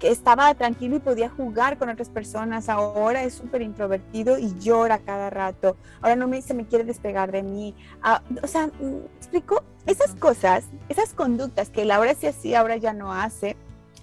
estaba 0.00 0.54
tranquilo 0.54 0.96
y 0.96 1.00
podía 1.00 1.28
jugar 1.28 1.78
con 1.78 1.88
otras 1.88 2.08
personas, 2.08 2.68
ahora 2.68 3.22
es 3.24 3.34
súper 3.34 3.62
introvertido 3.62 4.38
y 4.38 4.54
llora 4.58 4.98
cada 4.98 5.30
rato. 5.30 5.76
Ahora 6.00 6.16
no 6.16 6.28
me, 6.28 6.42
se 6.42 6.54
me 6.54 6.66
quiere 6.66 6.84
despegar 6.84 7.32
de 7.32 7.42
mí. 7.42 7.74
Ah, 8.02 8.22
o 8.42 8.46
sea, 8.46 8.70
explico, 9.18 9.62
esas 9.86 10.14
cosas, 10.14 10.64
esas 10.88 11.12
conductas 11.14 11.70
que 11.70 11.82
él 11.82 11.90
ahora 11.90 12.14
sí 12.14 12.26
hacía, 12.26 12.60
ahora 12.60 12.76
ya 12.76 12.92
no 12.92 13.12
hace, 13.12 13.56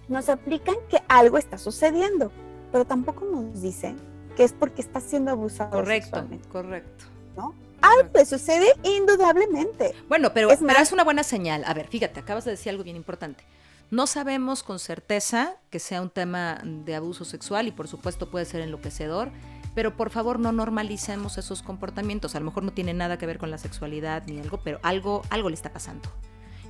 nos 0.08 0.30
aplican 0.30 0.75
que 0.89 1.02
algo 1.08 1.38
está 1.38 1.58
sucediendo, 1.58 2.32
pero 2.71 2.86
tampoco 2.86 3.25
nos 3.25 3.62
dicen 3.62 4.08
que 4.35 4.43
es 4.43 4.53
porque 4.53 4.81
está 4.81 5.01
siendo 5.01 5.31
abusado. 5.31 5.71
Correcto, 5.71 6.27
correcto. 6.51 7.05
¿no? 7.35 7.53
Algo 7.81 8.09
le 8.13 8.25
sucede 8.25 8.73
indudablemente. 8.83 9.93
Bueno, 10.07 10.33
pero 10.33 10.51
es, 10.51 10.59
pero 10.59 10.79
es 10.79 10.91
una 10.91 11.03
buena 11.03 11.23
señal. 11.23 11.63
A 11.65 11.73
ver, 11.73 11.87
fíjate, 11.87 12.19
acabas 12.19 12.45
de 12.45 12.51
decir 12.51 12.71
algo 12.71 12.83
bien 12.83 12.95
importante. 12.95 13.43
No 13.91 14.05
sabemos 14.05 14.61
con 14.63 14.79
certeza 14.79 15.55
que 15.69 15.79
sea 15.79 16.01
un 16.01 16.09
tema 16.09 16.61
de 16.63 16.95
abuso 16.95 17.25
sexual 17.25 17.67
y 17.67 17.71
por 17.71 17.87
supuesto 17.87 18.29
puede 18.29 18.45
ser 18.45 18.61
enloquecedor, 18.61 19.31
pero 19.73 19.95
por 19.97 20.11
favor 20.11 20.39
no 20.39 20.51
normalicemos 20.51 21.37
esos 21.37 21.63
comportamientos. 21.63 22.35
A 22.35 22.39
lo 22.39 22.45
mejor 22.45 22.63
no 22.63 22.71
tiene 22.71 22.93
nada 22.93 23.17
que 23.17 23.25
ver 23.25 23.39
con 23.39 23.49
la 23.49 23.57
sexualidad 23.57 24.23
ni 24.27 24.39
algo, 24.39 24.59
pero 24.63 24.79
algo, 24.83 25.23
algo 25.29 25.49
le 25.49 25.55
está 25.55 25.73
pasando 25.73 26.09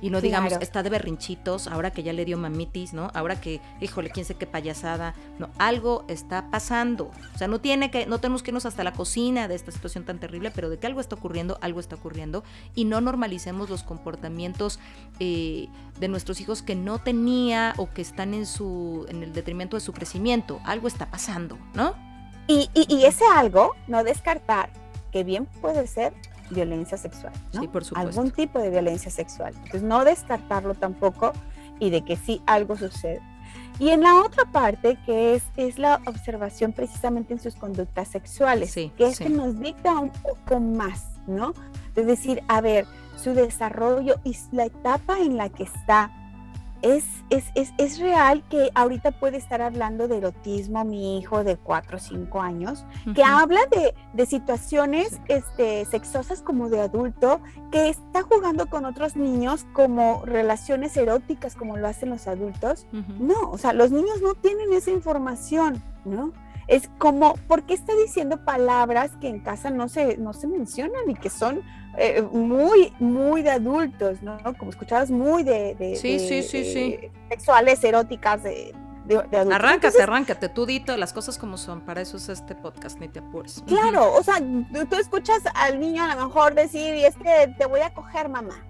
y 0.02 0.10
no 0.10 0.20
digamos, 0.20 0.52
está 0.60 0.82
de 0.82 0.90
berrinchitos, 0.90 1.66
ahora 1.66 1.90
que 1.90 2.02
ya 2.02 2.12
le 2.12 2.24
dio 2.24 2.38
mamitis, 2.38 2.92
¿no? 2.92 3.10
Ahora 3.14 3.40
que, 3.40 3.60
híjole, 3.80 4.10
quién 4.10 4.24
sé 4.24 4.34
qué 4.34 4.46
payasada. 4.46 5.14
No, 5.38 5.50
algo 5.58 6.04
está 6.08 6.50
pasando. 6.50 7.10
O 7.34 7.38
sea, 7.38 7.48
no 7.48 7.60
tiene 7.60 7.90
que, 7.90 8.06
no 8.06 8.18
tenemos 8.18 8.42
que 8.42 8.50
irnos 8.50 8.66
hasta 8.66 8.84
la 8.84 8.92
cocina 8.92 9.48
de 9.48 9.54
esta 9.54 9.72
situación 9.72 10.04
tan 10.04 10.18
terrible, 10.18 10.50
pero 10.50 10.70
de 10.70 10.78
que 10.78 10.86
algo 10.86 11.00
está 11.00 11.16
ocurriendo, 11.16 11.58
algo 11.60 11.80
está 11.80 11.96
ocurriendo. 11.96 12.44
Y 12.74 12.84
no 12.84 13.00
normalicemos 13.00 13.68
los 13.68 13.82
comportamientos 13.82 14.80
eh, 15.18 15.68
de 15.98 16.08
nuestros 16.08 16.40
hijos 16.40 16.62
que 16.62 16.74
no 16.74 16.98
tenía 16.98 17.74
o 17.76 17.90
que 17.90 18.02
están 18.02 18.34
en 18.34 18.46
su, 18.46 19.06
en 19.08 19.22
el 19.22 19.32
detrimento 19.32 19.76
de 19.76 19.80
su 19.80 19.92
crecimiento. 19.92 20.60
Algo 20.64 20.88
está 20.88 21.10
pasando, 21.10 21.58
¿no? 21.74 21.94
Y, 22.46 22.70
y, 22.74 22.86
y 22.94 23.04
ese 23.04 23.24
algo, 23.26 23.74
no 23.86 24.02
descartar, 24.02 24.70
que 25.12 25.24
bien 25.24 25.46
puede 25.60 25.86
ser 25.86 26.12
violencia 26.50 26.98
sexual, 26.98 27.32
¿no? 27.52 27.62
Sí, 27.62 27.68
por 27.68 27.84
supuesto. 27.84 28.08
Algún 28.08 28.30
tipo 28.32 28.58
de 28.58 28.70
violencia 28.70 29.10
sexual. 29.10 29.54
Entonces, 29.56 29.82
no 29.82 30.04
descartarlo 30.04 30.74
tampoco 30.74 31.32
y 31.78 31.90
de 31.90 32.02
que 32.02 32.16
sí 32.16 32.42
algo 32.46 32.76
sucede. 32.76 33.20
Y 33.78 33.88
en 33.88 34.02
la 34.02 34.16
otra 34.16 34.44
parte, 34.44 34.98
que 35.06 35.34
es, 35.34 35.42
es 35.56 35.78
la 35.78 36.02
observación 36.06 36.72
precisamente 36.72 37.32
en 37.32 37.40
sus 37.40 37.54
conductas 37.54 38.08
sexuales, 38.08 38.74
que 38.74 38.92
es 38.98 39.18
que 39.18 39.30
nos 39.30 39.58
dicta 39.58 39.98
un 39.98 40.10
poco 40.10 40.60
más, 40.60 41.06
¿no? 41.26 41.54
Es 41.96 42.06
decir, 42.06 42.42
a 42.48 42.60
ver, 42.60 42.86
su 43.16 43.32
desarrollo 43.32 44.16
y 44.22 44.36
la 44.52 44.66
etapa 44.66 45.18
en 45.18 45.38
la 45.38 45.48
que 45.48 45.62
está, 45.62 46.10
es, 46.82 47.04
es, 47.30 47.44
es, 47.54 47.72
es, 47.78 47.98
real 47.98 48.42
que 48.48 48.70
ahorita 48.74 49.12
puede 49.12 49.36
estar 49.36 49.62
hablando 49.62 50.08
de 50.08 50.18
erotismo 50.18 50.84
mi 50.84 51.18
hijo 51.18 51.44
de 51.44 51.56
4 51.56 51.96
o 51.96 52.00
5 52.00 52.40
años, 52.40 52.84
que 53.14 53.22
habla 53.22 53.60
de, 53.70 53.94
de 54.12 54.26
situaciones 54.26 55.20
este, 55.28 55.84
sexosas 55.84 56.42
como 56.42 56.68
de 56.68 56.80
adulto, 56.80 57.40
que 57.70 57.88
está 57.88 58.22
jugando 58.22 58.66
con 58.66 58.84
otros 58.84 59.16
niños 59.16 59.66
como 59.72 60.22
relaciones 60.24 60.96
eróticas 60.96 61.54
como 61.54 61.76
lo 61.76 61.86
hacen 61.86 62.10
los 62.10 62.26
adultos. 62.26 62.86
No, 63.18 63.50
o 63.50 63.58
sea, 63.58 63.72
los 63.72 63.90
niños 63.90 64.20
no 64.22 64.34
tienen 64.34 64.72
esa 64.72 64.90
información, 64.90 65.82
¿no? 66.04 66.32
es 66.70 66.88
como, 66.98 67.34
¿por 67.48 67.64
qué 67.64 67.74
está 67.74 67.92
diciendo 67.96 68.44
palabras 68.44 69.10
que 69.20 69.26
en 69.26 69.40
casa 69.40 69.70
no 69.70 69.88
se, 69.88 70.18
no 70.18 70.32
se 70.32 70.46
mencionan 70.46 71.10
y 71.10 71.14
que 71.14 71.28
son 71.28 71.62
eh, 72.02 72.22
muy, 72.22 72.94
muy 72.98 73.42
de 73.42 73.50
adultos, 73.50 74.22
¿no? 74.22 74.38
Como 74.58 74.70
escuchabas, 74.70 75.10
muy 75.10 75.42
de, 75.42 75.98
sí, 76.00 76.18
sí, 76.18 76.42
sí, 76.42 76.64
sí. 76.64 76.98
sexuales, 77.28 77.84
eróticas, 77.84 78.42
de, 78.42 78.74
de, 79.04 79.16
adultos. 79.16 79.52
Arráncate, 79.52 80.02
arráncate, 80.02 80.48
tú 80.48 80.64
dito 80.64 80.96
las 80.96 81.12
cosas 81.12 81.36
como 81.36 81.58
son, 81.58 81.82
para 81.82 82.00
eso 82.00 82.16
es 82.16 82.30
este 82.30 82.54
podcast, 82.54 82.98
ni 83.00 83.08
te 83.08 83.18
apures. 83.18 83.62
Claro, 83.66 84.14
o 84.14 84.22
sea, 84.22 84.38
tú 84.38 84.96
escuchas 84.96 85.42
al 85.54 85.78
niño 85.78 86.02
a 86.02 86.14
lo 86.14 86.28
mejor 86.28 86.54
decir, 86.54 86.94
y 86.94 87.04
es 87.04 87.16
que 87.16 87.54
te 87.58 87.66
voy 87.66 87.80
a 87.80 87.92
coger, 87.92 88.30
mamá, 88.30 88.64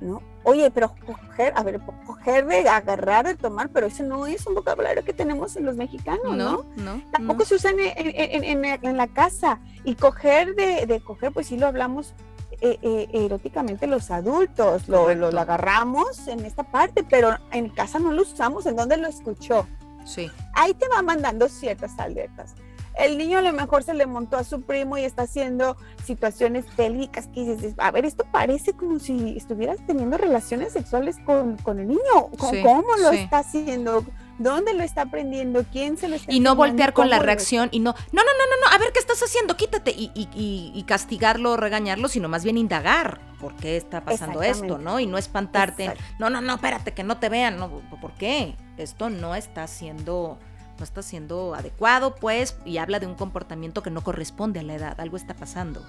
¿no? 0.00 0.22
Oye, 0.44 0.70
pero 0.70 0.94
coger, 1.04 1.52
a 1.56 1.62
ver, 1.64 1.82
coger 2.06 2.46
de 2.46 2.66
agarrar, 2.66 3.26
de 3.26 3.34
tomar, 3.34 3.68
pero 3.68 3.88
eso 3.88 4.04
no 4.04 4.26
es 4.26 4.46
un 4.46 4.54
vocabulario 4.54 5.04
que 5.04 5.12
tenemos 5.12 5.54
en 5.56 5.66
los 5.66 5.76
mexicanos, 5.76 6.34
¿no? 6.34 6.64
No, 6.76 7.02
Tampoco 7.12 7.44
se 7.44 7.56
usa 7.56 7.72
en, 7.76 8.96
la 8.96 9.06
casa. 9.08 9.60
Y 9.84 9.96
coger 9.96 10.54
de, 10.54 10.86
de 10.86 11.00
coger, 11.02 11.30
pues 11.30 11.48
sí 11.48 11.58
lo 11.58 11.66
hablamos 11.66 12.14
eh, 12.60 12.78
eh, 12.82 13.08
eróticamente 13.12 13.86
los 13.86 14.10
adultos, 14.10 14.88
lo, 14.88 15.14
lo, 15.14 15.40
agarramos 15.40 16.26
en 16.28 16.44
esta 16.44 16.62
parte, 16.62 17.04
pero 17.08 17.36
en 17.52 17.68
casa 17.68 17.98
no 17.98 18.12
lo 18.12 18.22
usamos, 18.22 18.66
¿en 18.66 18.76
dónde 18.76 18.96
lo 18.96 19.08
escuchó? 19.08 19.66
Sí. 20.04 20.30
Ahí 20.54 20.74
te 20.74 20.88
va 20.88 21.02
mandando 21.02 21.48
ciertas 21.48 21.98
alertas. 21.98 22.54
El 22.96 23.18
niño 23.18 23.38
a 23.38 23.42
lo 23.42 23.52
mejor 23.52 23.82
se 23.82 23.92
le 23.92 24.06
montó 24.06 24.36
a 24.36 24.44
su 24.44 24.62
primo 24.62 24.96
y 24.96 25.02
está 25.02 25.22
haciendo 25.22 25.76
situaciones 26.04 26.64
técnicas 26.76 27.26
que 27.26 27.44
dices, 27.44 27.74
a 27.78 27.90
ver, 27.90 28.04
esto 28.04 28.24
parece 28.30 28.72
como 28.74 29.00
si 29.00 29.36
estuvieras 29.36 29.78
teniendo 29.86 30.16
relaciones 30.16 30.72
sexuales 30.72 31.16
con, 31.26 31.56
con 31.56 31.80
el 31.80 31.88
niño. 31.88 32.00
¿Cómo 32.38 32.96
lo 33.00 33.10
está 33.10 33.38
haciendo? 33.38 34.04
¿Dónde 34.38 34.74
lo 34.74 34.82
está 34.82 35.02
aprendiendo? 35.02 35.64
¿Quién 35.70 35.96
se 35.96 36.08
lo 36.08 36.16
está 36.16 36.32
Y 36.32 36.40
no 36.40 36.56
voltear 36.56 36.92
con 36.92 37.08
la 37.08 37.20
reacción 37.20 37.68
y 37.72 37.78
no, 37.78 37.94
no, 38.12 38.22
no, 38.22 38.22
no, 38.22 38.22
no, 38.22 38.68
no, 38.68 38.74
a 38.74 38.78
ver 38.78 38.92
qué 38.92 38.98
estás 38.98 39.22
haciendo, 39.22 39.56
quítate 39.56 39.92
y, 39.92 40.10
y, 40.14 40.72
y, 40.74 40.82
castigarlo 40.84 41.52
o 41.52 41.56
regañarlo, 41.56 42.08
sino 42.08 42.28
más 42.28 42.42
bien 42.44 42.58
indagar 42.58 43.20
por 43.40 43.54
qué 43.56 43.76
está 43.76 44.04
pasando 44.04 44.42
esto, 44.42 44.78
¿no? 44.78 44.98
Y 45.00 45.06
no 45.06 45.18
espantarte. 45.18 45.92
No, 46.18 46.30
no, 46.30 46.40
no, 46.40 46.54
espérate, 46.54 46.92
que 46.92 47.04
no 47.04 47.18
te 47.18 47.28
vean, 47.28 47.58
no, 47.58 47.68
¿por 48.00 48.12
qué? 48.12 48.56
Esto 48.76 49.10
no 49.10 49.34
está 49.34 49.66
siendo 49.66 50.38
no 50.78 50.82
está 50.82 51.02
siendo 51.02 51.54
adecuado, 51.54 52.16
pues, 52.16 52.56
y 52.64 52.78
habla 52.78 52.98
de 52.98 53.06
un 53.06 53.14
comportamiento 53.14 53.80
que 53.80 53.90
no 53.90 54.02
corresponde 54.02 54.58
a 54.58 54.64
la 54.64 54.74
edad, 54.74 55.00
algo 55.00 55.16
está 55.16 55.34
pasando. 55.34 55.80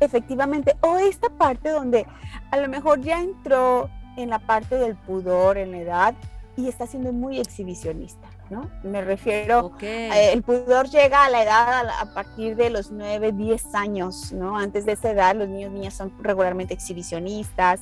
Efectivamente, 0.00 0.74
o 0.80 0.98
esta 0.98 1.28
parte 1.28 1.68
donde 1.70 2.04
a 2.50 2.56
lo 2.56 2.68
mejor 2.68 3.00
ya 3.00 3.20
entró 3.20 3.88
en 4.16 4.30
la 4.30 4.40
parte 4.40 4.76
del 4.76 4.96
pudor 4.96 5.56
en 5.56 5.70
la 5.70 5.78
edad 5.78 6.14
y 6.58 6.66
está 6.66 6.88
siendo 6.88 7.12
muy 7.12 7.38
exhibicionista, 7.38 8.26
¿no? 8.50 8.68
Me 8.82 9.00
refiero, 9.00 9.70
eh, 9.80 10.32
el 10.32 10.42
pudor 10.42 10.88
llega 10.88 11.24
a 11.24 11.30
la 11.30 11.44
edad 11.44 11.86
a, 11.88 12.12
partir 12.14 12.56
de 12.56 12.68
los 12.68 12.90
9, 12.90 13.30
10 13.30 13.76
años, 13.76 14.32
¿no? 14.32 14.58
Antes 14.58 14.84
de 14.84 14.92
esa 14.92 15.12
edad 15.12 15.36
los 15.36 15.48
niños 15.48 15.70
y 15.70 15.74
niñas 15.74 15.94
son 15.94 16.12
regularmente 16.20 16.74
exhibicionistas 16.74 17.80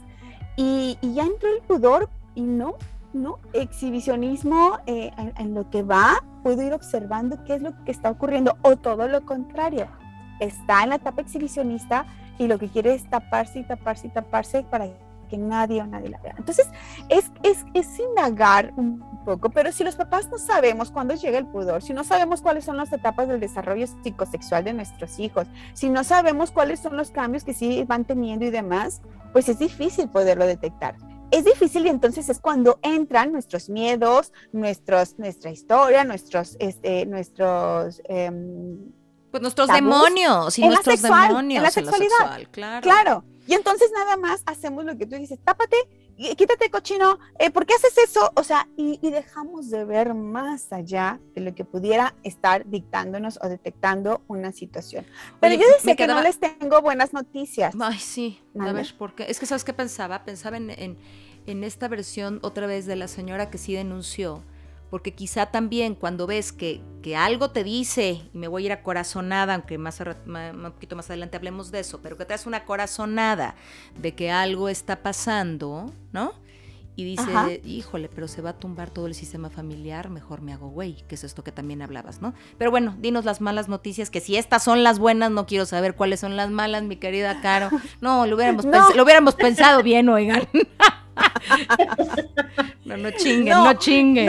y, 0.56 0.98
ya 1.00 1.22
entró 1.22 1.48
el 1.48 1.62
pudor 1.62 2.10
y 2.34 2.42
no, 2.42 2.74
¿no? 3.14 3.38
Exhibicionismo 3.54 4.78
eh, 4.84 5.10
en, 5.38 5.54
lo 5.54 5.70
que 5.70 5.82
va, 5.82 6.22
puedo 6.42 6.62
ir 6.62 6.74
observando 6.74 7.44
qué 7.44 7.54
es 7.54 7.62
lo 7.62 7.82
que 7.86 7.90
está 7.90 8.10
ocurriendo 8.10 8.58
o 8.60 8.76
todo 8.76 9.08
lo 9.08 9.24
contrario, 9.24 9.88
está 10.38 10.82
en 10.82 10.90
la 10.90 10.96
etapa 10.96 11.22
exhibicionista 11.22 12.04
y 12.36 12.46
lo 12.46 12.58
que 12.58 12.68
quiere 12.68 12.92
es 12.92 13.08
taparse 13.08 13.60
y 13.60 13.64
taparse 13.64 14.08
y 14.08 14.10
taparse 14.10 14.64
para 14.64 14.84
que 15.26 15.38
nadie 15.38 15.82
o 15.82 15.86
nadie 15.86 16.08
la 16.08 16.18
vea. 16.18 16.34
Entonces, 16.38 16.68
es, 17.08 17.30
es, 17.42 17.64
es 17.74 17.98
indagar 17.98 18.72
un 18.76 19.00
poco, 19.24 19.50
pero 19.50 19.72
si 19.72 19.84
los 19.84 19.96
papás 19.96 20.28
no 20.30 20.38
sabemos 20.38 20.90
cuándo 20.90 21.14
llega 21.14 21.38
el 21.38 21.46
pudor, 21.46 21.82
si 21.82 21.92
no 21.92 22.04
sabemos 22.04 22.42
cuáles 22.42 22.64
son 22.64 22.76
las 22.76 22.92
etapas 22.92 23.28
del 23.28 23.40
desarrollo 23.40 23.86
psicosexual 23.86 24.64
de 24.64 24.72
nuestros 24.72 25.18
hijos, 25.18 25.46
si 25.74 25.88
no 25.88 26.04
sabemos 26.04 26.50
cuáles 26.50 26.80
son 26.80 26.96
los 26.96 27.10
cambios 27.10 27.44
que 27.44 27.54
sí 27.54 27.84
van 27.84 28.04
teniendo 28.04 28.44
y 28.44 28.50
demás, 28.50 29.02
pues 29.32 29.48
es 29.48 29.58
difícil 29.58 30.08
poderlo 30.08 30.46
detectar. 30.46 30.96
Es 31.30 31.44
difícil 31.44 31.84
y 31.86 31.88
entonces 31.88 32.28
es 32.28 32.40
cuando 32.40 32.78
entran 32.82 33.32
nuestros 33.32 33.68
miedos, 33.68 34.32
nuestros, 34.52 35.18
nuestra 35.18 35.50
historia, 35.50 36.04
nuestros, 36.04 36.56
este, 36.60 37.04
nuestros 37.04 38.00
em, 38.04 38.78
pues 39.30 39.42
nuestros 39.42 39.68
demonios 39.68 40.58
y 40.58 40.66
nuestros 40.66 41.02
demonios 41.02 41.58
en 41.58 41.62
la 41.62 41.70
sexualidad. 41.70 42.40
claro. 42.52 42.80
Claro. 42.80 43.24
Y 43.46 43.54
entonces 43.54 43.90
nada 43.94 44.16
más 44.16 44.42
hacemos 44.46 44.84
lo 44.84 44.96
que 44.96 45.06
tú 45.06 45.16
dices, 45.16 45.38
tápate, 45.44 45.76
quítate 46.36 46.70
cochino, 46.70 47.18
eh, 47.38 47.50
¿por 47.50 47.66
qué 47.66 47.74
haces 47.74 47.96
eso? 47.98 48.32
O 48.34 48.42
sea, 48.42 48.68
y, 48.76 48.98
dejamos 49.10 49.70
de 49.70 49.84
ver 49.84 50.14
más 50.14 50.72
allá 50.72 51.20
de 51.34 51.40
lo 51.42 51.54
que 51.54 51.64
pudiera 51.64 52.14
estar 52.22 52.68
dictándonos 52.68 53.38
o 53.42 53.48
detectando 53.48 54.22
una 54.26 54.52
situación. 54.52 55.06
Pero 55.40 55.54
yo 55.54 55.68
decía 55.74 55.94
que 55.94 56.06
no 56.06 56.20
les 56.22 56.40
tengo 56.40 56.82
buenas 56.82 57.12
noticias. 57.12 57.74
Ay, 57.80 57.98
sí, 57.98 58.40
a 58.58 58.72
ver, 58.72 58.94
porque 58.98 59.26
es 59.28 59.38
que 59.38 59.46
sabes 59.46 59.64
qué 59.64 59.72
pensaba, 59.72 60.24
pensaba 60.24 60.56
en, 60.56 60.98
en 61.46 61.64
esta 61.64 61.88
versión 61.88 62.40
otra 62.42 62.66
vez 62.66 62.86
de 62.86 62.96
la 62.96 63.08
señora 63.08 63.50
que 63.50 63.58
sí 63.58 63.74
denunció 63.74 64.42
porque 64.90 65.14
quizá 65.14 65.46
también 65.46 65.94
cuando 65.94 66.26
ves 66.26 66.52
que, 66.52 66.80
que, 67.02 67.16
algo 67.16 67.50
te 67.50 67.64
dice, 67.64 68.22
y 68.32 68.38
me 68.38 68.48
voy 68.48 68.64
a 68.64 68.66
ir 68.66 68.72
a 68.72 68.82
corazonada, 68.82 69.54
aunque 69.54 69.78
más 69.78 70.00
un 70.00 70.72
poquito 70.72 70.96
más 70.96 71.10
adelante 71.10 71.36
hablemos 71.36 71.70
de 71.70 71.80
eso, 71.80 72.00
pero 72.02 72.16
que 72.16 72.24
te 72.24 72.34
hace 72.34 72.48
una 72.48 72.64
corazonada 72.64 73.54
de 74.00 74.14
que 74.14 74.30
algo 74.30 74.68
está 74.68 75.02
pasando, 75.02 75.92
¿no? 76.12 76.32
Y 76.98 77.04
dice, 77.04 77.60
híjole, 77.62 78.08
pero 78.08 78.26
se 78.26 78.40
va 78.40 78.50
a 78.50 78.52
tumbar 78.54 78.88
todo 78.88 79.06
el 79.06 79.14
sistema 79.14 79.50
familiar, 79.50 80.08
mejor 80.08 80.40
me 80.40 80.54
hago 80.54 80.68
güey, 80.68 81.04
que 81.06 81.16
es 81.16 81.24
esto 81.24 81.44
que 81.44 81.52
también 81.52 81.82
hablabas, 81.82 82.22
¿no? 82.22 82.32
Pero 82.56 82.70
bueno, 82.70 82.96
dinos 82.98 83.26
las 83.26 83.42
malas 83.42 83.68
noticias, 83.68 84.08
que 84.08 84.22
si 84.22 84.36
estas 84.36 84.64
son 84.64 84.82
las 84.82 84.98
buenas, 84.98 85.30
no 85.30 85.44
quiero 85.44 85.66
saber 85.66 85.94
cuáles 85.94 86.20
son 86.20 86.36
las 86.36 86.50
malas, 86.50 86.84
mi 86.84 86.96
querida 86.96 87.42
Caro. 87.42 87.68
No, 88.00 88.24
lo 88.24 88.34
hubiéramos, 88.36 88.64
lo 88.96 89.02
hubiéramos 89.02 89.34
pensado 89.34 89.82
bien, 89.82 90.08
oigan. 90.08 90.48
no, 92.84 92.96
no 92.96 93.10
chinguen, 93.12 93.54
no, 93.54 93.74
chinguen. 93.74 94.28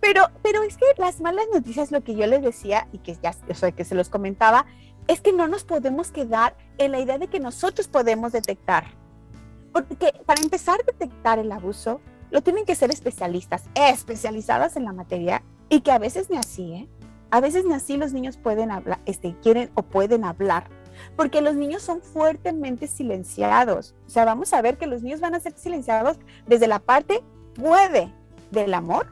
pero, 0.00 0.30
pero 0.42 0.62
es 0.62 0.76
que 0.76 0.86
las 0.98 1.20
malas 1.20 1.46
noticias, 1.52 1.90
lo 1.90 2.02
que 2.02 2.14
yo 2.14 2.26
les 2.26 2.42
decía 2.42 2.88
y 2.92 2.98
que 2.98 3.16
ya, 3.22 3.34
o 3.48 3.54
sea, 3.54 3.72
que 3.72 3.84
se 3.84 3.94
los 3.94 4.08
comentaba, 4.08 4.66
es 5.08 5.20
que 5.20 5.32
no 5.32 5.48
nos 5.48 5.64
podemos 5.64 6.10
quedar 6.10 6.56
en 6.78 6.92
la 6.92 7.00
idea 7.00 7.18
de 7.18 7.28
que 7.28 7.40
nosotros 7.40 7.88
podemos 7.88 8.32
detectar. 8.32 8.86
Porque 9.72 10.12
para 10.26 10.40
empezar 10.40 10.80
a 10.80 10.84
detectar 10.84 11.38
el 11.38 11.50
abuso, 11.50 12.00
lo 12.30 12.42
tienen 12.42 12.64
que 12.64 12.74
ser 12.74 12.90
especialistas, 12.90 13.64
especializadas 13.74 14.76
en 14.76 14.84
la 14.84 14.92
materia, 14.92 15.42
y 15.68 15.80
que 15.80 15.90
a 15.90 15.98
veces 15.98 16.30
ni 16.30 16.36
así, 16.36 16.72
¿eh? 16.74 16.88
A 17.30 17.40
veces 17.40 17.64
ni 17.64 17.72
así 17.72 17.96
los 17.96 18.12
niños 18.12 18.36
pueden 18.36 18.70
hablar, 18.70 19.00
este, 19.06 19.34
quieren 19.42 19.70
o 19.74 19.82
pueden 19.82 20.24
hablar 20.24 20.68
porque 21.16 21.40
los 21.40 21.54
niños 21.54 21.82
son 21.82 22.02
fuertemente 22.02 22.86
silenciados. 22.86 23.94
O 24.06 24.10
sea, 24.10 24.24
vamos 24.24 24.52
a 24.52 24.62
ver 24.62 24.78
que 24.78 24.86
los 24.86 25.02
niños 25.02 25.20
van 25.20 25.34
a 25.34 25.40
ser 25.40 25.54
silenciados 25.56 26.18
desde 26.46 26.66
la 26.66 26.78
parte, 26.78 27.22
puede, 27.54 28.12
del 28.50 28.74
amor, 28.74 29.06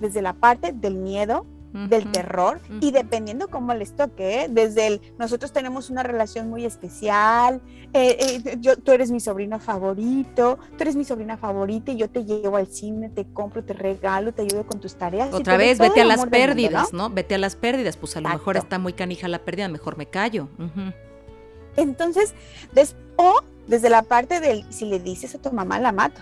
desde 0.00 0.22
la 0.22 0.32
parte 0.32 0.72
del 0.72 0.94
miedo, 0.94 1.46
del 1.72 2.10
terror 2.10 2.60
y 2.80 2.90
dependiendo 2.90 3.48
cómo 3.48 3.74
les 3.74 3.94
toque, 3.94 4.42
¿eh? 4.42 4.46
desde 4.50 4.88
el 4.88 5.00
nosotros 5.18 5.52
tenemos 5.52 5.88
una 5.88 6.02
relación 6.02 6.50
muy 6.50 6.64
especial, 6.64 7.60
eh, 7.92 8.42
eh, 8.44 8.56
yo, 8.60 8.76
tú 8.76 8.92
eres 8.92 9.10
mi 9.10 9.20
sobrino 9.20 9.60
favorito, 9.60 10.58
tú 10.76 10.76
eres 10.80 10.96
mi 10.96 11.04
sobrina 11.04 11.36
favorita 11.36 11.92
y 11.92 11.96
yo 11.96 12.10
te 12.10 12.24
llevo 12.24 12.56
al 12.56 12.66
cine, 12.66 13.08
te 13.08 13.24
compro, 13.32 13.62
te 13.62 13.72
regalo, 13.72 14.32
te 14.32 14.42
ayudo 14.42 14.66
con 14.66 14.80
tus 14.80 14.94
tareas. 14.94 15.32
Otra 15.32 15.56
vez, 15.56 15.78
vete 15.78 16.00
a 16.00 16.04
las 16.04 16.26
pérdidas, 16.26 16.92
¿no? 16.92 17.10
Vete 17.10 17.36
a 17.36 17.38
las 17.38 17.54
pérdidas, 17.54 17.96
pues 17.96 18.16
a 18.16 18.20
lo 18.20 18.28
mejor 18.28 18.56
está 18.56 18.78
muy 18.78 18.92
canija 18.92 19.28
la 19.28 19.38
pérdida, 19.38 19.68
mejor 19.68 19.96
me 19.96 20.06
callo. 20.06 20.48
Entonces, 21.76 22.34
o 23.16 23.40
desde 23.68 23.90
la 23.90 24.02
parte 24.02 24.40
del, 24.40 24.64
si 24.72 24.86
le 24.86 24.98
dices 24.98 25.34
a 25.36 25.38
tu 25.38 25.52
mamá, 25.52 25.78
la 25.78 25.92
mato. 25.92 26.20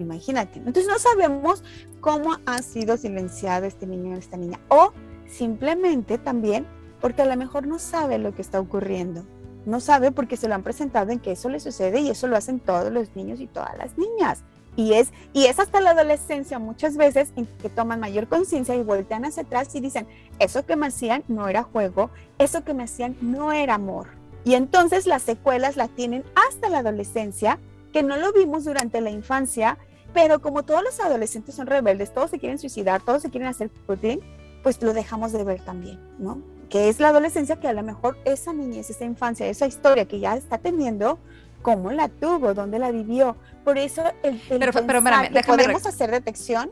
Imagínate. 0.00 0.58
Entonces 0.58 0.86
no 0.86 0.98
sabemos 0.98 1.62
cómo 2.00 2.36
ha 2.46 2.62
sido 2.62 2.96
silenciado 2.96 3.66
este 3.66 3.86
niño 3.86 4.16
o 4.16 4.18
esta 4.18 4.36
niña. 4.36 4.58
O 4.68 4.92
simplemente 5.26 6.18
también 6.18 6.66
porque 7.00 7.22
a 7.22 7.26
lo 7.26 7.36
mejor 7.36 7.66
no 7.66 7.78
sabe 7.78 8.18
lo 8.18 8.34
que 8.34 8.42
está 8.42 8.60
ocurriendo. 8.60 9.24
No 9.66 9.80
sabe 9.80 10.10
porque 10.10 10.36
se 10.36 10.48
lo 10.48 10.54
han 10.54 10.62
presentado 10.62 11.10
en 11.12 11.20
que 11.20 11.32
eso 11.32 11.48
le 11.48 11.60
sucede 11.60 12.00
y 12.00 12.10
eso 12.10 12.26
lo 12.26 12.36
hacen 12.36 12.60
todos 12.60 12.90
los 12.92 13.14
niños 13.14 13.40
y 13.40 13.46
todas 13.46 13.76
las 13.76 13.96
niñas. 13.98 14.42
Y 14.76 14.94
es, 14.94 15.12
y 15.32 15.46
es 15.46 15.58
hasta 15.58 15.80
la 15.80 15.90
adolescencia 15.90 16.58
muchas 16.58 16.96
veces 16.96 17.32
en 17.36 17.46
que 17.46 17.68
toman 17.68 18.00
mayor 18.00 18.28
conciencia 18.28 18.74
y 18.76 18.82
voltean 18.82 19.24
hacia 19.24 19.42
atrás 19.42 19.74
y 19.74 19.80
dicen, 19.80 20.06
eso 20.38 20.64
que 20.64 20.76
me 20.76 20.86
hacían 20.86 21.24
no 21.28 21.48
era 21.48 21.62
juego, 21.62 22.10
eso 22.38 22.64
que 22.64 22.72
me 22.72 22.84
hacían 22.84 23.16
no 23.20 23.52
era 23.52 23.74
amor. 23.74 24.08
Y 24.44 24.54
entonces 24.54 25.06
las 25.06 25.22
secuelas 25.22 25.76
las 25.76 25.90
tienen 25.90 26.24
hasta 26.48 26.70
la 26.70 26.78
adolescencia, 26.78 27.58
que 27.92 28.02
no 28.02 28.16
lo 28.16 28.32
vimos 28.32 28.64
durante 28.64 29.00
la 29.00 29.10
infancia, 29.10 29.76
pero 30.12 30.40
como 30.40 30.62
todos 30.62 30.82
los 30.82 31.00
adolescentes 31.00 31.54
son 31.54 31.66
rebeldes, 31.66 32.12
todos 32.12 32.30
se 32.30 32.38
quieren 32.38 32.58
suicidar, 32.58 33.02
todos 33.02 33.22
se 33.22 33.30
quieren 33.30 33.48
hacer 33.48 33.68
pudding, 33.68 34.20
pues 34.62 34.82
lo 34.82 34.92
dejamos 34.92 35.32
de 35.32 35.44
ver 35.44 35.60
también, 35.62 35.98
¿no? 36.18 36.42
Que 36.68 36.88
es 36.88 37.00
la 37.00 37.08
adolescencia 37.08 37.56
que 37.56 37.68
a 37.68 37.72
lo 37.72 37.82
mejor 37.82 38.16
esa 38.24 38.52
niñez, 38.52 38.90
esa 38.90 39.04
infancia, 39.04 39.46
esa 39.46 39.66
historia 39.66 40.06
que 40.06 40.20
ya 40.20 40.36
está 40.36 40.58
teniendo, 40.58 41.18
¿cómo 41.62 41.90
la 41.90 42.08
tuvo? 42.08 42.54
¿Dónde 42.54 42.78
la 42.78 42.90
vivió? 42.90 43.36
Por 43.64 43.78
eso 43.78 44.02
el, 44.22 44.40
pero, 44.48 44.72
pero 44.72 45.02
que 45.32 45.42
podemos 45.46 45.86
hacer 45.86 46.10
detección. 46.10 46.70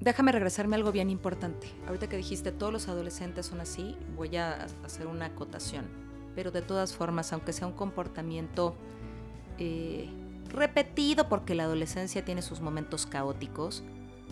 Déjame 0.00 0.32
regresarme 0.32 0.76
a 0.76 0.78
algo 0.78 0.92
bien 0.92 1.08
importante. 1.08 1.66
Ahorita 1.86 2.08
que 2.08 2.16
dijiste 2.18 2.52
todos 2.52 2.72
los 2.72 2.88
adolescentes 2.88 3.46
son 3.46 3.60
así, 3.60 3.96
voy 4.16 4.36
a 4.36 4.66
hacer 4.84 5.06
una 5.06 5.26
acotación 5.26 6.04
pero 6.34 6.50
de 6.50 6.62
todas 6.62 6.94
formas, 6.94 7.32
aunque 7.32 7.52
sea 7.52 7.66
un 7.66 7.72
comportamiento 7.72 8.74
eh, 9.58 10.08
repetido 10.54 11.28
porque 11.28 11.54
la 11.54 11.64
adolescencia 11.64 12.24
tiene 12.24 12.42
sus 12.42 12.60
momentos 12.60 13.06
caóticos, 13.06 13.82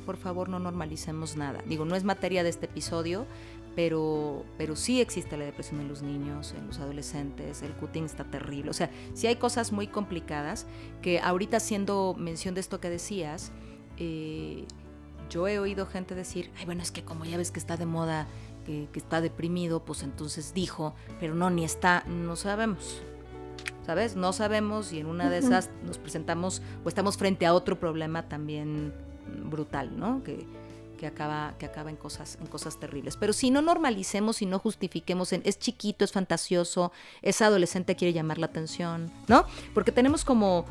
por 0.07 0.17
favor 0.17 0.49
no 0.49 0.59
normalicemos 0.59 1.37
nada. 1.37 1.63
Digo, 1.67 1.85
no 1.85 1.95
es 1.95 2.05
materia 2.05 2.43
de 2.43 2.51
este 2.51 2.67
episodio, 2.67 3.27
pero, 3.75 4.45
pero 4.59 4.77
sí 4.77 5.01
existe 5.01 5.37
la 5.37 5.45
depresión 5.45 5.81
en 5.81 5.89
los 5.89 6.03
niños, 6.03 6.55
en 6.57 6.67
los 6.67 6.79
adolescentes, 6.79 7.63
el 7.63 7.73
cutting 7.73 8.05
está 8.05 8.25
terrible. 8.25 8.71
O 8.71 8.75
sea, 8.75 8.91
sí 9.15 9.27
hay 9.27 9.37
cosas 9.37 9.73
muy 9.73 9.87
complicadas 9.87 10.67
que 11.01 11.21
ahorita 11.21 11.57
haciendo 11.57 12.15
mención 12.19 12.55
de 12.55 12.61
esto 12.61 12.81
que 12.81 12.91
decías, 12.91 13.53
eh, 13.97 14.67
yo 15.31 15.49
he 15.49 15.59
oído 15.59 15.87
gente 15.87 16.15
decir, 16.15 16.51
ay, 16.59 16.67
bueno, 16.67 16.83
es 16.83 16.91
que 16.91 17.05
como 17.05 17.25
ya 17.25 17.39
ves 17.39 17.51
que 17.51 17.59
está 17.59 17.77
de 17.77 17.87
moda, 17.87 18.27
que, 18.67 18.89
que 18.93 18.99
está 18.99 19.21
deprimido, 19.21 19.85
pues 19.85 20.03
entonces 20.03 20.53
dijo, 20.53 20.95
pero 21.19 21.35
no, 21.35 21.49
ni 21.49 21.65
está, 21.65 22.05
no 22.07 22.37
sabemos. 22.37 23.03
¿Sabes? 23.87 24.15
No 24.15 24.33
sabemos 24.33 24.93
y 24.93 25.01
en 25.01 25.07
una 25.07 25.29
de 25.29 25.39
esas 25.39 25.71
nos 25.85 25.99
presentamos 25.99 26.63
o 26.85 26.89
estamos 26.89 27.17
frente 27.17 27.47
a 27.47 27.55
otro 27.55 27.81
problema 27.81 28.29
también 28.29 28.95
brutal, 29.45 29.99
¿no? 29.99 30.23
Que, 30.23 30.47
que 31.03 31.09
acaba, 31.09 31.55
que 31.59 31.67
acaba 31.67 31.91
en, 31.91 31.97
cosas, 31.97 32.39
en 32.41 32.47
cosas 32.47 32.79
terribles. 32.79 33.17
Pero 33.17 33.33
si 33.33 33.51
no 33.51 33.61
normalicemos 33.61 34.41
y 34.41 34.47
no 34.47 34.61
justifiquemos 34.61 35.33
en 35.33 35.43
es 35.45 35.59
chiquito, 35.59 36.05
es 36.05 36.13
fantasioso, 36.13 36.93
es 37.23 37.43
adolescente, 37.43 37.97
quiere 37.97 38.13
llamar 38.13 38.39
la 38.39 38.47
atención, 38.47 39.11
¿no? 39.27 39.45
Porque 39.75 39.91
tenemos 39.91 40.25
como, 40.25 40.65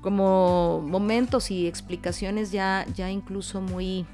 como 0.00 0.80
momentos 0.86 1.50
y 1.50 1.66
explicaciones 1.66 2.52
ya, 2.52 2.86
ya 2.94 3.10
incluso 3.10 3.60
muy, 3.60 4.06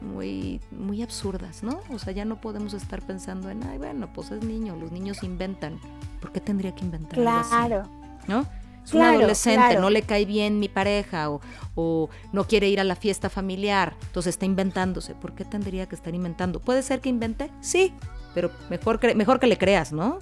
muy, 0.00 0.60
muy 0.70 1.02
absurdas, 1.02 1.62
¿no? 1.62 1.80
O 1.90 1.98
sea, 1.98 2.12
ya 2.12 2.24
no 2.24 2.40
podemos 2.40 2.74
estar 2.74 3.02
pensando 3.02 3.50
en, 3.50 3.62
ay, 3.64 3.78
bueno, 3.78 4.12
pues 4.12 4.30
es 4.30 4.42
niño, 4.44 4.76
los 4.76 4.92
niños 4.92 5.22
inventan. 5.22 5.78
¿Por 6.20 6.32
qué 6.32 6.40
tendría 6.40 6.74
que 6.74 6.84
inventar? 6.84 7.18
Claro. 7.18 7.88
¿No? 8.26 8.46
Es 8.86 8.94
un 8.94 9.02
adolescente, 9.02 9.80
no 9.80 9.90
le 9.90 10.02
cae 10.02 10.24
bien 10.24 10.60
mi 10.60 10.68
pareja 10.68 11.28
o, 11.74 12.08
no 12.32 12.44
quiere 12.44 12.68
ir 12.68 12.78
a 12.78 12.84
la 12.84 12.94
fiesta 12.94 13.28
familiar, 13.28 13.94
entonces 14.06 14.34
está 14.34 14.46
inventándose. 14.46 15.16
¿Por 15.16 15.34
qué 15.34 15.44
tendría 15.44 15.86
que 15.86 15.96
estar 15.96 16.14
inventando? 16.14 16.60
¿Puede 16.60 16.82
ser 16.82 17.00
que 17.00 17.08
invente? 17.08 17.50
Sí, 17.60 17.92
pero 18.32 18.52
mejor, 18.70 19.00
mejor 19.16 19.40
que 19.40 19.48
le 19.48 19.58
creas, 19.58 19.92
¿no? 19.92 20.20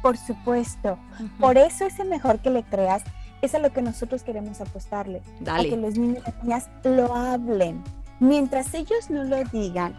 Por 0.00 0.16
supuesto. 0.16 0.96
Por 1.40 1.58
eso 1.58 1.86
ese 1.86 2.04
mejor 2.04 2.38
que 2.38 2.50
le 2.50 2.62
creas 2.62 3.02
es 3.42 3.54
a 3.54 3.58
lo 3.58 3.72
que 3.72 3.82
nosotros 3.82 4.22
queremos 4.22 4.60
apostarle. 4.60 5.20
Dale. 5.40 5.68
A 5.68 5.70
que 5.70 5.76
los 5.76 5.98
niños 5.98 6.22
y 6.26 6.44
niñas 6.44 6.70
lo 6.84 7.14
hablen. 7.14 7.82
Mientras 8.20 8.72
ellos 8.74 9.10
no 9.10 9.24
lo 9.24 9.42
digan, 9.44 9.94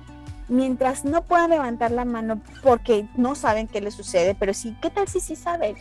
mientras 0.48 1.06
no 1.06 1.24
puedan 1.24 1.50
levantar 1.50 1.92
la 1.92 2.06
mano 2.06 2.42
porque 2.64 3.08
no 3.16 3.36
saben 3.36 3.68
qué 3.68 3.82
les 3.82 3.96
sucede, 3.96 4.36
pero 4.40 4.54
sí, 4.54 4.76
¿qué 4.82 4.90
tal 4.90 5.08
si 5.08 5.20
sí 5.20 5.36
saben? 5.36 5.76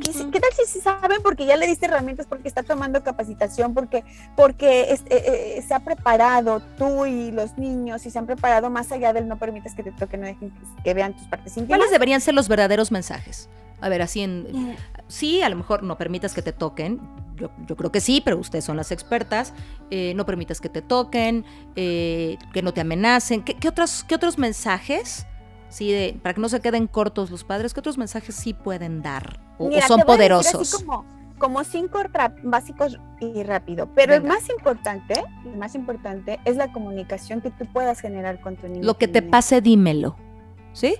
¿Qué, 0.00 0.40
tal 0.40 0.50
si, 0.66 0.80
saben 0.80 1.22
porque 1.22 1.44
ya 1.44 1.56
le 1.56 1.66
diste 1.66 1.84
herramientas, 1.84 2.26
porque 2.26 2.48
está 2.48 2.62
tomando 2.62 3.02
capacitación, 3.02 3.74
porque, 3.74 4.04
porque 4.36 4.92
eh, 4.92 4.98
eh, 5.10 5.64
se 5.66 5.74
ha 5.74 5.80
preparado 5.80 6.60
tú 6.78 7.04
y 7.04 7.30
los 7.30 7.58
niños 7.58 8.06
y 8.06 8.10
se 8.10 8.18
han 8.18 8.24
preparado 8.24 8.70
más 8.70 8.90
allá 8.90 9.12
del 9.12 9.28
no 9.28 9.38
permites 9.38 9.74
que 9.74 9.82
te 9.82 9.92
toquen, 9.92 10.22
no 10.22 10.26
dejen 10.26 10.50
que, 10.82 10.94
vean 10.94 11.14
tus 11.14 11.26
partes 11.26 11.54
íntimas? 11.58 11.78
¿Cuáles 11.78 11.90
deberían 11.90 12.22
ser 12.22 12.32
los 12.32 12.48
verdaderos 12.48 12.90
mensajes? 12.90 13.50
A 13.82 13.90
ver, 13.90 14.00
así 14.00 14.22
en... 14.22 14.76
Sí, 15.08 15.42
a 15.42 15.48
lo 15.50 15.56
mejor 15.56 15.82
no 15.82 15.98
permitas 15.98 16.32
que 16.32 16.40
te 16.40 16.52
toquen. 16.52 17.00
Yo, 17.66 17.76
creo 17.76 17.90
que 17.90 18.00
sí, 18.00 18.22
pero 18.24 18.38
ustedes 18.38 18.64
son 18.64 18.76
las 18.76 18.92
expertas. 18.92 19.52
Eh, 19.90 20.12
no 20.14 20.24
permitas 20.26 20.60
que 20.60 20.68
te 20.68 20.82
toquen, 20.82 21.44
que 21.74 22.60
no 22.62 22.72
te 22.72 22.80
amenacen. 22.80 23.42
¿Qué, 23.42 23.68
otros, 23.68 24.04
qué 24.04 24.14
otros 24.14 24.38
mensajes 24.38 25.26
¿sí? 25.72 25.90
De, 25.90 26.18
para 26.22 26.34
que 26.34 26.40
no 26.40 26.48
se 26.48 26.60
queden 26.60 26.86
cortos 26.86 27.30
los 27.30 27.44
padres, 27.44 27.74
¿qué 27.74 27.80
otros 27.80 27.98
mensajes 27.98 28.34
sí 28.34 28.54
pueden 28.54 29.02
dar 29.02 29.40
o, 29.58 29.70
son 29.86 30.00
poderosos? 30.02 30.84
como, 31.38 31.64
cinco 31.64 31.98
básicos 32.44 33.00
y 33.20 33.42
rápido, 33.42 33.88
pero 33.96 34.14
el 34.14 34.22
más 34.22 34.48
importante, 34.48 35.24
el 35.44 35.56
más 35.56 35.74
importante 35.74 36.38
es 36.44 36.56
la 36.56 36.70
comunicación 36.70 37.40
que 37.40 37.50
tú 37.50 37.66
puedas 37.72 38.00
generar 38.00 38.40
con 38.40 38.56
tu 38.56 38.68
niño. 38.68 38.84
Lo 38.84 38.96
que 38.96 39.08
te 39.08 39.22
pase, 39.22 39.60
dímelo, 39.60 40.16
¿sí? 40.72 40.94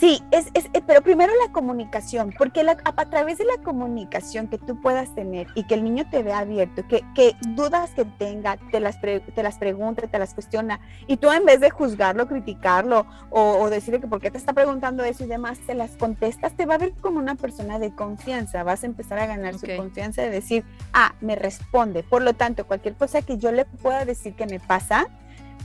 Sí, 0.00 0.22
es, 0.30 0.48
es, 0.54 0.66
eh, 0.72 0.82
pero 0.86 1.02
primero 1.02 1.32
la 1.46 1.52
comunicación, 1.52 2.34
porque 2.36 2.60
a, 2.62 3.04
través 3.06 3.38
de 3.38 3.44
la 3.44 3.58
comunicación 3.62 4.48
que 4.48 4.58
tú 4.58 4.80
puedas 4.80 5.14
tener 5.14 5.46
y 5.54 5.64
que 5.64 5.74
el 5.74 5.84
niño 5.84 6.04
te 6.10 6.22
vea 6.22 6.38
abierto, 6.38 6.86
que, 6.88 7.04
que 7.14 7.36
dudas 7.50 7.90
que 7.90 8.04
tenga, 8.04 8.56
te 8.70 8.80
las, 8.80 9.00
te 9.00 9.42
las 9.42 9.58
pregunta, 9.58 10.06
te 10.06 10.18
las 10.18 10.34
cuestiona, 10.34 10.80
y 11.06 11.18
tú 11.18 11.30
en 11.30 11.44
vez 11.44 11.60
de 11.60 11.70
juzgarlo, 11.70 12.26
criticarlo 12.26 13.06
o, 13.30 13.68
decirle 13.70 14.00
que 14.00 14.06
por 14.06 14.20
qué 14.20 14.30
te 14.30 14.38
está 14.38 14.52
preguntando 14.52 15.04
eso 15.04 15.24
y 15.24 15.26
demás, 15.26 15.58
te 15.66 15.74
las 15.74 15.92
contestas, 15.92 16.54
te 16.54 16.66
va 16.66 16.74
a 16.74 16.78
ver 16.78 16.92
como 17.00 17.18
una 17.18 17.34
persona 17.34 17.78
de 17.78 17.94
confianza, 17.94 18.62
vas 18.62 18.82
a 18.82 18.86
empezar 18.86 19.18
a 19.18 19.26
ganar 19.26 19.58
su 19.58 19.66
confianza 19.76 20.22
de 20.22 20.30
decir, 20.30 20.64
ah, 20.92 21.14
me 21.20 21.36
responde, 21.36 22.02
por 22.02 22.22
lo 22.22 22.34
tanto, 22.34 22.66
cualquier 22.66 22.94
cosa 22.94 23.22
que 23.22 23.38
yo 23.38 23.52
le 23.52 23.64
pueda 23.64 24.04
decir 24.04 24.34
que 24.34 24.46
me 24.46 24.60
pasa, 24.60 25.06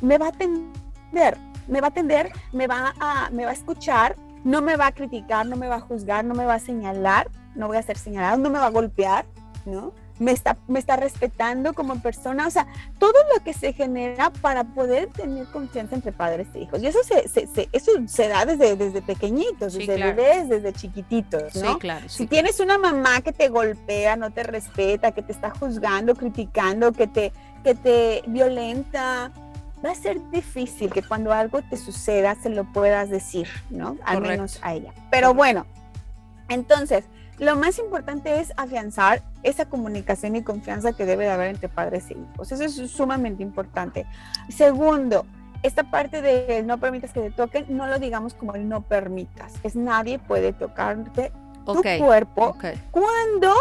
me 0.02 0.18
va 0.18 0.28
a 0.28 0.30
atender 0.30 1.38
me 1.70 1.82
va 1.82 1.88
a 1.88 1.90
atender, 1.92 2.32
me 2.52 2.68
va 2.68 2.94
a, 3.00 3.30
me 3.32 3.46
va 3.46 3.52
a 3.52 3.54
escuchar, 3.54 4.16
no 4.44 4.62
me 4.62 4.76
va 4.76 4.88
a 4.88 4.92
criticar, 4.92 5.46
no 5.46 5.56
me 5.56 5.68
va 5.68 5.76
a 5.76 5.82
juzgar, 5.82 6.26
no 6.26 6.34
me 6.34 6.46
va 6.46 6.56
a 6.56 6.60
señalar, 6.60 7.30
no 7.56 7.68
voy 7.68 7.78
a 7.78 7.84
ser 7.84 7.98
señalado, 7.98 8.38
no 8.38 8.50
me 8.50 8.60
va 8.60 8.68
a 8.68 8.72
golpear, 8.72 9.26
¿no? 9.66 9.94
Me 10.20 10.32
está, 10.34 10.58
me 10.68 10.80
está 10.80 10.98
respetando 10.98 11.72
como 11.74 12.02
persona, 12.02 12.46
o 12.46 12.50
sea, 12.50 12.68
todo 12.98 13.14
lo 13.34 13.42
que 13.42 13.54
se 13.54 13.72
genera 13.72 14.32
para 14.42 14.66
poder 14.66 15.08
tener 15.08 15.46
confianza 15.48 15.96
entre 15.96 16.12
padres 16.12 16.48
e 16.54 16.60
hijos. 16.60 16.84
Y 16.84 16.88
eso 16.88 17.00
se, 17.04 17.30
se, 17.30 17.70
eso 17.72 17.92
se 18.06 18.28
da 18.28 18.46
desde, 18.46 18.76
desde 18.76 19.02
pequeñitos, 19.02 19.76
desde 19.76 19.96
bebés, 19.96 20.50
desde 20.50 20.74
chiquititos, 20.74 21.56
¿no? 21.56 21.74
Sí, 21.74 21.80
claro. 21.80 22.10
si 22.10 22.28
tienes 22.28 22.60
una 22.60 22.78
mamá 22.78 23.22
que 23.22 23.32
te 23.32 23.48
golpea, 23.48 24.18
no 24.18 24.32
te 24.32 24.44
respeta, 24.44 25.14
que 25.14 25.22
te 25.22 25.32
está 25.32 25.52
juzgando, 25.52 26.14
criticando, 26.16 26.92
que 26.92 27.08
te, 27.08 27.32
que 27.64 27.76
te 27.76 28.22
violenta, 28.28 29.32
va 29.84 29.92
a 29.92 29.96
ser 29.96 30.20
difícil 30.32 30.92
que 30.92 31.02
cuando 31.02 31.32
algo 31.34 31.62
te 31.62 31.78
suceda 31.78 32.36
se 32.36 32.50
lo 32.50 32.66
puedas 32.66 33.10
decir, 33.10 33.48
¿no? 33.70 33.98
Al 34.06 34.22
menos 34.22 34.60
a 34.62 34.74
ella. 34.74 34.94
Pero 35.10 35.34
bueno, 35.34 35.66
entonces, 36.50 37.06
lo 37.38 37.56
más 37.56 37.80
importante 37.80 38.40
es 38.42 38.52
afianzar 38.58 39.24
esa 39.44 39.66
comunicación 39.66 40.36
y 40.36 40.44
confianza 40.44 40.94
que 40.94 41.06
debe 41.06 41.26
de 41.26 41.32
haber 41.32 41.50
entre 41.50 41.70
padres 41.70 42.10
e 42.10 42.14
hijos. 42.14 42.52
Eso 42.52 42.64
es 42.64 42.92
sumamente 42.92 43.44
importante. 43.44 44.06
Segundo, 44.50 45.26
esta 45.64 45.84
parte 45.84 46.22
de 46.22 46.64
no 46.64 46.80
permitas 46.80 47.14
que 47.14 47.22
te 47.22 47.32
toquen, 47.32 47.66
no 47.70 47.88
lo 47.88 48.00
digamos 48.00 48.34
como 48.34 48.56
el 48.56 48.68
no 48.68 48.82
permitas. 48.82 49.54
Es 49.64 49.76
nadie 49.76 50.20
puede 50.20 50.54
tocarte 50.54 51.32
tu 51.66 51.82
cuerpo 52.00 52.58
cuando 52.92 53.54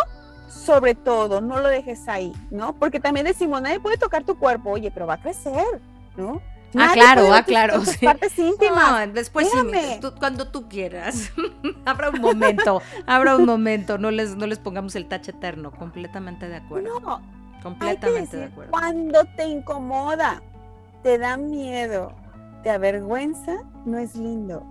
sobre 0.49 0.95
todo, 0.95 1.41
no 1.41 1.61
lo 1.61 1.69
dejes 1.69 2.09
ahí, 2.09 2.33
¿no? 2.51 2.73
Porque 2.73 3.01
también 3.01 3.27
decimos, 3.27 3.61
nadie 3.61 3.81
puede 3.81 3.99
tocar 3.99 4.25
tu 4.25 4.39
cuerpo, 4.39 4.71
oye, 4.71 4.91
pero 4.91 5.07
va 5.07 5.14
a 5.14 5.21
crecer. 5.21 5.81
¿No? 6.19 6.43
ah, 6.77 6.91
claro, 6.93 7.33
ah, 7.33 7.43
claro. 7.45 7.85
Sí. 7.85 8.05
Partes 8.05 8.39
íntimas. 8.39 9.14
después 9.14 9.49
sí, 9.49 10.01
cuando 10.19 10.49
tú 10.49 10.69
quieras. 10.69 11.33
habrá 11.87 12.11
un 12.11 12.21
momento, 12.21 12.83
habrá 13.07 13.37
un 13.37 13.47
momento. 13.47 13.97
No 13.99 14.11
les, 14.11 14.37
no 14.37 14.47
les 14.47 14.59
pongamos 14.59 14.95
el 14.97 15.07
tache 15.07 15.31
eterno. 15.31 15.71
Completamente 15.71 16.49
de 16.49 16.57
acuerdo. 16.57 17.01
No, 17.01 17.23
completamente 17.62 18.37
de 18.37 18.45
acuerdo. 18.45 18.73
Cuando 18.73 19.25
te 19.37 19.47
incomoda, 19.47 20.43
te 21.03 21.16
da 21.16 21.37
miedo, 21.37 22.12
te 22.62 22.71
avergüenza, 22.71 23.57
no 23.87 23.99
es 23.99 24.16
lindo. 24.16 24.66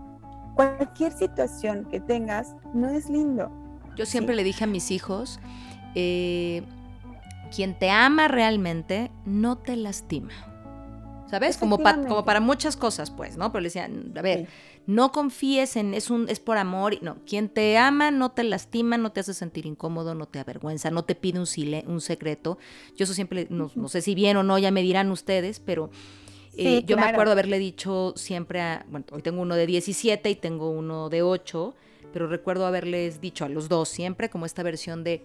Cualquier 0.55 1.11
situación 1.13 1.85
que 1.85 1.99
tengas 1.99 2.55
no 2.73 2.89
es 2.89 3.09
lindo. 3.09 3.51
Yo 3.95 4.05
siempre 4.05 4.35
le 4.35 4.43
dije 4.43 4.65
a 4.65 4.67
mis 4.67 4.91
hijos, 4.91 5.39
eh, 5.95 6.63
quien 7.55 7.77
te 7.77 7.89
ama 7.89 8.27
realmente 8.27 9.11
no 9.25 9.57
te 9.57 9.75
lastima. 9.75 10.33
¿Sabes? 11.29 11.57
Como, 11.57 11.77
como 11.79 12.25
para 12.25 12.39
muchas 12.39 12.77
cosas, 12.77 13.11
pues, 13.11 13.37
¿no? 13.37 13.51
Pero 13.51 13.61
le 13.61 13.67
decían, 13.67 14.13
a 14.15 14.21
ver, 14.21 14.47
no 14.85 15.11
confíes 15.11 15.75
en, 15.75 15.93
es, 15.93 16.09
un, 16.09 16.29
es 16.29 16.39
por 16.39 16.57
amor, 16.57 16.97
no, 17.01 17.17
quien 17.25 17.49
te 17.49 17.77
ama 17.77 18.11
no 18.11 18.31
te 18.31 18.43
lastima, 18.43 18.97
no 18.97 19.11
te 19.11 19.19
hace 19.19 19.33
sentir 19.33 19.65
incómodo, 19.65 20.15
no 20.15 20.27
te 20.27 20.39
avergüenza, 20.39 20.91
no 20.91 21.03
te 21.03 21.15
pide 21.15 21.39
un, 21.39 21.47
un 21.87 22.01
secreto. 22.01 22.57
Yo 22.95 23.03
eso 23.03 23.13
siempre, 23.13 23.47
no, 23.49 23.69
sé 23.87 24.01
si 24.01 24.15
bien 24.15 24.37
o 24.37 24.43
no, 24.43 24.57
ya 24.57 24.71
me 24.71 24.81
dirán 24.81 25.11
ustedes, 25.11 25.59
pero... 25.59 25.89
Eh, 26.59 26.83
yo 26.87 26.97
me 26.97 27.03
acuerdo 27.03 27.33
haberle 27.33 27.59
dicho 27.59 28.13
siempre 28.15 28.61
a, 28.61 28.83
bueno, 28.89 29.05
hoy 29.11 29.21
tengo 29.21 29.43
uno 29.43 29.53
de 29.53 29.67
17 29.67 30.27
y 30.27 30.33
tengo 30.33 30.71
uno 30.71 31.07
de 31.07 31.21
8, 31.21 31.75
pero 32.11 32.25
recuerdo 32.25 32.65
haberles 32.65 33.21
dicho 33.21 33.45
a 33.45 33.49
los 33.49 33.69
dos 33.69 33.89
siempre 33.89 34.31
como 34.31 34.47
esta 34.47 34.63
versión 34.63 35.03
de, 35.03 35.23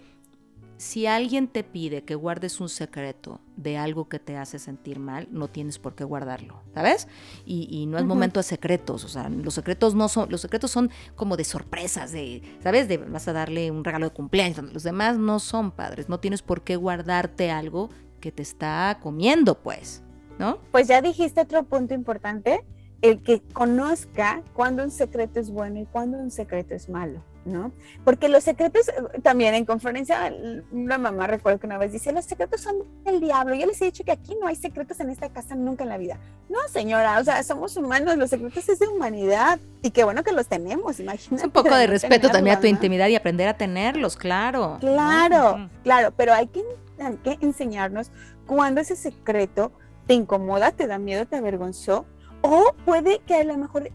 si 0.82 1.06
alguien 1.06 1.46
te 1.46 1.62
pide 1.62 2.02
que 2.02 2.16
guardes 2.16 2.60
un 2.60 2.68
secreto 2.68 3.40
de 3.56 3.78
algo 3.78 4.08
que 4.08 4.18
te 4.18 4.36
hace 4.36 4.58
sentir 4.58 4.98
mal, 4.98 5.28
no 5.30 5.46
tienes 5.46 5.78
por 5.78 5.94
qué 5.94 6.02
guardarlo, 6.02 6.60
¿sabes? 6.74 7.06
Y, 7.46 7.86
no 7.86 7.98
es 7.98 8.04
momento 8.04 8.40
de 8.40 8.44
secretos, 8.44 9.04
o 9.04 9.08
sea, 9.08 9.28
los 9.28 9.54
secretos 9.54 9.94
no 9.94 10.08
son, 10.08 10.28
los 10.28 10.40
secretos 10.40 10.72
son 10.72 10.90
como 11.14 11.36
de 11.36 11.44
sorpresas, 11.44 12.10
de, 12.10 12.42
¿sabes? 12.64 12.88
De 12.88 12.96
vas 12.96 13.28
a 13.28 13.32
darle 13.32 13.70
un 13.70 13.84
regalo 13.84 14.06
de 14.06 14.12
cumpleaños, 14.12 14.72
los 14.72 14.82
demás 14.82 15.18
no 15.18 15.38
son 15.38 15.70
padres, 15.70 16.08
no 16.08 16.18
tienes 16.18 16.42
por 16.42 16.62
qué 16.62 16.74
guardarte 16.74 17.52
algo 17.52 17.88
que 18.18 18.32
te 18.32 18.42
está 18.42 18.98
comiendo, 19.00 19.62
pues, 19.62 20.02
¿no? 20.40 20.58
Pues 20.72 20.88
ya 20.88 21.00
dijiste 21.00 21.42
otro 21.42 21.62
punto 21.62 21.94
importante, 21.94 22.64
el 23.02 23.22
que 23.22 23.40
conozca 23.52 24.42
cuándo 24.52 24.82
un 24.82 24.90
secreto 24.90 25.38
es 25.38 25.48
bueno 25.48 25.78
y 25.78 25.86
cuándo 25.86 26.18
un 26.18 26.32
secreto 26.32 26.74
es 26.74 26.88
malo. 26.88 27.22
¿No? 27.44 27.72
Porque 28.04 28.28
los 28.28 28.44
secretos, 28.44 28.88
eh, 28.88 29.20
también 29.22 29.54
en 29.54 29.64
conferencia, 29.64 30.32
una 30.70 30.98
mamá 30.98 31.26
recuerdo 31.26 31.58
que 31.58 31.66
una 31.66 31.78
vez 31.78 31.92
dice, 31.92 32.12
los 32.12 32.24
secretos 32.24 32.60
son 32.60 32.76
del 33.04 33.20
diablo. 33.20 33.54
Yo 33.54 33.66
les 33.66 33.80
he 33.82 33.86
dicho 33.86 34.04
que 34.04 34.12
aquí 34.12 34.36
no 34.40 34.46
hay 34.46 34.56
secretos 34.56 35.00
en 35.00 35.10
esta 35.10 35.28
casa 35.30 35.54
nunca 35.54 35.84
en 35.84 35.90
la 35.90 35.98
vida. 35.98 36.18
No, 36.48 36.58
señora, 36.68 37.18
o 37.18 37.24
sea, 37.24 37.42
somos 37.42 37.76
humanos, 37.76 38.16
los 38.16 38.30
secretos 38.30 38.68
es 38.68 38.78
de 38.78 38.88
humanidad 38.88 39.58
y 39.82 39.90
qué 39.90 40.04
bueno 40.04 40.22
que 40.22 40.32
los 40.32 40.46
tenemos, 40.46 41.00
imagínate. 41.00 41.36
Es 41.36 41.44
un 41.44 41.50
poco 41.50 41.74
de 41.74 41.86
respeto 41.86 42.28
también 42.28 42.56
a 42.56 42.60
tu 42.60 42.66
intimidad 42.66 43.08
y 43.08 43.16
aprender 43.16 43.48
a 43.48 43.56
tenerlos, 43.56 44.16
claro. 44.16 44.78
Claro, 44.80 45.68
claro, 45.82 46.12
pero 46.16 46.34
hay 46.34 46.46
que, 46.48 46.62
hay 47.00 47.16
que 47.18 47.38
enseñarnos 47.40 48.10
cuando 48.46 48.80
ese 48.80 48.96
secreto 48.96 49.72
te 50.06 50.14
incomoda, 50.14 50.72
te 50.72 50.86
da 50.86 50.98
miedo, 50.98 51.26
te 51.26 51.36
avergonzó, 51.36 52.06
o 52.42 52.74
puede 52.84 53.20
que 53.20 53.36
a 53.36 53.44
lo 53.44 53.56
mejor 53.56 53.90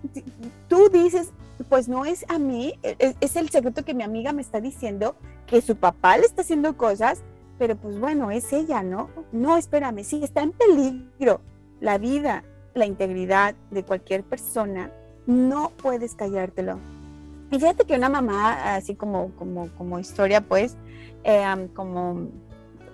tú 0.68 0.90
dices, 0.90 1.32
pues 1.70 1.88
no 1.88 2.06
es 2.06 2.26
a 2.30 2.40
mí, 2.40 2.80
e, 2.84 2.96
e, 3.00 3.16
es, 3.20 3.36
el 3.36 3.50
secreto 3.50 3.84
que 3.84 3.94
mi 3.94 4.04
amiga 4.04 4.34
me 4.34 4.42
está 4.42 4.62
diciendo, 4.62 5.16
que 5.46 5.62
su 5.62 5.76
papá 5.76 6.18
le 6.18 6.26
está 6.26 6.42
haciendo 6.42 6.78
cosas, 6.78 7.24
pero 7.58 7.76
pues 7.76 8.00
bueno, 8.00 8.32
es 8.32 8.52
ella, 8.54 8.84
¿no? 8.84 9.10
No, 9.32 9.58
espérame, 9.58 10.04
sí, 10.04 10.24
está 10.24 10.42
en 10.42 10.52
peligro 10.52 11.42
la 11.80 11.98
vida, 11.98 12.44
la 12.74 12.86
integridad 12.86 13.56
de 13.72 13.84
cualquier 13.84 14.24
persona, 14.24 14.92
no 15.26 15.72
puedes 15.82 16.16
callártelo. 16.16 16.80
Y 17.52 17.60
fíjate 17.60 17.86
que 17.86 17.96
una 17.96 18.10
mamá, 18.10 18.76
así 18.76 18.96
como, 18.96 19.32
como, 19.36 19.70
como 19.78 20.00
historia, 20.00 20.42
pues, 20.42 20.76
eh, 21.24 21.70
como, 21.74 22.28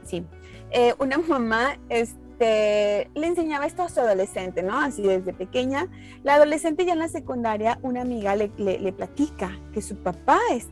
sí, 0.05 0.25
eh, 0.71 0.93
una 0.99 1.17
mamá, 1.27 1.77
este, 1.89 2.22
le 2.39 3.27
enseñaba 3.27 3.65
esto 3.65 3.83
a 3.83 3.89
su 3.89 3.99
adolescente, 3.99 4.63
¿no? 4.63 4.79
Así 4.79 5.01
desde 5.01 5.33
pequeña. 5.33 5.87
La 6.23 6.35
adolescente 6.35 6.85
ya 6.85 6.93
en 6.93 6.99
la 6.99 7.07
secundaria, 7.07 7.79
una 7.81 8.01
amiga 8.01 8.35
le, 8.35 8.51
le, 8.57 8.93
platica 8.93 9.59
que 9.73 9.81
su 9.81 9.95
papá 9.95 10.39
es, 10.51 10.67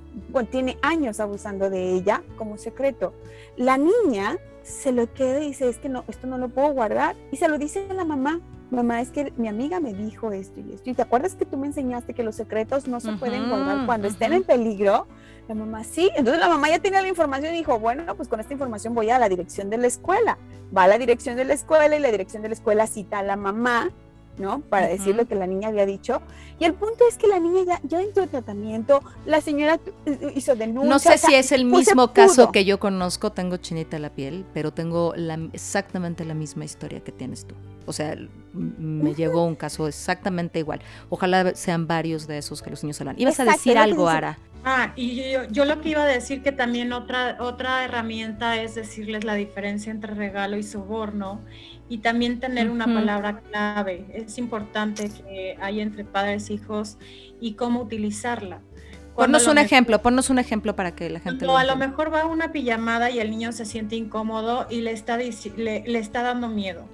tiene 0.49 0.77
años 0.81 1.19
abusando 1.19 1.69
de 1.69 1.93
ella 1.93 2.23
como 2.37 2.57
secreto. 2.57 3.13
La 3.57 3.77
niña 3.77 4.37
se 4.63 4.91
lo 4.91 5.11
queda 5.13 5.41
y 5.41 5.47
dice, 5.47 5.69
es 5.69 5.77
que 5.77 5.89
no, 5.89 6.03
esto 6.07 6.27
no 6.27 6.37
lo 6.37 6.49
puedo 6.49 6.71
guardar. 6.73 7.15
Y 7.31 7.37
se 7.37 7.47
lo 7.47 7.57
dice 7.57 7.85
a 7.89 7.93
la 7.93 8.05
mamá 8.05 8.41
mamá, 8.71 9.01
es 9.01 9.09
que 9.09 9.33
mi 9.37 9.47
amiga 9.47 9.79
me 9.79 9.93
dijo 9.93 10.31
esto 10.31 10.59
y 10.59 10.73
esto. 10.73 10.89
¿Y 10.89 10.93
te 10.93 11.01
acuerdas 11.01 11.35
que 11.35 11.45
tú 11.45 11.57
me 11.57 11.67
enseñaste 11.67 12.13
que 12.13 12.23
los 12.23 12.35
secretos 12.35 12.87
no 12.87 12.99
se 12.99 13.13
pueden 13.13 13.49
guardar 13.49 13.85
cuando 13.85 14.07
estén 14.07 14.33
en 14.33 14.43
peligro? 14.43 15.07
La 15.47 15.55
mamá, 15.55 15.83
sí. 15.83 16.09
Entonces 16.15 16.39
la 16.39 16.47
mamá 16.47 16.69
ya 16.69 16.79
tenía 16.79 17.01
la 17.01 17.07
información 17.07 17.53
y 17.53 17.57
dijo, 17.57 17.79
bueno, 17.79 18.15
pues 18.15 18.29
con 18.29 18.39
esta 18.39 18.53
información 18.53 18.95
voy 18.95 19.09
a 19.09 19.19
la 19.19 19.27
dirección 19.29 19.69
de 19.69 19.77
la 19.77 19.87
escuela. 19.87 20.37
Va 20.75 20.83
a 20.83 20.87
la 20.87 20.97
dirección 20.97 21.35
de 21.35 21.45
la 21.45 21.53
escuela 21.53 21.95
y 21.95 21.99
la 21.99 22.11
dirección 22.11 22.41
de 22.41 22.49
la 22.49 22.53
escuela 22.53 22.87
cita 22.87 23.19
a 23.19 23.23
la 23.23 23.35
mamá 23.35 23.91
¿no? 24.37 24.61
Para 24.61 24.87
decir 24.87 25.15
lo 25.15 25.25
que 25.27 25.35
la 25.35 25.47
niña 25.47 25.69
había 25.69 25.85
dicho. 25.85 26.21
Y 26.59 26.65
el 26.65 26.73
punto 26.73 27.03
es 27.07 27.17
que 27.17 27.27
la 27.27 27.39
niña 27.39 27.63
ya, 27.65 27.81
ya 27.83 28.01
entró 28.01 28.23
en 28.23 28.29
tratamiento, 28.29 29.01
la 29.25 29.41
señora 29.41 29.79
hizo 30.35 30.55
denuncia. 30.55 30.89
No 30.89 30.99
sé 30.99 31.17
si 31.17 31.33
es 31.33 31.51
el 31.51 31.67
pues, 31.69 31.87
mismo 31.87 32.13
caso 32.13 32.51
que 32.51 32.65
yo 32.65 32.79
conozco, 32.79 33.31
tengo 33.31 33.57
chinita 33.57 33.99
la 33.99 34.09
piel, 34.09 34.45
pero 34.53 34.71
tengo 34.71 35.13
la, 35.15 35.39
exactamente 35.53 36.25
la 36.25 36.33
misma 36.33 36.65
historia 36.65 37.01
que 37.01 37.11
tienes 37.11 37.45
tú. 37.45 37.55
O 37.85 37.93
sea, 37.93 38.15
me 38.53 39.15
llegó 39.15 39.45
un 39.45 39.55
caso 39.55 39.87
exactamente 39.87 40.59
igual. 40.59 40.81
Ojalá 41.09 41.55
sean 41.55 41.87
varios 41.87 42.27
de 42.27 42.37
esos 42.37 42.61
que 42.61 42.69
los 42.69 42.83
niños 42.83 42.99
hablan. 43.01 43.19
Ibas 43.19 43.39
a 43.39 43.45
decir 43.45 43.77
algo, 43.77 44.07
Ara. 44.07 44.37
Ah, 44.63 44.93
y 44.95 45.31
yo, 45.31 45.45
yo, 45.49 45.65
lo 45.65 45.81
que 45.81 45.89
iba 45.89 46.03
a 46.03 46.07
decir 46.07 46.43
que 46.43 46.51
también 46.51 46.93
otra, 46.93 47.37
otra 47.39 47.83
herramienta 47.83 48.61
es 48.61 48.75
decirles 48.75 49.23
la 49.23 49.33
diferencia 49.33 49.91
entre 49.91 50.13
regalo 50.13 50.55
y 50.55 50.61
soborno 50.61 51.41
y 51.91 51.97
también 51.97 52.39
tener 52.39 52.69
una 52.69 52.85
palabra 52.85 53.41
clave. 53.41 54.05
Es 54.13 54.37
importante 54.37 55.09
que 55.09 55.57
haya 55.59 55.83
entre 55.83 56.05
padres 56.05 56.49
e 56.49 56.53
hijos 56.53 56.97
y 57.41 57.55
cómo 57.55 57.81
utilizarla. 57.81 58.61
ponnos 59.13 59.45
un 59.47 59.57
ejemplo, 59.57 60.01
ponnos 60.01 60.29
un 60.29 60.39
ejemplo 60.39 60.73
para 60.73 60.95
que 60.95 61.09
la 61.09 61.19
gente 61.19 61.45
lo 61.45 61.57
a 61.57 61.65
lo 61.65 61.75
mejor 61.75 62.13
va 62.13 62.25
una 62.27 62.53
pijamada 62.53 63.09
y 63.09 63.19
el 63.19 63.29
niño 63.29 63.51
se 63.51 63.65
siente 63.65 63.97
incómodo 63.97 64.67
y 64.69 64.79
le 64.79 64.93
está, 64.93 65.17
le, 65.17 65.83
le 65.85 65.99
está 65.99 66.23
dando 66.23 66.47
miedo, 66.47 66.85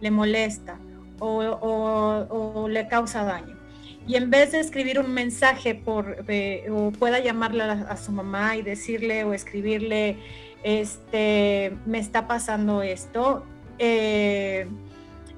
le 0.00 0.10
molesta 0.10 0.78
o, 1.18 1.42
o, 1.42 2.66
le 2.66 2.88
causa 2.88 3.24
daño. 3.24 3.58
Y 4.06 4.14
en 4.14 4.30
vez 4.30 4.52
de 4.52 4.60
escribir 4.60 4.98
un 4.98 5.12
mensaje 5.12 5.74
por, 5.74 6.24
o 6.70 6.92
pueda 6.92 7.18
llamarle 7.18 7.64
a, 7.64 7.72
a, 7.72 7.96
su 7.98 8.10
mamá 8.10 8.56
y 8.56 8.62
decirle 8.62 9.22
o 9.24 9.34
escribirle, 9.34 10.16
este, 10.62 11.76
me 11.84 11.98
está 11.98 12.26
pasando 12.26 12.80
esto, 12.82 13.44
eh, 13.78 14.68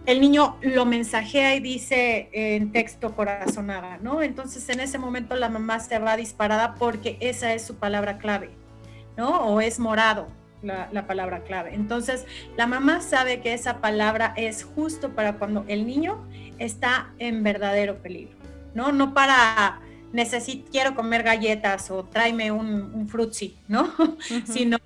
el 0.07 0.21
niño 0.21 0.57
lo 0.63 0.87
mensajea 0.87 1.55
y 1.55 1.61
dice 1.61 2.31
en 2.33 2.73
texto 2.73 3.15
corazonada, 3.15 3.99
¿no? 3.99 4.23
Entonces 4.23 4.69
en 4.71 4.81
ese 4.81 4.99
momento 4.99 5.37
la 5.37 5.49
mamá 5.49 5.81
se 5.81 5.99
va 5.99 6.17
disparada 6.17 6.75
porque 6.77 7.19
esa 7.21 7.53
es 7.53 7.67
su 7.67 7.77
palabra 7.77 8.19
clave, 8.19 8.51
¿no? 9.17 9.29
O 9.43 9.61
es 9.61 9.79
morado 9.79 10.29
la, 10.63 10.89
la 10.93 11.07
palabra 11.07 11.43
clave. 11.45 11.75
Entonces 11.75 12.25
la 12.57 12.67
mamá 12.67 13.01
sabe 13.01 13.41
que 13.41 13.53
esa 13.53 13.81
palabra 13.81 14.33
es 14.37 14.65
justo 14.65 15.11
para 15.11 15.35
cuando 15.35 15.65
el 15.69 15.87
niño 15.87 16.27
está 16.59 17.13
en 17.19 17.43
verdadero 17.43 17.99
peligro, 17.99 18.37
¿no? 18.75 18.93
No 18.93 19.13
para 19.13 19.81
necesito, 20.13 20.71
quiero 20.71 20.95
comer 20.95 21.23
galletas 21.23 21.91
o 21.91 22.05
tráeme 22.05 22.51
un, 22.51 22.91
un 22.95 23.09
frutzi, 23.09 23.57
¿no? 23.69 23.93
Sino 24.47 24.79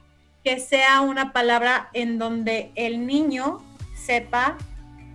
que 0.44 0.58
sea 0.60 1.00
una 1.00 1.32
palabra 1.32 1.88
en 1.92 2.18
donde 2.18 2.72
el 2.74 3.06
niño 3.06 3.62
sepa 3.94 4.56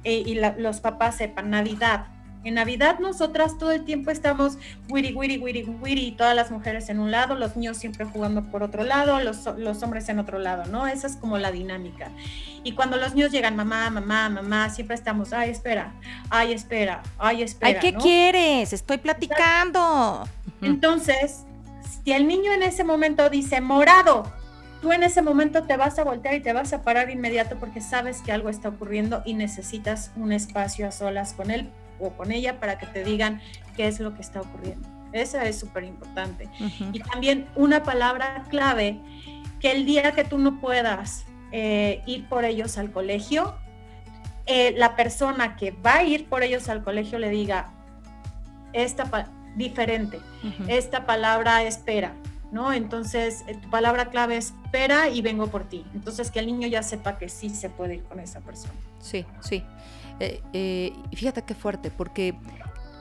eh, 0.04 0.24
y 0.26 0.36
los 0.36 0.80
papás 0.80 1.18
sepan 1.18 1.50
Navidad. 1.50 2.08
En 2.44 2.54
Navidad 2.54 3.00
nosotras 3.00 3.58
todo 3.58 3.74
el 3.74 3.84
tiempo 3.84 4.10
estamos 4.10 4.58
wiri, 4.90 5.14
wiri, 5.14 5.38
wiri, 5.38 5.64
wiri, 5.64 6.12
todas 6.12 6.34
las 6.34 6.50
mujeres 6.50 6.88
en 6.88 7.00
un 7.00 7.12
lado, 7.12 7.36
los 7.36 7.58
niños 7.58 7.76
siempre 7.76 8.06
jugando 8.06 8.42
por 8.44 8.64
otro 8.64 8.84
lado, 8.84 9.20
los, 9.20 9.46
los 9.58 9.84
hombres 9.84 10.08
en 10.08 10.20
otro 10.20 10.40
lado, 10.40 10.66
¿no? 10.72 10.88
Esa 10.88 11.08
es 11.08 11.18
como 11.18 11.38
la 11.38 11.52
dinámica. 11.52 12.10
Y 12.64 12.72
cuando 12.72 12.96
los 12.96 13.16
niños 13.16 13.32
llegan, 13.32 13.58
mamá, 13.58 13.90
mamá, 13.90 14.30
mamá, 14.30 14.70
siempre 14.70 14.96
estamos, 14.96 15.34
ay, 15.34 15.50
espera, 15.50 15.92
ay, 16.30 16.54
espera, 16.54 17.04
ay, 17.18 17.42
espera. 17.42 17.82
Ay, 17.82 17.92
¿qué 17.92 17.98
quieres? 17.98 18.72
Estoy 18.72 18.98
platicando. 18.98 20.26
Entonces, 20.62 21.44
si 22.06 22.14
el 22.14 22.28
niño 22.28 22.54
en 22.54 22.64
ese 22.64 22.86
momento 22.86 23.30
dice 23.30 23.60
morado, 23.60 24.32
tú 24.88 24.94
en 24.94 25.04
ese 25.04 25.22
momento 25.22 25.64
te 25.64 25.76
vas 25.76 26.00
a 26.00 26.06
voltear 26.06 26.36
y 26.36 26.40
te 26.40 26.54
vas 26.54 26.72
a 26.72 26.82
parar 26.82 27.10
inmediato 27.10 27.58
porque 27.60 27.82
sabes 27.82 28.22
que 28.22 28.32
algo 28.32 28.48
está 28.48 28.70
ocurriendo 28.70 29.22
y 29.26 29.34
necesitas 29.34 30.14
un 30.16 30.32
espacio 30.32 30.88
a 30.88 30.92
solas 30.92 31.34
con 31.34 31.52
él 31.52 31.70
o 32.00 32.12
con 32.12 32.32
ella 32.32 32.62
para 32.62 32.78
que 32.78 32.86
te 32.86 33.04
digan 33.04 33.42
qué 33.76 33.88
es 33.90 34.00
lo 34.00 34.16
que 34.16 34.22
está 34.22 34.40
ocurriendo. 34.40 34.88
Esa 35.12 35.44
es 35.44 35.60
súper 35.60 35.84
importante. 35.84 36.48
Y 36.94 37.02
también 37.02 37.48
una 37.58 37.84
palabra 37.84 38.46
clave, 38.50 38.98
que 39.60 39.72
el 39.72 39.86
día 39.86 40.14
que 40.14 40.24
tú 40.24 40.38
no 40.38 40.58
puedas 40.62 41.26
eh, 41.52 42.02
ir 42.06 42.30
por 42.30 42.46
ellos 42.46 42.78
al 42.78 42.90
colegio, 42.90 43.58
eh, 44.46 44.74
la 44.78 44.96
persona 44.96 45.58
que 45.58 45.72
va 45.72 45.96
a 45.96 46.04
ir 46.04 46.30
por 46.30 46.44
ellos 46.44 46.70
al 46.70 46.82
colegio 46.82 47.20
le 47.20 47.30
diga, 47.30 47.74
esta 48.72 49.30
diferente, 49.58 50.22
esta 50.70 51.06
palabra 51.06 51.64
espera, 51.64 52.14
¿no? 52.52 52.74
Entonces, 52.74 53.44
eh, 53.48 53.56
tu 53.56 53.70
palabra 53.70 54.10
clave 54.10 54.38
es 54.38 54.54
espera 54.68 55.10
y 55.10 55.22
vengo 55.22 55.48
por 55.48 55.64
ti. 55.64 55.86
Entonces, 55.94 56.32
que 56.32 56.40
el 56.40 56.48
niño 56.48 56.68
ya 56.68 56.84
sepa 56.84 57.18
que 57.18 57.30
sí 57.30 57.50
se 57.50 57.70
puede 57.70 57.96
ir 57.96 58.04
con 58.04 58.20
esa 58.20 58.42
persona. 58.42 58.74
Sí, 59.00 59.26
sí. 59.42 59.64
Eh, 60.20 60.42
eh, 60.54 60.94
fíjate 61.14 61.44
qué 61.44 61.54
fuerte, 61.54 61.92
porque 61.92 62.36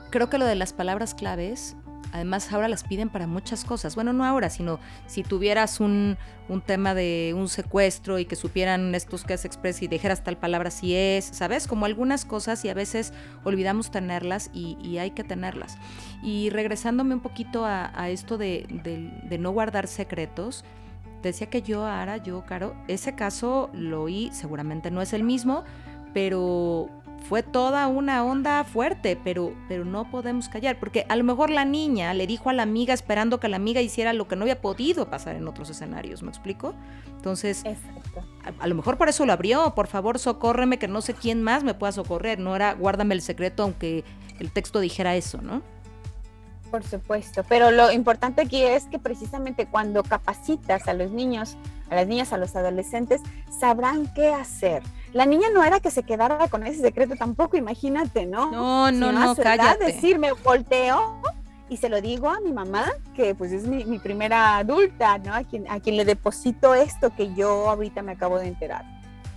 creo 0.09 0.29
que 0.29 0.37
lo 0.37 0.45
de 0.45 0.55
las 0.55 0.73
palabras 0.73 1.13
claves 1.13 1.75
Además, 2.13 2.51
ahora 2.53 2.67
las 2.67 2.83
piden 2.83 3.09
para 3.09 3.27
muchas 3.27 3.65
cosas. 3.65 3.95
Bueno, 3.95 4.13
no 4.13 4.25
ahora, 4.25 4.49
sino 4.49 4.79
si 5.07 5.23
tuvieras 5.23 5.79
un, 5.79 6.17
un 6.49 6.61
tema 6.61 6.93
de 6.93 7.33
un 7.35 7.49
secuestro 7.49 8.19
y 8.19 8.25
que 8.25 8.35
supieran 8.35 8.95
estos 8.95 9.23
que 9.23 9.33
hace 9.33 9.47
Express 9.47 9.81
y 9.81 9.87
dijeras 9.87 10.23
tal 10.23 10.37
palabra 10.37 10.71
si 10.71 10.95
es, 10.95 11.25
¿sabes? 11.25 11.67
Como 11.67 11.85
algunas 11.85 12.25
cosas 12.25 12.63
y 12.65 12.69
a 12.69 12.73
veces 12.73 13.13
olvidamos 13.43 13.91
tenerlas 13.91 14.49
y, 14.53 14.97
hay 14.97 15.11
que 15.11 15.23
tenerlas. 15.23 15.77
Y 16.23 16.49
regresándome 16.49 17.13
un 17.13 17.21
poquito 17.21 17.65
a, 17.65 18.09
esto 18.09 18.37
de, 18.37 18.65
de, 18.83 19.37
no 19.37 19.51
guardar 19.51 19.87
secretos, 19.87 20.63
decía 21.21 21.49
que 21.49 21.61
yo, 21.61 21.85
Ara, 21.85 22.17
yo, 22.17 22.45
Caro, 22.45 22.75
ese 22.87 23.13
caso 23.13 23.69
lo 23.73 24.03
oí, 24.03 24.29
seguramente 24.33 24.89
no 24.89 25.01
es 25.01 25.13
el 25.13 25.23
mismo, 25.23 25.63
pero 26.13 26.89
fue 27.27 27.43
toda 27.43 27.87
una 27.87 28.23
onda 28.23 28.63
fuerte, 28.63 29.19
pero, 29.21 29.53
pero 29.67 29.83
no 29.83 30.09
podemos 30.09 30.47
callar, 30.47 30.79
porque 30.79 31.05
a 31.09 31.15
lo 31.15 31.23
mejor 31.25 31.49
la 31.49 31.65
niña 31.65 32.13
le 32.13 32.25
dijo 32.25 32.49
a 32.49 32.53
la 32.53 32.63
amiga 32.63 32.93
esperando 32.93 33.39
que 33.39 33.49
la 33.49 33.57
amiga 33.57 33.81
hiciera 33.81 34.13
lo 34.13 34.27
que 34.27 34.37
no 34.37 34.43
había 34.43 34.61
podido 34.61 35.09
pasar 35.09 35.35
en 35.35 35.47
otros 35.47 35.69
escenarios, 35.69 36.23
¿me 36.23 36.29
explico? 36.29 36.73
Entonces, 37.17 37.63
a, 38.59 38.67
lo 38.67 38.75
mejor 38.75 38.97
por 38.97 39.09
eso 39.09 39.25
lo 39.25 39.33
abrió, 39.33 39.75
por 39.75 39.87
favor 39.87 40.19
socórreme 40.19 40.79
que 40.79 40.87
no 40.87 41.01
sé 41.01 41.13
quién 41.13 41.43
más 41.43 41.63
me 41.63 41.73
pueda 41.73 41.91
socorrer, 41.91 42.39
no 42.39 42.55
era 42.55 42.73
guárdame 42.73 43.13
el 43.13 43.21
secreto 43.21 43.63
aunque 43.63 44.05
el 44.39 44.51
texto 44.51 44.79
dijera 44.79 45.15
eso, 45.15 45.41
¿no? 45.41 45.61
Por 46.71 46.83
supuesto, 46.83 47.43
pero 47.47 47.71
lo 47.71 47.91
importante 47.91 48.41
aquí 48.41 48.61
es 48.61 48.85
que 48.85 48.99
precisamente 48.99 49.65
cuando 49.65 50.03
capacitas 50.03 50.87
a 50.87 50.93
los 50.93 51.11
niños, 51.11 51.57
a 51.89 51.95
las 51.95 52.07
niñas, 52.07 52.33
a 52.33 52.37
los 52.37 52.55
adolescentes, 52.55 53.21
sabrán 53.49 54.07
qué 54.13 54.33
hacer. 54.33 54.83
La 55.13 55.25
niña 55.25 55.47
no 55.53 55.63
era 55.63 55.79
que 55.79 55.91
se 55.91 56.03
quedara 56.03 56.47
con 56.47 56.65
ese 56.65 56.81
secreto 56.81 57.15
tampoco, 57.15 57.57
imagínate, 57.57 58.25
¿no? 58.25 58.51
No, 58.51 58.91
no, 58.91 59.11
no, 59.11 59.35
cállate. 59.35 59.85
decir, 59.85 60.19
me 60.19 60.31
volteo 60.33 61.21
y 61.69 61.77
se 61.77 61.89
lo 61.89 62.01
digo 62.01 62.29
a 62.29 62.39
mi 62.39 62.51
mamá, 62.51 62.85
que 63.15 63.35
pues 63.35 63.51
es 63.51 63.67
mi, 63.67 63.99
primera 63.99 64.57
adulta, 64.57 65.17
¿no? 65.17 65.33
A 65.33 65.43
quien, 65.43 65.69
a 65.69 65.79
quien 65.79 65.97
le 65.97 66.05
deposito 66.05 66.73
esto 66.73 67.13
que 67.15 67.33
yo 67.33 67.69
ahorita 67.69 68.01
me 68.01 68.13
acabo 68.13 68.39
de 68.39 68.47
enterar. 68.47 68.85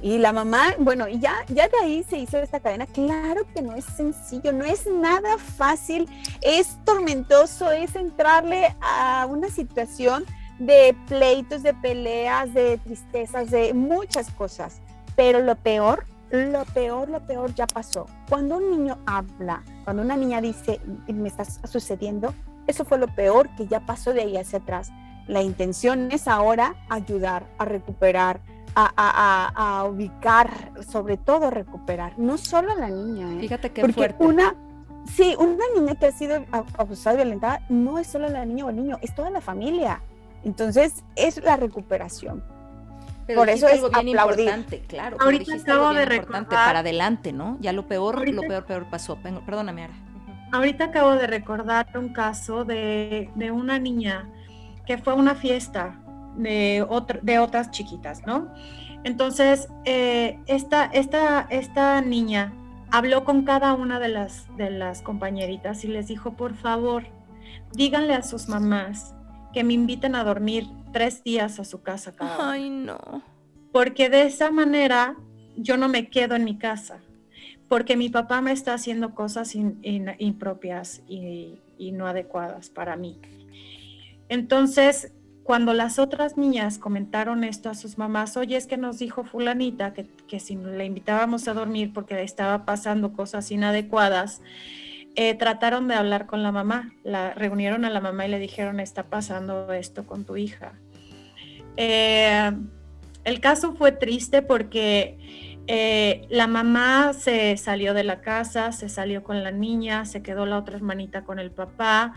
Y 0.03 0.17
la 0.19 0.33
mamá, 0.33 0.75
bueno, 0.79 1.09
y 1.09 1.19
ya, 1.19 1.35
ya 1.49 1.69
de 1.69 1.77
ahí 1.83 2.05
se 2.09 2.19
hizo 2.19 2.39
esta 2.39 2.61
cadena. 2.61 2.87
Claro 2.87 3.43
que 3.55 3.61
no 3.61 3.75
es 3.75 3.85
sencillo, 3.85 4.53
no 4.53 4.65
es 4.65 4.87
nada 4.87 5.37
fácil, 5.37 6.09
es 6.41 6.79
tormentoso, 6.85 7.71
es 7.71 7.95
entrarle 7.97 8.75
a 8.81 9.27
una 9.29 9.49
situación 9.49 10.25
de 10.61 10.95
pleitos, 11.09 11.63
de 11.63 11.75
peleas, 11.75 12.55
de 12.55 12.79
tristezas, 12.79 13.51
de 13.51 13.75
muchas 13.75 14.31
cosas. 14.31 14.81
Pero 15.17 15.41
lo 15.41 15.57
peor, 15.57 16.05
lo 16.31 16.65
peor, 16.67 17.09
lo 17.09 17.27
peor 17.27 17.53
ya 17.55 17.67
pasó. 17.67 18.07
Cuando 18.29 18.59
un 18.59 18.71
niño 18.71 18.99
habla, 19.07 19.65
cuando 19.85 20.03
una 20.03 20.17
niña 20.17 20.41
dice, 20.41 20.81
me 21.09 21.29
está 21.29 21.45
sucediendo, 21.45 22.35
eso 22.67 22.85
fue 22.85 22.99
lo 22.99 23.09
peor 23.09 23.49
que 23.57 23.67
ya 23.67 23.81
pasó 23.81 24.13
de 24.13 24.21
ahí 24.21 24.37
hacia 24.37 24.61
atrás. 24.61 24.93
La 25.27 25.43
intención 25.43 26.13
es 26.13 26.29
ahora 26.29 26.75
ayudar 26.89 27.47
a 27.59 27.65
recuperar, 27.65 28.41
a, 28.77 29.87
ubicar, 29.91 30.73
sobre 30.89 31.17
todo 31.17 31.51
recuperar, 31.51 32.19
no 32.19 32.37
solo 32.37 32.73
a 32.73 32.75
la 32.75 32.91
niña. 32.91 33.35
¿eh? 33.35 33.41
Fíjate 33.41 33.71
qué 33.71 33.93
fuerte. 33.93 34.25
Una, 34.25 34.55
sí, 35.07 35.35
una 35.39 35.65
niña 35.75 35.95
que 35.95 36.07
ha 36.07 36.13
sido 36.13 36.45
abusada 36.77 37.17
violentada 37.17 37.63
no 37.69 37.99
es 37.99 38.07
solo 38.07 38.29
la 38.29 38.45
niña 38.45 38.67
o 38.67 38.71
el 38.71 38.77
niño, 38.77 38.99
es 39.01 39.15
toda 39.15 39.31
la 39.31 39.41
familia. 39.41 40.03
Entonces, 40.45 41.05
es 41.17 41.43
la 41.43 41.57
recuperación. 41.57 42.43
Por 43.35 43.49
eso 43.49 43.69
es 43.69 43.75
algo 43.75 43.91
bien 43.91 44.09
importante, 44.09 44.81
claro. 44.81 45.17
Ahorita 45.21 45.55
acabo 45.55 45.93
de 45.93 46.05
recordar 46.05 46.49
para 46.49 46.81
adelante, 46.81 47.33
¿no? 47.33 47.59
Ya 47.61 47.73
lo 47.73 47.87
peor, 47.87 48.29
lo 48.29 48.43
peor, 48.43 48.65
peor 48.65 48.87
pasó. 48.91 49.17
Perdóname, 49.17 49.85
Ara. 49.85 49.95
Ahorita 50.53 50.87
acabo 50.87 51.13
de 51.13 51.27
recordar 51.27 51.87
un 51.95 52.13
caso 52.13 52.65
de, 52.65 53.31
de 53.37 53.51
una 53.53 53.79
niña 53.79 54.29
que 54.85 54.99
fue 54.99 55.13
a 55.13 55.17
una 55.17 55.37
fiesta 55.37 56.01
de, 56.37 56.85
de 57.23 57.39
otras 57.39 57.71
chiquitas, 57.71 58.27
¿no? 58.27 58.53
Entonces, 59.05 59.69
eh, 59.85 60.39
esta, 60.47 60.87
esta, 60.87 61.47
esta 61.51 62.01
niña 62.01 62.53
habló 62.91 63.25
con 63.25 63.45
cada 63.45 63.73
una 63.75 64.01
de 64.01 64.09
las, 64.09 64.47
de 64.57 64.71
las 64.71 65.03
compañeritas 65.03 65.85
y 65.85 65.89
les 65.89 66.09
dijo, 66.09 66.33
por 66.33 66.55
favor, 66.55 67.05
díganle 67.73 68.15
a 68.15 68.23
sus 68.23 68.49
mamás 68.49 69.15
que 69.53 69.65
me 69.65 69.75
inviten 69.75 70.15
a 70.15 70.25
dormir 70.25 70.67
tres 70.93 71.23
días 71.23 71.59
a 71.61 71.65
su 71.65 71.83
casa 71.83 72.15
cada 72.15 72.51
Ay, 72.53 72.71
no. 72.71 73.23
Porque 73.73 74.09
de 74.09 74.23
esa 74.23 74.51
manera 74.51 75.17
yo 75.57 75.77
no 75.77 75.89
me 75.89 76.09
quedo 76.09 76.35
en 76.35 76.45
mi 76.45 76.59
casa, 76.59 77.01
porque 77.69 77.97
mi 77.97 78.09
papá 78.09 78.41
me 78.41 78.53
está 78.53 78.75
haciendo 78.75 79.15
cosas 79.15 79.55
impropias 79.55 81.03
y, 81.09 81.59
y 81.79 81.93
no 81.93 82.07
adecuadas 82.07 82.71
para 82.71 82.97
mí. 82.97 83.19
Entonces, 84.29 85.13
cuando 85.43 85.73
las 85.73 85.99
otras 85.99 86.37
niñas 86.37 86.79
comentaron 86.79 87.43
esto 87.43 87.71
a 87.71 87.75
sus 87.75 87.99
mamás, 87.99 88.37
oye, 88.37 88.57
es 88.57 88.69
que 88.69 88.77
nos 88.77 88.99
dijo 88.99 89.25
fulanita 89.25 89.93
que, 89.93 90.07
que 90.29 90.39
si 90.39 90.55
le 90.55 90.85
invitábamos 90.85 91.49
a 91.49 91.55
dormir 91.55 91.93
porque 91.93 92.23
estaba 92.23 92.65
pasando 92.65 93.13
cosas 93.13 93.51
inadecuadas, 93.51 94.43
eh, 95.17 95.35
trataron 95.35 95.89
de 95.89 95.95
hablar 95.95 96.27
con 96.27 96.43
la 96.43 96.53
mamá, 96.53 96.93
la 97.03 97.35
reunieron 97.35 97.85
a 97.85 97.91
la 97.91 98.01
mamá 98.01 98.27
y 98.27 98.31
le 98.31 98.39
dijeron, 98.39 98.79
está 98.81 99.05
pasando 99.05 99.73
esto 99.73 100.07
con 100.07 100.25
tu 100.25 100.37
hija. 100.37 100.73
Eh, 101.77 102.53
el 103.25 103.41
caso 103.41 103.75
fue 103.75 103.93
triste 103.93 104.43
porque 104.43 105.59
eh, 105.67 106.27
la 106.31 106.47
mamá 106.47 107.13
se 107.13 107.57
salió 107.57 107.93
de 107.93 108.05
la 108.05 108.21
casa, 108.21 108.73
se 108.73 108.89
salió 108.89 109.23
con 109.25 109.43
la 109.43 109.51
niña, 109.51 110.05
se 110.05 110.23
quedó 110.23 110.47
la 110.47 110.59
otra 110.59 110.77
hermanita 110.77 111.25
con 111.25 111.39
el 111.39 111.51
papá 111.51 112.15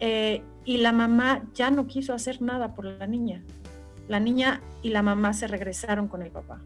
y 0.00 0.76
la 0.76 0.92
mamá 0.92 1.42
ya 1.54 1.70
no 1.70 1.88
quiso 1.88 2.14
hacer 2.14 2.40
nada 2.40 2.74
por 2.74 2.84
la 2.84 3.06
niña. 3.06 3.42
La 4.06 4.20
niña 4.20 4.62
y 4.82 4.90
la 4.90 5.02
mamá 5.02 5.32
se 5.32 5.48
regresaron 5.48 6.08
con 6.08 6.22
el 6.22 6.30
papá, 6.30 6.60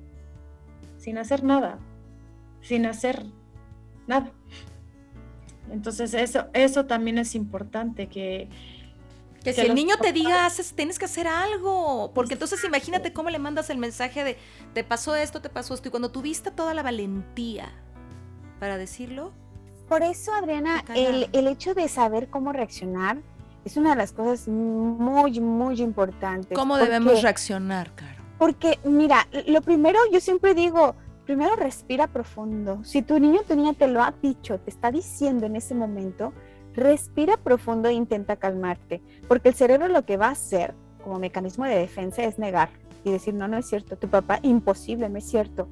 sin 0.99 1.19
hacer 1.19 1.43
nada, 1.45 1.79
sin 2.61 2.85
hacer 2.87 3.25
nada. 4.07 4.33
Entonces 5.73 6.15
eso, 6.15 6.47
eso 6.53 6.87
también 6.87 7.19
es 7.19 7.35
importante 7.35 8.09
que... 8.09 8.49
Que, 9.43 9.53
si 9.53 9.63
el 9.63 9.75
niño 9.75 9.97
te 10.01 10.13
diga, 10.13 10.47
haces, 10.47 10.73
tienes 10.73 11.01
que 11.01 11.07
hacer 11.07 11.27
algo, 11.27 12.13
porque 12.15 12.35
entonces 12.35 12.63
imagínate 12.63 13.13
cómo 13.13 13.29
le 13.29 13.41
mandas 13.41 13.71
el 13.71 13.79
mensaje 13.79 14.23
de, 14.23 14.37
te 14.73 14.85
pasó 14.85 15.17
esto, 15.17 15.43
te 15.43 15.49
pasó 15.49 15.75
esto, 15.75 15.89
y 15.89 15.91
cuando 15.91 16.13
tuviste 16.13 16.53
toda 16.53 16.75
la 16.75 16.85
valentía 16.85 17.73
para 18.61 18.79
decirlo. 18.79 19.33
Por 19.89 20.05
eso, 20.05 20.33
Adriana, 20.33 20.85
el, 20.95 21.29
el 21.33 21.49
hecho 21.49 21.75
de 21.75 21.89
saber 21.89 22.29
cómo 22.29 22.53
reaccionar, 22.53 23.19
es 23.65 23.77
una 23.77 23.91
de 23.91 23.97
las 23.97 24.13
cosas 24.13 24.47
muy, 24.47 25.41
muy 25.41 25.81
importantes. 25.81 26.57
¿Cómo 26.57 26.77
debemos 26.77 27.21
reaccionar, 27.23 27.93
Caro? 27.97 28.23
Porque, 28.39 28.79
mira, 28.85 29.27
lo 29.47 29.61
primero, 29.63 29.99
yo 30.13 30.21
siempre 30.21 30.55
digo, 30.55 30.95
primero 31.33 31.57
respira 31.57 32.09
profundo. 32.09 32.85
Si 32.85 33.01
tu 33.01 33.19
niño 33.19 33.41
o 33.41 33.45
tu 33.45 33.57
niña 33.57 33.73
te 33.73 33.89
lo 33.89 34.03
ha 34.03 34.13
dicho, 34.23 34.61
te 34.61 34.69
está 34.69 34.91
diciendo 34.91 35.47
en 35.47 35.57
ese 35.57 35.75
momento, 35.75 36.35
respira 36.75 37.39
profundo 37.39 37.89
e 37.89 37.95
intenta 37.95 38.37
calmarte. 38.37 39.01
Porque 39.29 39.49
el 39.49 39.55
cerebro 39.55 39.89
lo 39.89 40.05
que 40.05 40.19
va 40.19 40.27
a 40.27 40.33
hacer 40.33 40.75
como 41.03 41.19
mecanismo 41.19 41.65
de 41.65 41.75
defensa 41.75 42.23
es 42.23 42.39
negar 42.39 42.69
y 43.03 43.11
decir, 43.11 43.33
no, 43.33 43.49
no 43.49 43.57
es 43.57 43.67
cierto, 43.67 43.97
tu 43.97 44.09
papá, 44.09 44.41
imposible, 44.43 45.09
no 45.09 45.17
es 45.17 45.25
cierto. 45.25 45.69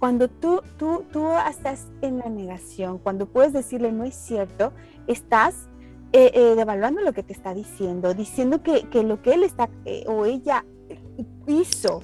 Cuando 0.00 0.26
tú, 0.26 0.60
tú, 0.76 1.04
tú 1.12 1.28
estás 1.48 1.86
en 2.02 2.18
la 2.18 2.28
negación, 2.28 2.98
cuando 2.98 3.26
puedes 3.26 3.52
decirle 3.52 3.92
no 3.92 4.02
es 4.02 4.16
cierto, 4.16 4.72
estás 5.06 5.68
eh, 6.12 6.32
eh, 6.34 6.54
devaluando 6.56 7.00
lo 7.00 7.12
que 7.12 7.22
te 7.22 7.32
está 7.32 7.54
diciendo, 7.54 8.12
diciendo 8.12 8.60
que, 8.60 8.82
lo 9.04 9.22
que 9.22 9.34
él 9.34 9.44
está 9.44 9.70
eh, 9.84 10.02
o 10.08 10.26
ella 10.26 10.64
hizo 11.46 12.02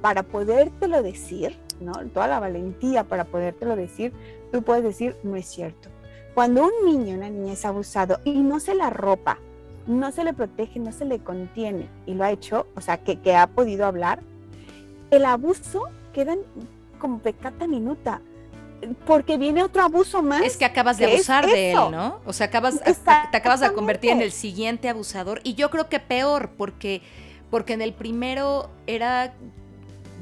para 0.00 0.22
podértelo 0.22 1.02
decir, 1.02 1.58
¿no? 1.82 1.92
Toda 2.14 2.28
la 2.28 2.40
valentía 2.40 3.04
para 3.04 3.24
podértelo 3.24 3.76
decir, 3.76 4.12
tú 4.52 4.62
puedes 4.62 4.84
decir, 4.84 5.16
no 5.22 5.36
es 5.36 5.46
cierto. 5.46 5.88
Cuando 6.34 6.64
un 6.64 6.72
niño, 6.86 7.16
una 7.16 7.28
niña 7.28 7.52
es 7.52 7.64
abusado 7.64 8.20
y 8.24 8.40
no 8.40 8.60
se 8.60 8.74
la 8.74 8.90
ropa, 8.90 9.38
no 9.86 10.10
se 10.12 10.24
le 10.24 10.32
protege, 10.32 10.78
no 10.78 10.92
se 10.92 11.04
le 11.04 11.18
contiene 11.18 11.88
y 12.06 12.14
lo 12.14 12.24
ha 12.24 12.30
hecho, 12.30 12.66
o 12.74 12.80
sea, 12.80 12.98
que, 12.98 13.20
que 13.20 13.34
ha 13.34 13.46
podido 13.48 13.84
hablar, 13.84 14.20
el 15.10 15.24
abuso 15.24 15.84
queda 16.12 16.36
como 16.98 17.18
pecata 17.18 17.66
minuta 17.66 18.22
porque 19.06 19.36
viene 19.36 19.62
otro 19.62 19.82
abuso 19.82 20.22
más. 20.22 20.42
Es 20.42 20.56
que 20.56 20.64
acabas 20.64 20.98
de 20.98 21.06
abusar 21.06 21.46
de 21.46 21.72
él, 21.72 21.78
¿no? 21.90 22.20
O 22.24 22.32
sea, 22.32 22.46
acabas, 22.46 22.80
te 22.82 23.36
acabas 23.36 23.60
de 23.60 23.72
convertir 23.72 24.10
en 24.10 24.22
el 24.22 24.32
siguiente 24.32 24.88
abusador. 24.88 25.40
Y 25.44 25.54
yo 25.54 25.70
creo 25.70 25.88
que 25.88 26.00
peor, 26.00 26.50
porque, 26.56 27.02
porque 27.50 27.74
en 27.74 27.82
el 27.82 27.92
primero 27.92 28.70
era, 28.86 29.34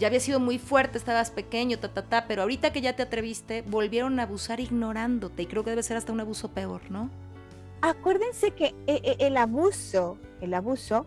ya 0.00 0.06
había 0.06 0.18
sido 0.18 0.40
muy 0.40 0.58
fuerte, 0.58 0.96
estabas 0.96 1.30
pequeño, 1.30 1.78
ta, 1.78 1.92
ta, 1.92 2.02
ta, 2.02 2.24
pero 2.26 2.42
ahorita 2.42 2.72
que 2.72 2.80
ya 2.80 2.96
te 2.96 3.02
atreviste, 3.02 3.62
volvieron 3.62 4.18
a 4.18 4.22
abusar 4.22 4.58
ignorándote. 4.58 5.42
Y 5.42 5.46
creo 5.46 5.62
que 5.62 5.70
debe 5.70 5.82
ser 5.82 5.98
hasta 5.98 6.12
un 6.12 6.20
abuso 6.20 6.48
peor, 6.48 6.80
¿no? 6.90 7.10
Acuérdense 7.82 8.52
que 8.52 8.74
eh, 8.86 9.02
eh, 9.04 9.16
el 9.20 9.36
abuso, 9.36 10.16
el 10.40 10.54
abuso 10.54 11.06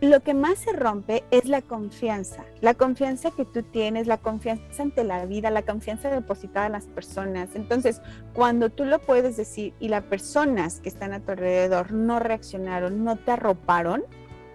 lo 0.00 0.20
que 0.20 0.32
más 0.32 0.60
se 0.60 0.72
rompe 0.72 1.24
es 1.32 1.46
la 1.46 1.60
confianza, 1.60 2.44
la 2.60 2.74
confianza 2.74 3.32
que 3.32 3.44
tú 3.44 3.62
tienes, 3.62 4.06
la 4.06 4.16
confianza 4.16 4.82
ante 4.82 5.02
la 5.02 5.26
vida, 5.26 5.50
la 5.50 5.62
confianza 5.62 6.08
depositada 6.08 6.66
en 6.66 6.72
las 6.72 6.86
personas. 6.86 7.50
Entonces, 7.56 8.00
cuando 8.32 8.70
tú 8.70 8.84
lo 8.84 9.00
puedes 9.00 9.36
decir 9.36 9.74
y 9.80 9.88
las 9.88 10.04
personas 10.04 10.80
que 10.80 10.88
están 10.88 11.12
a 11.12 11.20
tu 11.20 11.32
alrededor 11.32 11.92
no 11.92 12.20
reaccionaron, 12.20 13.02
no 13.04 13.16
te 13.16 13.32
arroparon, 13.32 14.04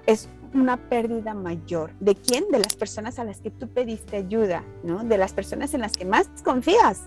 es 0.05 0.29
una 0.53 0.77
pérdida 0.77 1.33
mayor. 1.33 1.91
¿De 1.99 2.15
quién? 2.15 2.45
De 2.51 2.59
las 2.59 2.75
personas 2.75 3.19
a 3.19 3.23
las 3.23 3.39
que 3.39 3.51
tú 3.51 3.67
pediste 3.67 4.17
ayuda, 4.17 4.63
¿no? 4.83 5.03
De 5.03 5.17
las 5.17 5.33
personas 5.33 5.73
en 5.73 5.81
las 5.81 5.93
que 5.93 6.05
más 6.05 6.29
confías. 6.43 7.01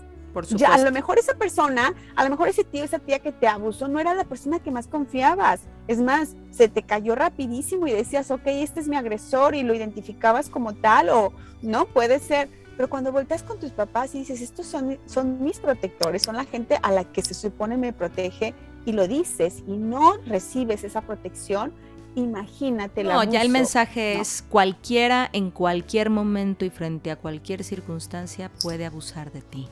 Ya, 0.49 0.73
a 0.73 0.77
lo 0.77 0.91
mejor 0.91 1.17
esa 1.17 1.33
persona, 1.33 1.93
a 2.15 2.23
lo 2.23 2.29
mejor 2.29 2.47
ese 2.47 2.63
tío, 2.63 2.83
esa 2.83 2.99
tía 2.99 3.19
que 3.19 3.31
te 3.31 3.47
abusó, 3.47 3.87
no 3.87 3.99
era 3.99 4.13
la 4.13 4.23
persona 4.23 4.59
que 4.59 4.69
más 4.69 4.87
confiabas. 4.87 5.61
Es 5.87 5.99
más, 5.99 6.35
se 6.51 6.67
te 6.67 6.83
cayó 6.83 7.15
rapidísimo 7.15 7.87
y 7.87 7.91
decías, 7.91 8.29
ok, 8.29 8.43
este 8.45 8.79
es 8.79 8.87
mi 8.87 8.97
agresor 8.97 9.55
y 9.55 9.63
lo 9.63 9.73
identificabas 9.73 10.49
como 10.49 10.73
tal 10.75 11.09
o 11.09 11.33
no, 11.61 11.85
puede 11.85 12.19
ser. 12.19 12.49
Pero 12.75 12.89
cuando 12.89 13.11
volteas 13.11 13.41
con 13.41 13.59
tus 13.59 13.71
papás 13.71 14.13
y 14.13 14.19
dices, 14.19 14.41
estos 14.41 14.67
son, 14.67 14.99
son 15.07 15.43
mis 15.43 15.59
protectores, 15.59 16.21
son 16.21 16.35
la 16.35 16.45
gente 16.45 16.77
a 16.83 16.91
la 16.91 17.05
que 17.05 17.23
se 17.23 17.33
supone 17.33 17.75
me 17.75 17.91
protege 17.91 18.53
y 18.85 18.91
lo 18.91 19.07
dices 19.07 19.63
y 19.65 19.77
no 19.77 20.17
recibes 20.27 20.83
esa 20.83 21.01
protección, 21.01 21.73
imagínate 22.17 23.03
la 23.03 23.13
No, 23.13 23.23
ya 23.23 23.41
el 23.41 23.49
mensaje 23.49 24.19
es 24.19 24.43
cualquiera 24.49 25.29
en 25.33 25.51
cualquier 25.51 26.09
momento 26.09 26.65
y 26.65 26.69
frente 26.69 27.11
a 27.11 27.15
cualquier 27.15 27.63
circunstancia 27.63 28.51
puede 28.61 28.85
abusar 28.85 29.31
de 29.31 29.41
ti. 29.41 29.67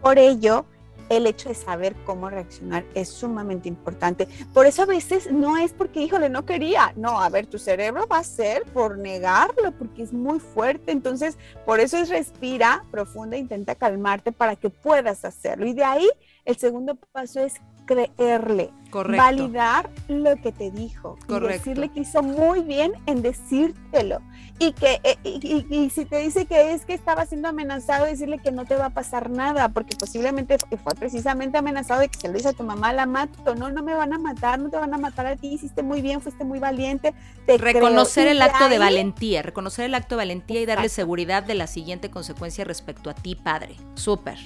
Por 0.00 0.18
ello, 0.18 0.66
el 1.08 1.26
hecho 1.26 1.48
de 1.48 1.54
saber 1.54 1.96
cómo 2.04 2.30
reaccionar 2.30 2.84
es 2.94 3.08
sumamente 3.08 3.68
importante. 3.68 4.28
Por 4.52 4.66
eso 4.66 4.82
a 4.82 4.86
veces 4.86 5.32
no 5.32 5.56
es 5.56 5.72
porque, 5.72 6.00
híjole, 6.00 6.28
no 6.28 6.44
quería. 6.44 6.92
No, 6.96 7.20
a 7.20 7.28
ver, 7.28 7.46
tu 7.46 7.58
cerebro 7.58 8.06
va 8.06 8.18
a 8.18 8.24
ser 8.24 8.64
por 8.72 8.98
negarlo, 8.98 9.72
porque 9.72 10.02
es 10.02 10.12
muy 10.12 10.38
fuerte. 10.38 10.92
Entonces, 10.92 11.38
por 11.64 11.80
eso 11.80 11.96
es 11.96 12.08
respira 12.08 12.84
profunda, 12.90 13.36
intenta 13.36 13.74
calmarte 13.74 14.32
para 14.32 14.54
que 14.56 14.70
puedas 14.70 15.24
hacerlo. 15.24 15.66
Y 15.66 15.72
de 15.72 15.84
ahí, 15.84 16.08
el 16.44 16.56
segundo 16.56 16.94
paso 17.12 17.40
es 17.40 17.54
creerle, 17.88 18.70
validar 18.92 19.88
lo 20.08 20.36
que 20.36 20.52
te 20.52 20.70
dijo 20.70 21.16
y 21.26 21.40
decirle 21.40 21.88
que 21.88 22.00
hizo 22.00 22.22
muy 22.22 22.60
bien 22.60 22.92
en 23.06 23.22
decírtelo. 23.22 24.20
Y 24.58 24.72
que 24.72 25.00
eh, 25.04 25.16
y, 25.24 25.88
si 25.88 26.04
te 26.04 26.18
dice 26.18 26.44
que 26.44 26.72
es 26.72 26.84
que 26.84 26.92
estaba 26.92 27.24
siendo 27.24 27.48
amenazado 27.48 28.04
decirle 28.04 28.38
que 28.38 28.50
no 28.50 28.66
te 28.66 28.74
va 28.74 28.86
a 28.86 28.90
pasar 28.90 29.30
nada 29.30 29.68
porque 29.68 29.96
posiblemente 29.96 30.58
fue 30.82 30.94
precisamente 30.94 31.56
amenazado 31.56 32.00
de 32.00 32.08
que 32.08 32.18
se 32.18 32.28
lo 32.28 32.34
dice 32.34 32.48
a 32.48 32.52
tu 32.52 32.64
mamá 32.64 32.92
la 32.92 33.06
mato 33.06 33.54
no 33.54 33.70
no 33.70 33.84
me 33.84 33.94
van 33.94 34.12
a 34.12 34.18
matar 34.18 34.58
no 34.58 34.68
te 34.68 34.76
van 34.76 34.92
a 34.92 34.98
matar 34.98 35.26
a 35.26 35.36
ti 35.36 35.54
hiciste 35.54 35.84
muy 35.84 36.02
bien 36.02 36.20
fuiste 36.20 36.44
muy 36.44 36.58
valiente 36.58 37.14
reconocer 37.46 38.26
el 38.26 38.42
acto 38.42 38.68
de 38.68 38.80
valentía 38.80 39.42
reconocer 39.42 39.84
el 39.84 39.94
acto 39.94 40.16
de 40.16 40.22
valentía 40.24 40.60
y 40.60 40.66
darle 40.66 40.88
seguridad 40.88 41.44
de 41.44 41.54
la 41.54 41.68
siguiente 41.68 42.10
consecuencia 42.10 42.64
respecto 42.64 43.10
a 43.10 43.14
ti 43.14 43.36
padre. 43.36 43.76
Súper. 43.94 44.38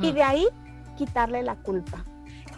Y 0.00 0.12
de 0.12 0.22
ahí 0.22 0.48
quitarle 0.96 1.42
la 1.42 1.56
culpa 1.56 2.02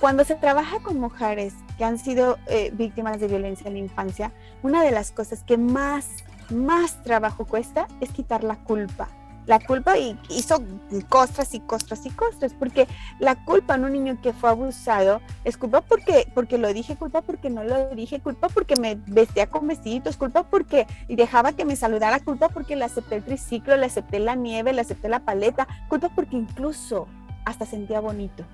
cuando 0.01 0.25
se 0.25 0.35
trabaja 0.35 0.81
con 0.81 0.99
mujeres 0.99 1.55
que 1.77 1.85
han 1.85 1.99
sido 1.99 2.39
eh, 2.47 2.71
víctimas 2.73 3.21
de 3.21 3.29
violencia 3.29 3.69
en 3.69 3.75
la 3.75 3.81
infancia, 3.81 4.33
una 4.63 4.83
de 4.83 4.91
las 4.91 5.13
cosas 5.13 5.45
que 5.45 5.59
más, 5.59 6.09
más 6.49 7.03
trabajo 7.03 7.45
cuesta 7.45 7.87
es 8.01 8.11
quitar 8.11 8.43
la 8.43 8.57
culpa. 8.57 9.09
La 9.47 9.59
culpa 9.59 9.99
y 9.99 10.19
hizo 10.29 10.63
costras 11.09 11.55
y 11.55 11.61
costras 11.61 12.07
y 12.07 12.11
costras, 12.11 12.55
porque 12.55 12.87
la 13.19 13.45
culpa 13.45 13.75
en 13.75 13.85
un 13.85 13.93
niño 13.93 14.19
que 14.23 14.33
fue 14.33 14.49
abusado 14.49 15.21
es 15.45 15.57
culpa 15.57 15.81
porque, 15.81 16.31
porque 16.35 16.57
lo 16.57 16.73
dije, 16.73 16.97
culpa 16.97 17.21
porque 17.21 17.51
no 17.51 17.65
lo 17.65 17.91
dije, 17.95 18.21
culpa 18.21 18.49
porque 18.49 18.77
me 18.77 18.97
vestía 19.07 19.49
con 19.49 19.67
vestiditos, 19.67 20.17
culpa 20.17 20.45
porque 20.45 20.87
dejaba 21.09 21.53
que 21.53 21.65
me 21.65 21.77
saludara, 21.77 22.21
culpa 22.21 22.49
porque 22.49 22.77
le 22.77 22.85
acepté 22.85 23.17
el 23.17 23.25
triciclo, 23.25 23.77
le 23.77 23.87
acepté 23.87 24.19
la 24.19 24.35
nieve, 24.35 24.73
le 24.73 24.81
acepté 24.81 25.09
la 25.09 25.21
paleta, 25.21 25.67
culpa 25.89 26.11
porque 26.15 26.37
incluso 26.37 27.07
hasta 27.45 27.67
sentía 27.67 28.01
bonito. 28.01 28.45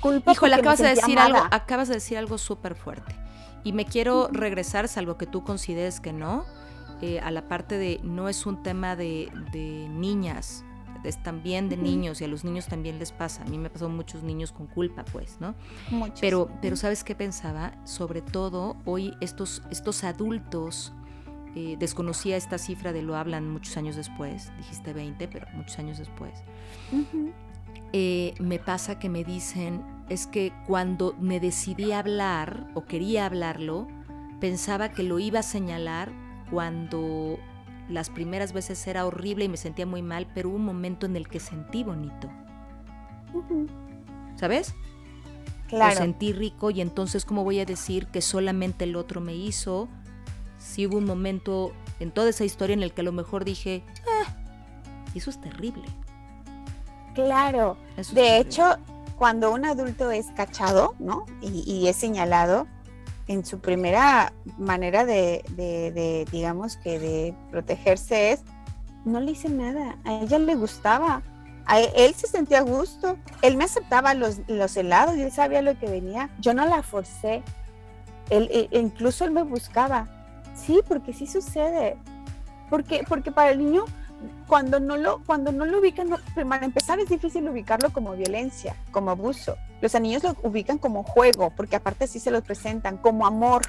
Culpa 0.00 0.32
Híjole, 0.32 0.54
acabas 0.54 0.78
de 0.78 0.88
decir 0.88 1.18
algo, 1.18 1.38
acabas 1.50 1.88
de 1.88 1.94
decir 1.94 2.18
algo 2.18 2.38
súper 2.38 2.74
fuerte. 2.74 3.14
Y 3.64 3.72
me 3.72 3.84
quiero 3.84 4.28
regresar, 4.32 4.88
salvo 4.88 5.18
que 5.18 5.26
tú 5.26 5.44
consideres 5.44 6.00
que 6.00 6.12
no, 6.12 6.44
eh, 7.00 7.20
a 7.20 7.30
la 7.30 7.48
parte 7.48 7.78
de 7.78 8.00
no 8.02 8.28
es 8.28 8.46
un 8.46 8.62
tema 8.62 8.96
de, 8.96 9.30
niñas, 9.90 10.64
es 11.04 11.22
también 11.22 11.68
de 11.68 11.76
niños 11.76 12.20
y 12.20 12.24
a 12.24 12.28
los 12.28 12.44
niños 12.44 12.66
también 12.66 12.98
les 12.98 13.12
pasa. 13.12 13.42
A 13.42 13.46
mí 13.46 13.56
me 13.58 13.70
pasó 13.70 13.88
muchos 13.88 14.22
niños 14.22 14.52
con 14.52 14.66
culpa, 14.66 15.04
pues, 15.04 15.38
¿no? 15.40 15.54
Pero, 16.20 16.50
pero 16.60 16.76
¿sabes 16.76 17.04
qué 17.04 17.14
pensaba? 17.14 17.72
Sobre 17.84 18.20
todo 18.20 18.76
hoy 18.84 19.14
estos, 19.20 19.62
estos 19.70 20.02
adultos, 20.02 20.92
eh, 21.54 21.76
desconocía 21.78 22.36
esta 22.36 22.58
cifra 22.58 22.92
de 22.92 23.02
lo 23.02 23.16
hablan 23.16 23.50
muchos 23.50 23.76
años 23.76 23.96
después, 23.96 24.52
dijiste 24.58 24.92
20, 24.92 25.28
pero 25.28 25.46
muchos 25.54 25.78
años 25.78 25.98
después. 25.98 26.42
Eh, 27.92 28.34
me 28.38 28.58
pasa 28.58 28.98
que 28.98 29.08
me 29.08 29.24
dicen, 29.24 29.82
es 30.08 30.26
que 30.26 30.52
cuando 30.66 31.14
me 31.18 31.40
decidí 31.40 31.92
hablar 31.92 32.66
o 32.74 32.84
quería 32.84 33.26
hablarlo, 33.26 33.86
pensaba 34.40 34.90
que 34.90 35.02
lo 35.02 35.18
iba 35.18 35.40
a 35.40 35.42
señalar 35.42 36.12
cuando 36.50 37.38
las 37.88 38.10
primeras 38.10 38.52
veces 38.52 38.86
era 38.86 39.06
horrible 39.06 39.44
y 39.44 39.48
me 39.48 39.56
sentía 39.56 39.86
muy 39.86 40.02
mal, 40.02 40.26
pero 40.34 40.50
hubo 40.50 40.56
un 40.56 40.64
momento 40.64 41.06
en 41.06 41.16
el 41.16 41.28
que 41.28 41.40
sentí 41.40 41.84
bonito. 41.84 42.28
¿Sabes? 44.36 44.74
Claro. 45.68 45.94
Lo 45.94 46.00
sentí 46.00 46.32
rico 46.32 46.70
y 46.70 46.80
entonces, 46.80 47.24
¿cómo 47.24 47.44
voy 47.44 47.60
a 47.60 47.64
decir 47.64 48.06
que 48.06 48.20
solamente 48.20 48.84
el 48.84 48.96
otro 48.96 49.20
me 49.20 49.34
hizo? 49.34 49.88
Si 50.58 50.86
hubo 50.86 50.98
un 50.98 51.04
momento 51.04 51.72
en 52.00 52.10
toda 52.10 52.30
esa 52.30 52.44
historia 52.44 52.74
en 52.74 52.82
el 52.82 52.92
que 52.92 53.02
a 53.02 53.04
lo 53.04 53.12
mejor 53.12 53.44
dije, 53.44 53.84
ah, 54.06 54.34
eso 55.14 55.30
es 55.30 55.40
terrible. 55.40 55.84
Claro. 57.14 57.76
de 58.12 58.38
hecho, 58.38 58.76
cuando 59.18 59.52
un 59.52 59.64
adulto 59.64 60.10
es 60.10 60.26
cachado, 60.36 60.94
¿no? 60.98 61.26
Y, 61.42 61.88
es 61.88 61.96
señalado, 61.96 62.66
en 63.26 63.44
su 63.44 63.58
primera 63.58 64.32
manera 64.56 65.04
de, 65.04 66.26
digamos 66.30 66.76
que 66.76 66.98
de 66.98 67.34
protegerse 67.50 68.32
es, 68.32 68.44
no 69.04 69.20
le 69.20 69.32
hice 69.32 69.48
nada, 69.48 69.98
a 70.04 70.20
ella 70.20 70.38
le 70.38 70.54
gustaba, 70.54 71.22
a 71.66 71.80
él, 71.80 72.14
se 72.14 72.26
sentía 72.26 72.58
a 72.58 72.62
gusto, 72.62 73.18
él 73.42 73.56
me 73.56 73.64
aceptaba 73.64 74.14
los, 74.14 74.40
los 74.46 74.76
helados 74.76 75.16
y 75.16 75.22
él 75.22 75.32
sabía 75.32 75.60
lo 75.60 75.78
que 75.78 75.86
venía, 75.86 76.30
yo 76.38 76.54
no 76.54 76.64
la 76.64 76.82
forcé, 76.82 77.42
él, 78.30 78.48
e, 78.50 78.68
incluso 78.78 79.24
él 79.24 79.32
me 79.32 79.42
buscaba, 79.42 80.08
sí, 80.54 80.80
porque 80.86 81.12
sí 81.12 81.26
sucede, 81.26 81.98
porque, 82.70 83.04
porque 83.06 83.32
para 83.32 83.50
el 83.50 83.58
niño 83.58 83.84
cuando 84.46 84.80
no 84.80 84.96
lo, 84.96 85.22
cuando 85.24 85.52
no 85.52 85.64
lo 85.66 85.78
ubican, 85.78 86.08
para 86.34 86.64
empezar 86.64 86.98
es 87.00 87.08
difícil 87.08 87.48
ubicarlo 87.48 87.90
como 87.90 88.12
violencia, 88.12 88.74
como 88.90 89.10
abuso. 89.10 89.56
Los 89.80 89.94
niños 90.00 90.22
lo 90.22 90.36
ubican 90.42 90.78
como 90.78 91.02
juego, 91.02 91.50
porque 91.56 91.76
aparte 91.76 92.04
así 92.04 92.18
se 92.18 92.30
los 92.30 92.42
presentan, 92.42 92.96
como 92.96 93.26
amor, 93.26 93.62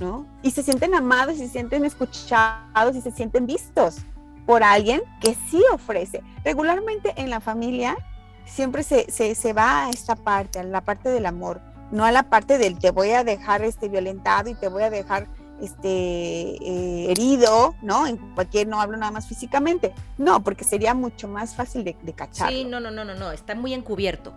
¿no? 0.00 0.26
Y 0.42 0.50
se 0.50 0.62
sienten 0.62 0.94
amados, 0.94 1.36
y 1.36 1.38
se 1.38 1.48
sienten 1.48 1.84
escuchados 1.84 2.96
y 2.96 3.00
se 3.00 3.10
sienten 3.10 3.46
vistos 3.46 3.98
por 4.46 4.62
alguien 4.62 5.02
que 5.20 5.36
sí 5.50 5.62
ofrece. 5.72 6.22
Regularmente 6.44 7.12
en 7.16 7.30
la 7.30 7.40
familia 7.40 7.96
siempre 8.44 8.82
se, 8.82 9.10
se, 9.10 9.34
se 9.34 9.52
va 9.52 9.86
a 9.86 9.90
esta 9.90 10.16
parte, 10.16 10.58
a 10.58 10.64
la 10.64 10.80
parte 10.80 11.10
del 11.10 11.26
amor, 11.26 11.60
no 11.90 12.04
a 12.04 12.12
la 12.12 12.24
parte 12.24 12.58
del 12.58 12.78
te 12.78 12.90
voy 12.90 13.10
a 13.10 13.24
dejar 13.24 13.62
este 13.62 13.88
violentado 13.88 14.50
y 14.50 14.54
te 14.54 14.68
voy 14.68 14.82
a 14.82 14.90
dejar 14.90 15.26
este, 15.60 15.88
eh, 15.88 17.10
herido, 17.10 17.74
¿no? 17.82 18.06
En 18.06 18.16
cualquier, 18.34 18.68
no 18.68 18.80
hablo 18.80 18.96
nada 18.96 19.12
más 19.12 19.26
físicamente. 19.26 19.92
No, 20.16 20.42
porque 20.42 20.64
sería 20.64 20.94
mucho 20.94 21.28
más 21.28 21.54
fácil 21.54 21.84
de, 21.84 21.94
cachar. 22.14 22.50
Sí, 22.50 22.64
no, 22.64 22.80
no, 22.80 22.90
no, 22.90 23.04
no, 23.04 23.14
no, 23.14 23.32
está 23.32 23.54
muy 23.54 23.74
encubierto. 23.74 24.32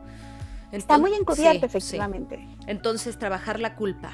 está 0.72 0.98
muy 0.98 1.14
encubierto, 1.14 1.66
efectivamente. 1.66 2.48
Entonces, 2.68 3.18
trabajar 3.18 3.60
la 3.60 3.76
culpa. 3.76 4.12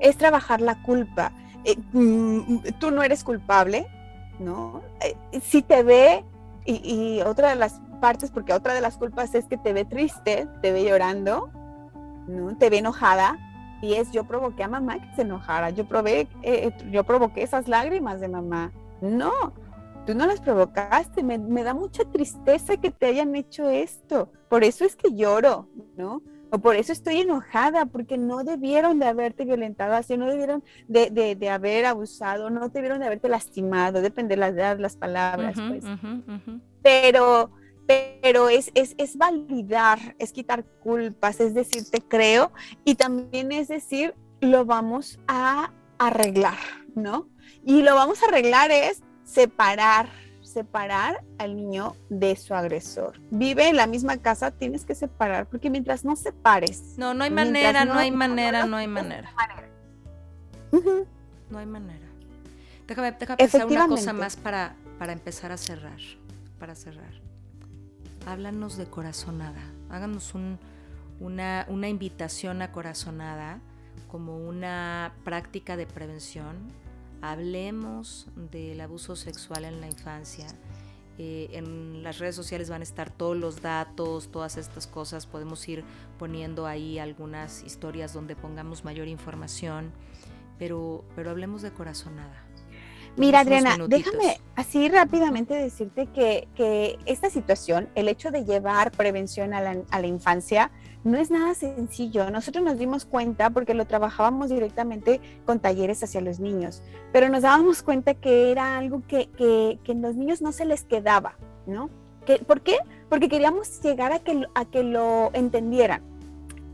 Es 0.00 0.16
trabajar 0.16 0.60
la 0.60 0.82
culpa. 0.82 1.32
Eh, 1.64 1.76
mm, 1.92 2.58
tú 2.78 2.90
no 2.90 3.02
eres 3.02 3.24
culpable, 3.24 3.86
¿no? 4.38 4.82
Eh, 5.00 5.40
si 5.40 5.62
te 5.62 5.82
ve, 5.82 6.24
y, 6.66 6.74
y 6.84 7.20
otra 7.22 7.50
de 7.50 7.56
las 7.56 7.80
partes, 8.00 8.30
porque 8.30 8.52
otra 8.52 8.74
de 8.74 8.80
las 8.80 8.96
culpas 8.96 9.34
es 9.34 9.46
que 9.46 9.56
te 9.56 9.72
ve 9.72 9.84
triste, 9.84 10.46
te 10.60 10.72
ve 10.72 10.84
llorando, 10.84 11.50
¿no? 12.26 12.56
Te 12.56 12.70
ve 12.70 12.78
enojada, 12.78 13.38
y 13.80 13.94
es 13.94 14.10
yo 14.12 14.24
provoqué 14.24 14.62
a 14.64 14.68
mamá 14.68 15.00
que 15.00 15.14
se 15.14 15.22
enojara, 15.22 15.70
yo, 15.70 15.86
probé, 15.86 16.20
eh, 16.20 16.28
eh, 16.42 16.72
yo 16.90 17.04
provoqué 17.04 17.42
esas 17.42 17.68
lágrimas 17.68 18.20
de 18.20 18.28
mamá. 18.28 18.72
No, 19.00 19.32
tú 20.06 20.14
no 20.14 20.26
las 20.26 20.40
provocaste, 20.40 21.22
me, 21.22 21.38
da 21.62 21.74
mucha 21.74 22.04
tristeza 22.04 22.76
que 22.76 22.90
te 22.90 23.06
hayan 23.06 23.34
hecho 23.34 23.68
esto, 23.68 24.30
por 24.48 24.64
eso 24.64 24.84
es 24.84 24.96
que 24.96 25.14
lloro, 25.14 25.68
¿no? 25.96 26.22
O 26.50 26.58
por 26.58 26.76
eso 26.76 26.92
estoy 26.92 27.20
enojada, 27.20 27.86
porque 27.86 28.16
no 28.16 28.44
debieron 28.44 29.00
de 29.00 29.06
haberte 29.06 29.44
violentado 29.44 29.94
así, 29.94 30.16
no 30.16 30.28
debieron 30.28 30.62
de, 30.86 31.50
haber 31.50 31.84
abusado, 31.84 32.48
no 32.48 32.68
debieron 32.68 33.00
de 33.00 33.06
haberte 33.06 33.28
lastimado, 33.28 34.00
depende 34.00 34.36
de 34.36 34.52
las, 34.52 34.78
las 34.78 34.96
palabras, 34.96 35.56
pues. 35.68 35.84
Pero 36.80 37.50
pero 37.86 38.48
es, 38.48 38.70
es, 38.74 38.94
es, 38.98 39.16
validar, 39.16 40.16
es 40.18 40.32
quitar 40.32 40.64
culpas, 40.64 41.40
es 41.40 41.54
decir, 41.54 41.88
te 41.90 42.00
creo 42.00 42.52
y 42.84 42.94
también 42.94 43.52
es 43.52 43.68
decir, 43.68 44.14
lo 44.40 44.64
vamos 44.64 45.18
a 45.28 45.72
arreglar, 45.98 46.58
¿no? 46.94 47.28
Y 47.64 47.82
lo 47.82 47.94
vamos 47.94 48.22
a 48.22 48.26
arreglar 48.26 48.70
es 48.70 49.02
separar, 49.24 50.08
separar 50.42 51.22
al 51.38 51.56
niño 51.56 51.96
de 52.08 52.36
su 52.36 52.54
agresor. 52.54 53.20
Vive 53.30 53.68
en 53.68 53.76
la 53.76 53.86
misma 53.86 54.16
casa, 54.18 54.50
tienes 54.50 54.84
que 54.84 54.94
separar, 54.94 55.46
porque 55.46 55.70
mientras 55.70 56.04
no 56.04 56.16
separes. 56.16 56.94
No, 56.96 57.14
no 57.14 57.24
hay 57.24 57.30
manera, 57.30 57.84
no, 57.84 57.94
hay 57.94 58.10
manera, 58.10 58.66
no 58.66 58.76
hay 58.76 58.88
manera. 58.88 59.32
No 61.50 61.58
hay 61.58 61.66
manera. 61.66 62.08
Déjame, 62.86 63.12
déjame 63.12 63.36
pensar 63.36 63.66
una 63.66 63.88
cosa 63.88 64.12
más 64.12 64.36
para, 64.36 64.76
para 64.98 65.12
empezar 65.12 65.52
a 65.52 65.56
cerrar, 65.56 66.00
para 66.58 66.74
cerrar 66.74 67.23
háblanos 68.26 68.76
de 68.76 68.86
corazonada, 68.86 69.62
háganos 69.90 70.34
una, 71.20 71.66
una 71.68 71.88
invitación 71.88 72.62
a 72.62 72.72
corazonada 72.72 73.60
como 74.08 74.38
una 74.38 75.12
práctica 75.24 75.76
de 75.76 75.86
prevención. 75.86 76.56
Hablemos 77.20 78.28
del 78.50 78.80
abuso 78.80 79.16
sexual 79.16 79.64
en 79.64 79.80
la 79.80 79.86
infancia. 79.86 80.46
Eh, 81.16 81.48
en 81.52 82.02
las 82.02 82.18
redes 82.18 82.34
sociales 82.34 82.68
van 82.70 82.80
a 82.80 82.84
estar 82.84 83.10
todos 83.10 83.36
los 83.36 83.62
datos, 83.62 84.30
todas 84.30 84.56
estas 84.56 84.86
cosas. 84.86 85.26
Podemos 85.26 85.66
ir 85.68 85.84
poniendo 86.18 86.66
ahí 86.66 86.98
algunas 86.98 87.62
historias 87.62 88.12
donde 88.12 88.36
pongamos 88.36 88.84
mayor 88.84 89.08
información, 89.08 89.92
pero, 90.58 91.04
pero 91.14 91.30
hablemos 91.30 91.62
de 91.62 91.72
corazonada. 91.72 92.43
Mira, 93.16 93.40
Adriana, 93.40 93.76
déjame 93.86 94.40
así 94.56 94.88
rápidamente 94.88 95.54
decirte 95.54 96.06
que, 96.06 96.98
esta 97.06 97.30
situación, 97.30 97.88
el 97.94 98.08
hecho 98.08 98.30
de 98.30 98.44
llevar 98.44 98.90
prevención 98.90 99.54
a 99.54 99.60
la, 99.60 100.06
infancia, 100.06 100.72
no 101.04 101.16
es 101.18 101.30
nada 101.30 101.54
sencillo. 101.54 102.30
Nosotros 102.30 102.64
nos 102.64 102.78
dimos 102.78 103.04
cuenta 103.04 103.50
porque 103.50 103.74
lo 103.74 103.86
trabajábamos 103.86 104.50
directamente 104.50 105.20
con 105.44 105.60
talleres 105.60 106.02
hacia 106.02 106.20
los 106.20 106.40
niños, 106.40 106.82
pero 107.12 107.28
nos 107.28 107.42
dábamos 107.42 107.82
cuenta 107.82 108.14
que 108.14 108.50
era 108.50 108.76
algo 108.78 109.02
que, 109.06 109.28
que, 109.30 109.78
que 109.84 109.94
los 109.94 110.16
niños 110.16 110.42
no 110.42 110.50
se 110.50 110.64
les 110.64 110.82
quedaba, 110.82 111.36
¿no? 111.66 111.90
¿Por 112.46 112.62
qué? 112.62 112.78
Porque 113.08 113.28
queríamos 113.28 113.80
llegar 113.82 114.12
a 114.12 114.18
que, 114.18 114.46
a 114.54 114.64
que 114.64 114.82
lo 114.82 115.30
entendieran. 115.34 116.02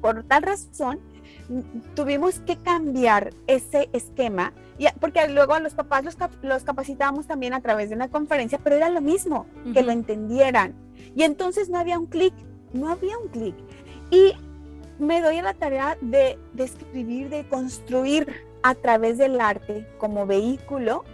por 0.00 0.22
tal 0.24 0.42
razón 0.42 1.00
tuvimos 1.94 2.40
que 2.40 2.56
cambiar 2.56 3.32
ese 3.46 3.88
esquema, 3.92 4.52
porque 5.00 5.28
luego 5.28 5.54
a 5.54 5.60
los 5.60 5.74
papás 5.74 6.04
los, 6.04 6.16
los 6.42 6.64
capacitábamos 6.64 7.26
también 7.26 7.54
a 7.54 7.60
través 7.60 7.90
de 7.90 7.96
una 7.96 8.08
conferencia, 8.08 8.58
pero 8.62 8.76
era 8.76 8.88
lo 8.88 9.00
mismo, 9.00 9.46
que 9.74 9.82
lo 9.82 9.92
entendieran. 9.92 10.74
Y 11.14 11.24
entonces 11.24 11.68
no 11.68 11.78
había 11.78 11.98
un 11.98 12.06
clic, 12.06 12.34
no 12.72 12.88
había 12.88 13.18
un 13.18 13.28
clic. 13.28 13.54
Y 14.10 14.32
me 14.98 15.20
doy 15.20 15.38
a 15.38 15.42
la 15.42 15.54
tarea 15.54 15.96
de, 16.00 16.38
de 16.52 16.64
escribir, 16.64 17.30
de 17.30 17.46
construir 17.48 18.28
a 18.62 18.74
través 18.74 19.18
del 19.18 19.40
arte 19.40 19.86
como 19.98 20.26
vehículo 20.26 21.04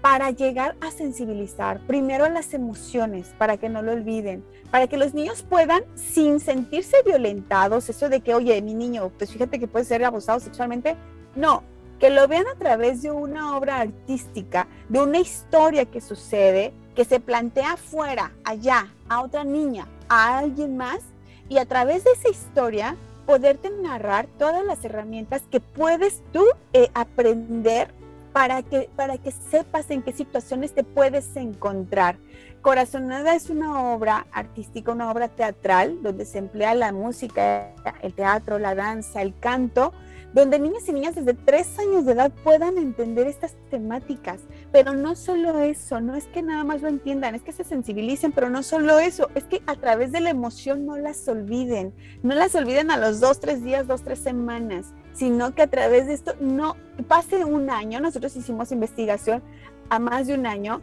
para 0.00 0.30
llegar 0.30 0.76
a 0.80 0.90
sensibilizar 0.90 1.80
primero 1.86 2.28
las 2.28 2.54
emociones, 2.54 3.34
para 3.38 3.56
que 3.56 3.68
no 3.68 3.82
lo 3.82 3.92
olviden, 3.92 4.44
para 4.70 4.86
que 4.86 4.96
los 4.96 5.14
niños 5.14 5.44
puedan, 5.48 5.82
sin 5.94 6.40
sentirse 6.40 6.96
violentados, 7.04 7.88
eso 7.88 8.08
de 8.08 8.20
que, 8.20 8.34
oye, 8.34 8.60
mi 8.62 8.74
niño, 8.74 9.10
pues 9.18 9.32
fíjate 9.32 9.58
que 9.58 9.68
puede 9.68 9.84
ser 9.84 10.04
abusado 10.04 10.40
sexualmente, 10.40 10.96
no, 11.34 11.62
que 11.98 12.10
lo 12.10 12.26
vean 12.28 12.46
a 12.46 12.58
través 12.58 13.02
de 13.02 13.10
una 13.10 13.56
obra 13.56 13.80
artística, 13.80 14.68
de 14.88 15.00
una 15.00 15.18
historia 15.18 15.84
que 15.84 16.00
sucede, 16.00 16.72
que 16.94 17.04
se 17.04 17.20
plantea 17.20 17.72
afuera, 17.72 18.32
allá, 18.44 18.88
a 19.08 19.20
otra 19.20 19.44
niña, 19.44 19.86
a 20.08 20.38
alguien 20.38 20.76
más, 20.76 21.00
y 21.48 21.58
a 21.58 21.66
través 21.66 22.04
de 22.04 22.12
esa 22.12 22.30
historia 22.30 22.96
poderte 23.26 23.70
narrar 23.70 24.28
todas 24.38 24.64
las 24.64 24.84
herramientas 24.84 25.42
que 25.50 25.60
puedes 25.60 26.22
tú 26.32 26.44
eh, 26.72 26.90
aprender 26.94 27.92
para 28.32 28.62
que, 28.62 28.90
para 28.96 29.18
que 29.18 29.30
sepas 29.30 29.90
en 29.90 30.02
qué 30.02 30.12
situaciones 30.12 30.72
te 30.72 30.84
puedes 30.84 31.36
encontrar. 31.36 32.18
Corazonada 32.62 33.34
es 33.34 33.48
una 33.48 33.94
obra 33.94 34.26
artística, 34.32 34.92
una 34.92 35.10
obra 35.10 35.28
teatral, 35.28 36.02
donde 36.02 36.26
se 36.26 36.38
emplea 36.38 36.74
la 36.74 36.92
música, 36.92 37.74
el 38.02 38.12
teatro, 38.14 38.58
la 38.58 38.74
danza, 38.74 39.22
el 39.22 39.38
canto, 39.38 39.92
donde 40.34 40.58
niños 40.58 40.88
y 40.88 40.92
niñas 40.92 41.14
desde 41.14 41.34
tres 41.34 41.78
años 41.78 42.04
de 42.04 42.12
edad 42.12 42.30
puedan 42.44 42.78
entender 42.78 43.26
estas 43.26 43.56
temáticas. 43.70 44.40
Pero 44.70 44.92
no 44.92 45.16
solo 45.16 45.58
eso, 45.58 46.00
no 46.00 46.14
es 46.14 46.26
que 46.26 46.42
nada 46.42 46.62
más 46.62 46.82
lo 46.82 46.88
entiendan, 46.88 47.34
es 47.34 47.42
que 47.42 47.52
se 47.52 47.64
sensibilicen, 47.64 48.30
pero 48.30 48.50
no 48.50 48.62
solo 48.62 48.98
eso, 48.98 49.28
es 49.34 49.44
que 49.44 49.62
a 49.66 49.74
través 49.74 50.12
de 50.12 50.20
la 50.20 50.30
emoción 50.30 50.86
no 50.86 50.96
las 50.96 51.26
olviden, 51.28 51.94
no 52.22 52.34
las 52.34 52.54
olviden 52.54 52.90
a 52.90 52.98
los 52.98 53.20
dos, 53.20 53.40
tres 53.40 53.64
días, 53.64 53.86
dos, 53.86 54.02
tres 54.02 54.20
semanas 54.20 54.92
sino 55.20 55.54
que 55.54 55.60
a 55.60 55.66
través 55.66 56.06
de 56.06 56.14
esto 56.14 56.32
no 56.40 56.76
pase 57.06 57.44
un 57.44 57.68
año, 57.68 58.00
nosotros 58.00 58.34
hicimos 58.36 58.72
investigación 58.72 59.42
a 59.90 59.98
más 59.98 60.26
de 60.26 60.32
un 60.32 60.46
año 60.46 60.80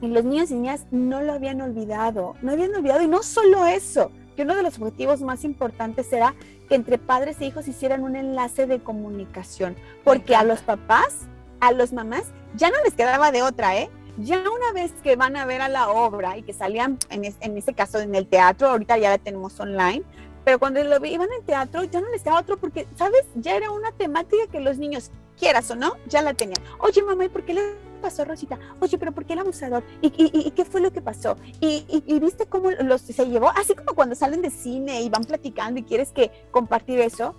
y 0.00 0.08
los 0.08 0.24
niños 0.24 0.50
y 0.50 0.54
niñas 0.54 0.86
no 0.90 1.20
lo 1.20 1.34
habían 1.34 1.60
olvidado, 1.60 2.36
no 2.40 2.52
habían 2.52 2.74
olvidado 2.74 3.02
y 3.02 3.06
no 3.06 3.22
solo 3.22 3.66
eso, 3.66 4.12
que 4.34 4.44
uno 4.44 4.56
de 4.56 4.62
los 4.62 4.78
objetivos 4.78 5.20
más 5.20 5.44
importantes 5.44 6.10
era 6.10 6.34
que 6.70 6.74
entre 6.74 6.96
padres 6.96 7.38
e 7.42 7.44
hijos 7.48 7.68
hicieran 7.68 8.02
un 8.02 8.16
enlace 8.16 8.66
de 8.66 8.80
comunicación, 8.80 9.76
porque 10.04 10.34
a 10.34 10.42
los 10.42 10.62
papás, 10.62 11.28
a 11.60 11.72
los 11.72 11.92
mamás, 11.92 12.32
ya 12.56 12.70
no 12.70 12.76
les 12.82 12.94
quedaba 12.94 13.30
de 13.30 13.42
otra, 13.42 13.76
¿eh? 13.76 13.90
Ya 14.16 14.38
una 14.38 14.72
vez 14.72 14.92
que 15.02 15.16
van 15.16 15.36
a 15.36 15.44
ver 15.44 15.60
a 15.60 15.68
la 15.68 15.90
obra 15.90 16.38
y 16.38 16.42
que 16.44 16.54
salían, 16.54 16.96
en, 17.10 17.26
en 17.26 17.58
ese 17.58 17.74
caso 17.74 17.98
en 18.00 18.14
el 18.14 18.26
teatro, 18.26 18.68
ahorita 18.68 18.96
ya 18.96 19.10
la 19.10 19.18
tenemos 19.18 19.60
online, 19.60 20.02
pero 20.44 20.58
cuando 20.58 20.82
lo 20.82 21.04
iban 21.04 21.28
en 21.32 21.44
teatro 21.44 21.84
ya 21.84 22.00
no 22.00 22.08
les 22.10 22.22
quedaba 22.22 22.40
otro 22.40 22.56
porque, 22.56 22.86
¿sabes? 22.96 23.24
Ya 23.34 23.56
era 23.56 23.70
una 23.70 23.92
temática 23.92 24.46
que 24.50 24.60
los 24.60 24.78
niños, 24.78 25.10
quieras 25.38 25.70
o 25.70 25.76
no, 25.76 25.96
ya 26.06 26.22
la 26.22 26.34
tenían. 26.34 26.62
Oye, 26.78 27.02
mamá, 27.02 27.24
¿y 27.24 27.28
por 27.28 27.44
qué 27.44 27.54
le 27.54 27.62
pasó 28.00 28.24
Rosita? 28.24 28.58
Oye, 28.80 28.98
pero 28.98 29.12
¿por 29.12 29.24
qué 29.24 29.32
el 29.32 29.40
abusador? 29.40 29.82
¿Y, 30.02 30.12
y, 30.16 30.50
qué 30.52 30.64
fue 30.64 30.80
lo 30.80 30.92
que 30.92 31.00
pasó? 31.00 31.36
¿Y, 31.60 31.84
y, 32.06 32.20
viste 32.20 32.46
cómo 32.46 32.70
los 32.70 33.00
se 33.00 33.26
llevó? 33.26 33.50
Así 33.50 33.74
como 33.74 33.94
cuando 33.94 34.14
salen 34.14 34.42
de 34.42 34.50
cine 34.50 35.02
y 35.02 35.08
van 35.08 35.24
platicando 35.24 35.80
y 35.80 35.82
quieres 35.82 36.12
que 36.12 36.30
compartir 36.50 37.00
eso. 37.00 37.34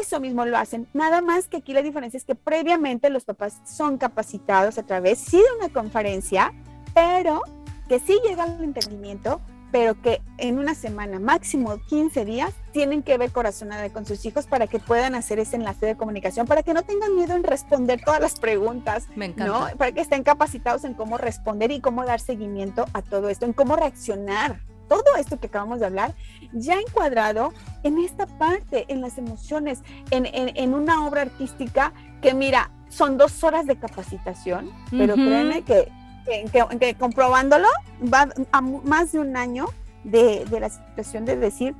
Eso 0.00 0.18
mismo 0.18 0.44
lo 0.44 0.58
hacen. 0.58 0.88
Nada 0.94 1.20
más 1.20 1.46
que 1.46 1.58
aquí 1.58 1.72
la 1.72 1.80
diferencia 1.80 2.18
es 2.18 2.24
que 2.24 2.34
previamente 2.34 3.08
los 3.08 3.24
papás 3.24 3.60
son 3.64 3.98
capacitados 3.98 4.78
a 4.78 4.82
través, 4.82 5.18
sí, 5.18 5.36
de 5.36 5.64
una 5.64 5.72
conferencia, 5.72 6.52
pero 6.92 7.42
que 7.88 8.00
sí 8.00 8.18
llega 8.24 8.42
al 8.42 8.64
entendimiento 8.64 9.40
pero 9.76 10.00
que 10.00 10.22
en 10.38 10.58
una 10.58 10.74
semana, 10.74 11.20
máximo 11.20 11.78
15 11.90 12.24
días, 12.24 12.54
tienen 12.72 13.02
que 13.02 13.18
ver 13.18 13.30
corazonada 13.30 13.90
con 13.90 14.06
sus 14.06 14.24
hijos 14.24 14.46
para 14.46 14.66
que 14.68 14.78
puedan 14.78 15.14
hacer 15.14 15.38
ese 15.38 15.56
enlace 15.56 15.84
de 15.84 15.96
comunicación, 15.98 16.46
para 16.46 16.62
que 16.62 16.72
no 16.72 16.82
tengan 16.82 17.14
miedo 17.14 17.36
en 17.36 17.42
responder 17.42 18.00
todas 18.02 18.22
las 18.22 18.40
preguntas, 18.40 19.06
Me 19.16 19.26
encanta. 19.26 19.74
Para 19.76 19.92
que 19.92 20.00
estén 20.00 20.22
capacitados 20.22 20.84
en 20.84 20.94
cómo 20.94 21.18
responder 21.18 21.72
y 21.72 21.80
cómo 21.80 22.06
dar 22.06 22.20
seguimiento 22.20 22.86
a 22.94 23.02
todo 23.02 23.28
esto, 23.28 23.44
en 23.44 23.52
cómo 23.52 23.76
reaccionar. 23.76 24.62
Todo 24.88 25.16
esto 25.18 25.38
que 25.38 25.48
acabamos 25.48 25.80
de 25.80 25.86
hablar, 25.86 26.14
ya 26.54 26.80
encuadrado 26.80 27.52
en 27.82 27.98
esta 27.98 28.24
parte, 28.24 28.86
en 28.88 29.02
las 29.02 29.18
emociones, 29.18 29.82
en, 30.10 30.24
en, 30.26 30.72
una 30.72 31.06
obra 31.06 31.20
artística 31.20 31.92
que, 32.22 32.32
mira, 32.32 32.70
son 32.88 33.18
dos 33.18 33.44
horas 33.44 33.66
de 33.66 33.76
capacitación, 33.76 34.70
pero 34.90 35.16
créeme 35.16 35.64
que 35.64 35.92
que, 36.26 36.94
comprobándolo 36.94 37.68
va 38.12 38.28
a 38.52 38.60
más 38.60 39.12
de 39.12 39.20
un 39.20 39.36
año 39.36 39.66
de, 40.04 40.44
la 40.60 40.68
situación 40.68 41.24
de 41.24 41.36
decir, 41.36 41.74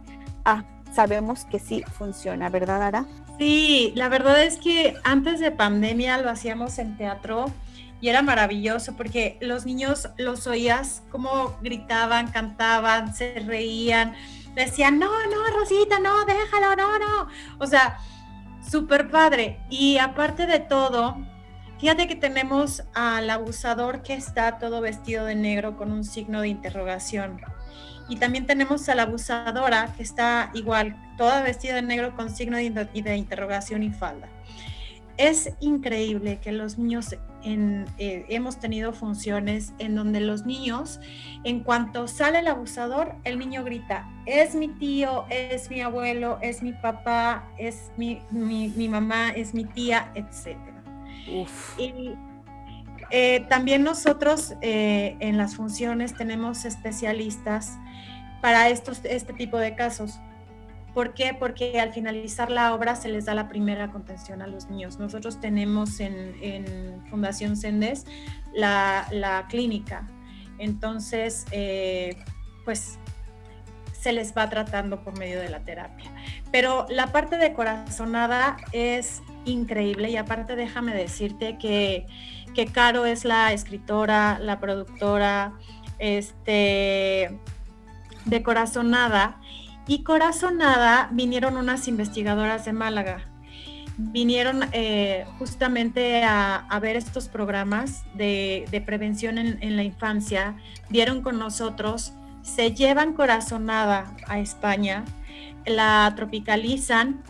ah, 0.45 0.65
sabemos 0.95 1.45
que 1.45 1.59
sí 1.59 1.83
funciona, 1.99 2.49
¿verdad, 2.49 2.83
Ara? 2.83 3.07
Sí, 3.39 3.93
la 3.95 4.09
verdad 4.09 4.43
es 4.43 4.57
que 4.57 4.95
antes 5.05 5.41
de 5.41 5.51
pandemia 5.51 6.19
lo 6.19 6.31
hacíamos 6.31 6.79
en 6.79 6.97
teatro 6.97 7.47
y 8.01 8.09
era 8.09 8.23
maravilloso 8.23 8.95
porque 8.97 9.37
los 9.41 9.67
niños 9.67 10.09
los 10.17 10.47
oías 10.47 11.03
como 11.11 11.57
gritaban, 11.61 12.31
cantaban, 12.31 13.15
se 13.15 13.41
reían, 13.41 14.15
decían, 14.55 14.99
no, 14.99 15.11
no, 15.27 15.59
Rosita, 15.59 15.99
no, 16.01 16.25
déjalo, 16.25 16.77
no, 16.77 16.99
no. 16.99 17.29
O 17.59 17.67
sea, 17.67 17.99
súper 18.69 19.11
padre. 19.11 19.61
Y 19.71 19.99
aparte 19.99 20.47
de 20.47 20.61
todo, 20.61 21.17
Fíjate 21.79 22.09
que 22.09 22.17
tenemos 22.17 22.83
al 22.95 23.29
abusador 23.29 24.03
que 24.03 24.15
está 24.15 24.59
todo 24.59 24.81
vestido 24.81 25.27
de 25.27 25.35
negro 25.35 25.77
con 25.77 25.93
un 25.93 26.05
signo 26.05 26.41
de 26.41 26.49
interrogación. 26.49 27.39
Y 28.09 28.17
también 28.17 28.47
tenemos 28.47 28.89
a 28.89 28.95
la 28.95 29.03
abusadora 29.03 29.93
que 29.95 30.03
está 30.03 30.51
igual, 30.55 30.97
toda 31.19 31.43
vestida 31.43 31.75
de 31.75 31.83
negro 31.83 32.17
con 32.17 32.35
signo 32.35 32.57
de, 32.57 33.17
interrogación 33.17 33.83
y 33.83 33.91
falda. 33.91 34.29
Es 35.19 35.51
increíble 35.61 36.39
que 36.41 36.53
los 36.53 36.79
niños 36.79 37.15
eh, 37.43 38.27
hemos 38.29 38.59
tenido 38.59 38.93
funciones 38.93 39.73
en 39.79 39.95
donde 39.95 40.21
los 40.21 40.47
niños, 40.47 41.01
en 41.45 41.61
cuanto 41.61 42.07
sale 42.07 42.39
el 42.39 42.49
abusador, 42.49 43.17
el 43.25 43.39
niño 43.39 43.65
grita, 43.65 44.09
es 44.25 44.55
mi 44.55 44.69
tío, 44.69 45.25
es 45.29 45.71
mi 45.71 45.81
abuelo, 45.81 46.39
es 46.43 46.63
mi 46.63 46.73
papá, 46.73 47.49
es 47.59 47.91
mi, 47.97 48.23
mi 48.31 48.89
mamá, 48.89 49.31
es 49.31 49.53
mi 49.53 49.65
tía, 49.65 50.11
etcétera. 50.15 50.76
Y 51.27 52.17
eh, 53.11 53.47
también 53.49 53.85
nosotros 53.85 54.55
eh, 54.63 55.17
en 55.21 55.37
las 55.37 55.57
funciones 55.57 56.15
tenemos 56.15 56.65
especialistas 56.65 57.79
para 58.41 58.69
estos, 58.69 59.01
este 59.05 59.33
tipo 59.33 59.59
de 59.59 59.75
casos. 59.75 60.21
¿Por 60.95 61.13
qué? 61.13 61.37
Porque 61.39 61.79
al 61.79 61.93
finalizar 61.93 62.51
la 62.51 62.75
obra 62.75 62.97
se 62.97 63.09
les 63.09 63.27
da 63.27 63.35
la 63.35 63.49
primera 63.49 63.91
contención 63.91 64.41
a 64.41 64.47
los 64.47 64.71
niños. 64.71 64.99
Nosotros 64.99 65.41
tenemos 65.41 66.01
en, 66.01 67.05
Fundación 67.11 67.57
Sendes 67.57 68.07
la, 68.55 69.47
clínica. 69.51 70.07
Entonces, 70.59 71.45
eh, 71.51 72.17
pues 72.65 72.99
se 73.93 74.13
les 74.13 74.35
va 74.35 74.49
tratando 74.49 75.03
por 75.03 75.19
medio 75.19 75.39
de 75.39 75.51
la 75.51 75.61
terapia. 75.61 76.11
Pero 76.51 76.87
la 76.89 77.09
parte 77.09 77.37
de 77.37 77.53
corazonada 77.53 78.57
es 78.73 79.21
increíble. 79.47 80.11
Y 80.11 80.17
aparte 80.17 80.57
déjame 80.57 80.95
decirte 80.95 81.57
que, 81.59 82.07
que 82.55 82.67
Caro 82.67 83.07
es 83.07 83.25
la 83.25 83.53
escritora, 83.53 84.39
la 84.39 84.61
productora 84.61 85.55
este, 85.99 87.39
de 88.27 88.43
Corazonada 88.43 89.41
y 89.87 90.03
Corazonada 90.03 91.09
vinieron 91.13 91.57
unas 91.57 91.89
investigadoras 91.89 92.65
de 92.65 92.73
Málaga. 92.73 93.21
Vinieron 93.99 94.65
eh, 94.73 95.25
justamente 95.39 96.23
a, 96.25 96.79
ver 96.83 96.97
estos 96.97 97.29
programas 97.29 98.05
de, 98.15 98.83
prevención 98.85 99.39
en, 99.39 99.63
en 99.63 99.77
la 99.77 99.85
infancia, 99.85 100.57
dieron 100.91 101.23
con 101.23 101.39
nosotros, 101.39 102.13
se 102.43 102.75
llevan 102.75 103.15
Corazonada 103.15 104.15
a 104.27 104.39
España, 104.39 105.05
la 105.65 106.13
tropicalizan 106.15 107.23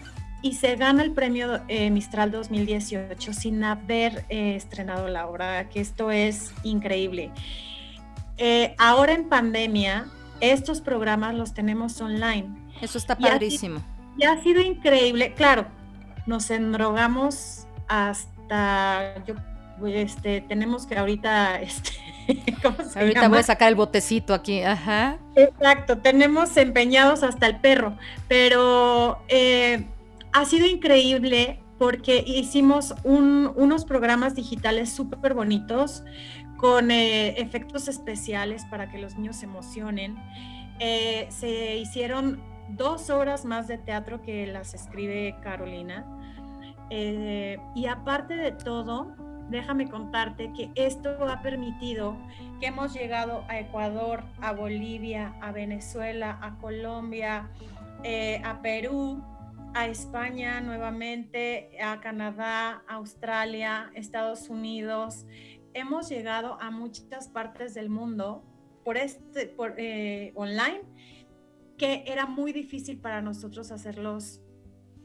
y 0.47 0.53
se 0.53 0.77
gana 0.77 1.03
el 1.03 1.11
premio 1.11 1.61
eh, 1.67 1.91
Mistral 1.91 2.31
2018 2.31 3.33
sin 3.33 3.65
haber 3.65 4.25
eh, 4.29 4.55
estrenado 4.55 5.09
la 5.09 5.27
obra, 5.27 5.69
que 5.69 5.81
esto 5.81 6.13
es 6.13 6.53
increíble. 6.63 7.33
Eh, 8.39 8.77
ahora 8.79 9.13
en 9.15 9.29
pandemia, 9.29 10.07
estos 10.41 10.81
programas 10.81 11.35
los 11.35 11.53
tenemos 11.53 12.01
online. 12.01 12.47
Eso 12.81 12.97
está 12.97 13.19
padrísimo. 13.19 13.83
Y 14.17 14.25
ha, 14.25 14.41
sido 14.41 14.61
increíble. 14.61 15.35
Claro, 15.35 15.67
nos 16.27 16.49
endrogamos 16.51 17.67
hasta, 17.89 19.25
yo, 19.25 19.35
este, 19.89 20.43
tenemos 20.43 20.87
que 20.87 20.97
ahorita, 20.97 21.61
este, 21.61 21.91
Ahorita 22.95 23.29
voy 23.29 23.39
a 23.39 23.43
sacar 23.43 23.69
el 23.69 23.75
botecito 23.75 24.33
aquí, 24.33 24.63
ajá. 24.63 25.19
Exacto, 25.35 25.99
tenemos 25.99 26.57
empeñados 26.57 27.25
hasta 27.25 27.47
el 27.47 27.57
perro, 27.59 27.97
pero 28.29 29.19
eh, 29.29 29.87
ha 30.37 30.45
sido 30.45 30.67
increíble 30.67 31.61
porque 31.79 32.23
hicimos 32.27 32.95
unos 33.05 33.85
programas 33.87 34.35
digitales 34.35 34.91
súper 34.93 35.33
bonitos 35.33 36.05
con 36.59 36.91
eh, 36.91 37.41
efectos 37.41 37.89
especiales 37.89 38.65
para 38.67 38.91
que 38.91 38.99
los 38.99 39.17
niños 39.17 39.37
se 39.37 39.47
emocionen. 39.47 40.17
Eh, 40.79 41.27
se 41.31 41.77
hicieron 41.77 42.43
dos 42.69 43.09
horas 43.09 43.47
más 43.47 43.67
de 43.67 43.79
teatro 43.79 44.21
que 44.21 44.47
las 44.47 44.75
escribe 44.75 45.37
Carolina. 45.43 46.05
y 46.91 47.87
aparte 47.87 48.37
de 48.37 48.53
todo, 48.53 49.15
déjame 49.49 49.89
contarte 49.89 50.53
que 50.53 50.71
esto 50.75 51.17
ha 51.31 51.41
permitido 51.41 52.17
que 52.61 52.67
hemos 52.67 52.93
llegado 52.93 53.45
a 53.49 53.59
Ecuador, 53.59 54.25
a 54.43 54.53
Bolivia, 54.53 55.35
a 55.41 55.53
Venezuela, 55.53 56.39
a 56.43 56.59
Colombia, 56.59 57.49
eh, 58.03 58.41
a 58.45 58.61
Perú, 58.61 59.23
a 59.77 59.89
España 59.89 60.63
nuevamente, 60.63 61.69
a 61.83 62.01
Canadá, 62.01 62.83
Australia, 62.89 63.91
Estados 63.95 64.49
Unidos. 64.49 65.27
Hemos 65.75 66.09
llegado 66.09 66.59
a 66.63 66.71
muchas 66.71 67.29
partes 67.29 67.75
del 67.75 67.91
mundo 67.91 68.43
por 68.87 68.97
este, 68.97 69.49
por, 69.49 69.75
eh, 69.77 70.33
online, 70.35 70.81
que 71.77 72.05
era 72.07 72.25
muy 72.25 72.55
difícil 72.55 72.97
para 72.97 73.21
nosotros 73.21 73.71
hacerlos 73.71 74.41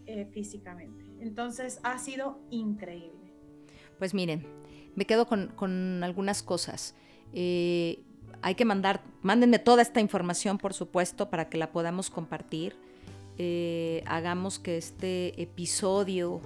eh, 0.05 0.25
físicamente. 0.31 1.03
Entonces 1.19 1.81
ha 1.83 1.97
sido 1.97 2.39
increíble. 2.49 3.33
Pues 3.99 4.13
miren, 4.13 4.47
me 4.95 5.03
quedo 5.03 5.27
con, 5.27 6.01
algunas 6.01 6.43
cosas. 6.43 6.95
Eh, 7.33 8.05
hay 8.41 8.55
que 8.55 8.63
mandar, 8.63 9.03
mándenme 9.21 9.59
toda 9.59 9.81
esta 9.81 9.99
información, 9.99 10.57
por 10.57 10.73
supuesto, 10.73 11.29
para 11.29 11.49
que 11.49 11.57
la 11.57 11.73
podamos 11.73 12.09
compartir. 12.09 12.77
Eh, 13.43 14.03
hagamos 14.05 14.59
que 14.59 14.77
este 14.77 15.41
episodio 15.41 16.41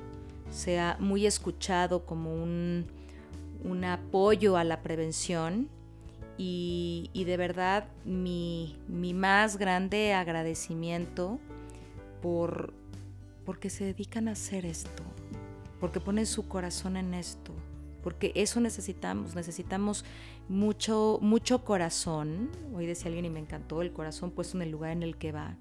sea 0.50 0.96
muy 1.02 1.26
escuchado 1.26 2.06
como 2.06 2.34
un, 2.41 2.86
apoyo 3.84 4.56
a 4.56 4.64
la 4.64 4.82
prevención. 4.82 5.68
Y, 6.38 7.12
de 7.14 7.36
verdad 7.36 7.89
mi, 8.06 8.78
mi, 8.88 9.14
más 9.14 9.58
grande 9.58 10.14
agradecimiento 10.14 11.38
por 12.22 12.74
porque 13.43 13.70
se 13.70 13.84
dedican 13.84 14.30
a 14.30 14.32
hacer 14.32 14.66
esto 14.66 15.04
porque 15.82 16.00
ponen 16.00 16.26
su 16.26 16.48
corazón 16.48 16.96
en 16.96 17.14
esto, 17.14 17.52
porque 18.04 18.32
eso 18.36 18.62
necesitamos, 18.62 19.36
necesitamos 19.36 20.06
mucho, 20.48 21.20
mucho 21.22 21.66
corazón. 21.66 22.50
Hoy 22.74 22.86
decía 22.86 23.08
alguien 23.08 23.26
y 23.26 23.30
me 23.30 23.41
encantó, 23.41 23.82
el 23.82 23.91
corazón 23.91 24.32
puesto 24.32 24.58
en 24.58 24.64
el 24.64 24.72
lugar 24.72 24.91
en 24.91 25.04
el 25.04 25.18
que 25.18 25.34
va, 25.34 25.58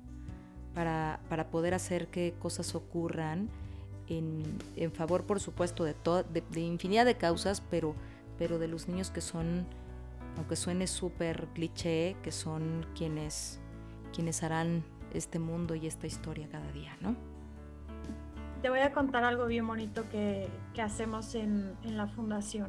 para, 0.75 1.49
poder 1.51 1.75
hacer 1.75 2.09
que 2.09 2.35
cosas 2.39 2.75
ocurran 2.75 3.49
en, 4.09 4.93
favor, 4.93 5.25
por 5.25 5.41
supuesto, 5.41 5.85
de, 5.85 5.95
de, 6.51 6.61
infinidad 6.61 7.05
de 7.07 7.17
causas, 7.17 7.63
pero, 7.71 7.95
pero 8.39 8.59
de 8.59 8.69
los 8.69 8.89
niños 8.89 9.11
que 9.11 9.21
son, 9.21 9.67
aunque 10.37 10.57
suene 10.57 10.87
súper 10.87 11.47
cliché, 11.55 12.17
que 12.23 12.33
son 12.33 12.87
quienes, 12.97 13.61
quienes 14.13 14.43
harán 14.43 14.85
este 15.13 15.39
mundo 15.39 15.75
y 15.75 15.87
esta 15.87 16.07
historia 16.07 16.49
cada 16.51 16.71
día, 16.73 16.97
¿no? 17.01 17.17
te 18.65 18.71
voy 18.71 18.79
a 18.79 18.93
contar 18.93 19.25
algo 19.25 19.45
bien 19.45 19.67
bonito 19.67 20.09
que, 20.09 20.49
hacemos 20.83 21.35
en, 21.35 21.77
la 21.85 22.07
fundación. 22.07 22.69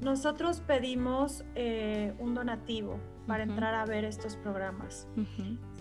Nosotros 0.00 0.60
pedimos 0.60 1.44
eh, 1.54 2.14
un 2.18 2.34
donativo 2.34 2.98
para 3.26 3.42
entrar 3.42 3.74
a 3.74 3.84
ver 3.86 4.04
estos 4.04 4.36
programas. 4.36 5.08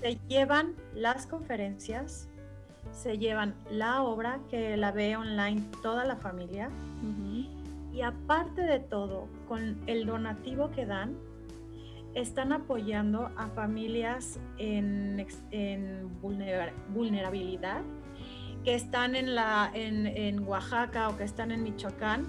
Se 0.01 0.17
llevan 0.27 0.75
las 0.93 1.27
conferencias, 1.27 2.29
se 2.91 3.17
llevan 3.17 3.55
la 3.69 4.03
obra 4.03 4.39
que 4.49 4.77
la 4.77 4.91
ve 4.91 5.15
online 5.17 5.63
toda 5.81 6.05
la 6.05 6.15
familia. 6.15 6.69
Y 7.93 8.01
aparte 8.01 8.61
de 8.61 8.79
todo, 8.79 9.27
con 9.47 9.81
el 9.87 10.05
donativo 10.05 10.71
que 10.71 10.85
dan, 10.85 11.17
están 12.13 12.53
apoyando 12.53 13.29
a 13.35 13.47
familias 13.49 14.39
en, 14.57 15.25
en 15.51 16.09
vulnerabilidad 16.21 17.81
que 18.65 18.73
están 18.73 19.15
en, 19.15 19.35
la, 19.35 19.69
en, 19.73 20.39
Oaxaca 20.47 21.09
o 21.09 21.17
que 21.17 21.23
están 21.23 21.51
en 21.51 21.61
Michoacán, 21.61 22.25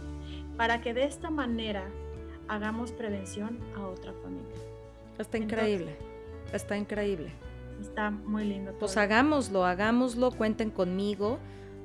para 0.57 0.81
que 0.81 0.95
de 0.95 1.05
esta 1.05 1.31
manera 1.31 1.89
hagamos 2.49 2.93
prevención 2.93 3.59
a 3.77 3.87
otra 3.87 4.13
familia. 4.23 4.55
Está 5.19 5.39
increíble, 5.39 5.97
está 6.53 6.77
increíble. 6.77 7.33
Está 7.81 8.11
muy 8.11 8.45
lindo. 8.45 8.73
Pues 8.79 8.97
hagámoslo, 8.97 9.65
hagámoslo, 9.65 10.31
cuenten 10.31 10.71
conmigo, 10.71 11.39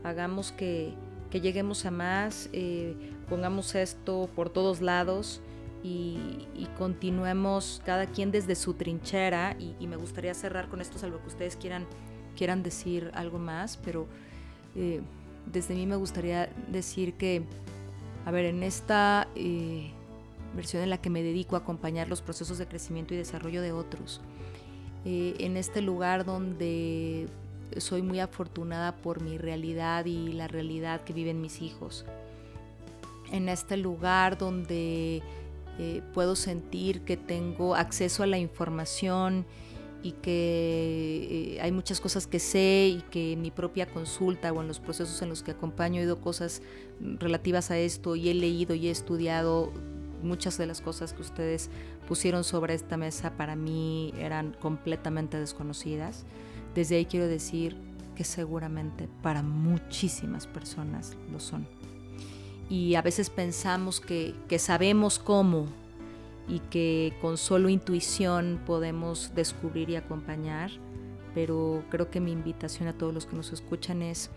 hagamos 0.04 0.52
que, 0.52 0.94
lleguemos 1.32 1.86
a 1.86 1.92
más, 1.92 2.50
eh, 2.54 2.96
pongamos 3.30 3.76
esto 3.76 4.30
por 4.36 4.50
todos 4.50 4.82
lados. 4.82 5.42
Y, 5.84 6.48
continuemos 6.78 7.82
cada 7.86 8.06
quien 8.06 8.32
desde 8.32 8.56
su 8.56 8.76
trinchera 8.76 9.56
y, 9.60 9.88
me 9.88 9.96
gustaría 9.96 10.34
cerrar 10.34 10.70
con 10.70 10.80
esto 10.80 11.00
salvo 11.00 11.20
que 11.20 11.28
ustedes 11.28 11.56
quieran 11.56 11.86
quieran 12.38 12.64
decir 12.64 13.12
algo 13.14 13.40
más 13.40 13.78
pero 13.84 14.08
eh, 14.76 15.02
desde 15.46 15.74
mí 15.76 15.86
me 15.86 15.96
gustaría 15.96 16.50
decir 16.72 17.14
que, 17.16 17.44
a 18.26 18.32
ver, 18.32 18.46
en 18.46 18.64
esta 18.64 19.28
eh, 19.36 19.92
versión 20.56 20.84
en 20.84 20.90
la 20.90 21.00
que 21.00 21.10
me 21.10 21.24
dedico 21.24 21.56
a 21.56 21.60
acompañar 21.60 22.08
los 22.08 22.22
procesos 22.22 22.58
de 22.58 22.68
crecimiento 22.68 23.14
y 23.14 23.18
desarrollo 23.18 23.62
de 23.62 23.72
otros, 23.72 24.22
eh, 25.06 25.36
en 25.40 25.58
este 25.58 25.82
lugar 25.82 26.26
donde 26.26 27.28
soy 27.78 28.02
muy 28.02 28.20
afortunada 28.20 28.96
por 28.96 29.22
mi 29.22 29.38
realidad 29.38 30.06
y 30.06 30.34
la 30.34 30.48
realidad 30.48 31.02
que 31.02 31.14
viven 31.14 31.42
mis 31.42 31.62
hijos, 31.62 32.06
en 33.32 33.50
este 33.50 33.78
lugar 33.78 34.38
donde 34.38 35.24
puedo 36.14 36.36
sentir 36.36 37.02
que 37.02 37.18
tengo 37.18 37.74
acceso 37.74 38.22
a 38.22 38.28
la 38.28 38.38
información, 38.38 39.46
y 40.04 40.14
que 40.14 41.56
eh, 41.58 41.62
hay 41.62 41.72
muchas 41.72 42.02
cosas 42.02 42.28
que 42.28 42.40
sé 42.40 42.96
y 42.98 43.02
que 43.12 43.34
en 43.34 43.42
mi 43.42 43.52
propia 43.52 43.86
consulta 43.86 44.52
o 44.52 44.62
en 44.62 44.68
los 44.68 44.80
procesos 44.80 45.22
en 45.22 45.30
los 45.30 45.44
que 45.44 45.52
acompaño 45.52 46.00
he 46.00 46.04
oído 46.04 46.20
cosas 46.20 46.62
relativas 47.00 47.72
a 47.72 47.78
esto 47.78 48.16
y 48.16 48.30
he 48.30 48.34
leído 48.34 48.74
y 48.74 48.88
he 48.88 48.92
estudiado 48.92 49.72
muchas 50.24 50.58
de 50.58 50.66
las 50.66 50.82
cosas 50.82 51.14
que 51.14 51.22
ustedes 51.22 51.70
pusieron 52.08 52.44
sobre 52.44 52.74
esta 52.74 52.98
mesa 52.98 53.38
para 53.38 53.56
mí 53.56 54.14
eran 54.18 54.56
completamente 54.60 55.40
desconocidas. 55.40 56.26
Desde 56.76 56.96
ahí 56.96 57.06
quiero 57.06 57.28
decir 57.28 57.76
que 58.16 58.24
seguramente 58.24 59.08
para 59.22 59.44
muchísimas 59.44 60.48
personas 60.48 61.16
lo 61.32 61.40
son. 61.40 61.68
Y 62.70 62.96
a 62.96 63.02
veces 63.02 63.30
pensamos 63.30 64.00
que, 64.00 64.34
que 64.48 64.58
sabemos 64.58 65.20
cómo 65.20 65.68
y 66.48 66.60
que 66.60 67.14
con 67.22 67.38
solo 67.38 67.70
intuición 67.70 68.62
podemos 68.66 69.34
descubrir 69.36 69.90
y 69.90 69.96
acompañar, 69.96 70.72
pero 71.34 71.84
creo 71.90 72.10
que 72.10 72.20
mi 72.20 72.32
invitación 72.32 72.88
a 72.88 72.94
todos 72.94 73.14
los 73.14 73.26
que 73.26 73.36
nos 73.36 73.54
escuchan 73.54 74.02
es 74.02 74.30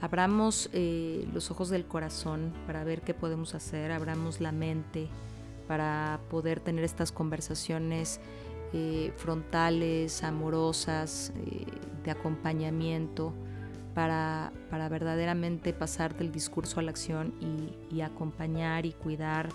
abramos 0.00 0.68
eh, 0.72 1.26
los 1.32 1.50
ojos 1.50 1.70
del 1.70 1.86
corazón 1.86 2.52
para 2.66 2.84
ver 2.84 3.02
qué 3.02 3.14
podemos 3.14 3.54
hacer, 3.54 3.92
abramos 3.92 4.40
la 4.40 4.52
mente 4.52 5.08
para 5.68 6.20
poder 6.28 6.60
tener 6.60 6.84
estas 6.84 7.10
conversaciones 7.10 8.20
eh, 8.74 9.12
frontales, 9.16 10.22
amorosas, 10.22 11.32
eh, 11.46 11.64
de 12.02 12.10
acompañamiento, 12.10 13.32
para, 13.94 14.52
para, 14.70 14.88
verdaderamente 14.88 15.72
pasar 15.72 16.16
del 16.16 16.32
discurso 16.32 16.80
a 16.80 16.82
la 16.82 16.90
acción 16.90 17.32
y, 17.40 17.94
y 17.94 18.00
acompañar 18.00 18.86
y 18.86 18.92
cuidar 18.92 19.48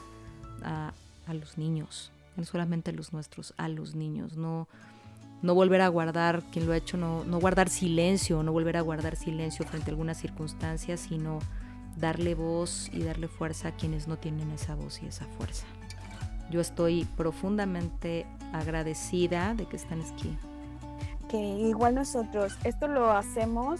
a, 0.63 0.93
a 1.29 1.33
los 1.33 1.57
niños, 1.57 2.11
no 2.35 2.43
solamente 2.43 2.89
a 2.89 2.93
los 2.93 3.13
nuestros, 3.13 3.53
a 3.57 3.69
los 3.69 3.93
niños, 3.93 4.35
no, 4.35 4.67
no 5.43 5.53
volver 5.53 5.81
a 5.81 5.87
guardar, 5.87 6.41
quien 6.51 6.65
lo 6.65 6.73
ha 6.73 6.77
hecho, 6.77 6.97
no, 6.97 7.23
no 7.23 7.39
guardar 7.39 7.69
silencio, 7.69 8.41
no 8.41 8.51
volver 8.51 8.77
a 8.77 8.81
guardar 8.81 9.15
silencio 9.15 9.63
frente 9.65 9.91
a 9.91 9.93
algunas 9.93 10.17
circunstancias, 10.17 10.99
sino 11.01 11.39
darle 11.97 12.33
voz 12.33 12.89
y 12.91 13.03
darle 13.03 13.27
fuerza 13.27 13.69
a 13.69 13.71
quienes 13.75 14.07
no 14.07 14.17
tienen 14.17 14.49
esa 14.51 14.73
voz 14.73 15.01
y 15.03 15.05
esa 15.05 15.25
fuerza. 15.37 15.67
Yo 16.49 16.61
estoy 16.61 17.05
profundamente 17.15 18.25
agradecida 18.51 19.53
de 19.53 19.67
que 19.67 19.75
están 19.75 20.01
aquí. 20.01 20.35
Que 21.29 21.37
igual 21.37 21.93
nosotros, 21.93 22.57
esto 22.63 22.87
lo 22.87 23.11
hacemos, 23.11 23.79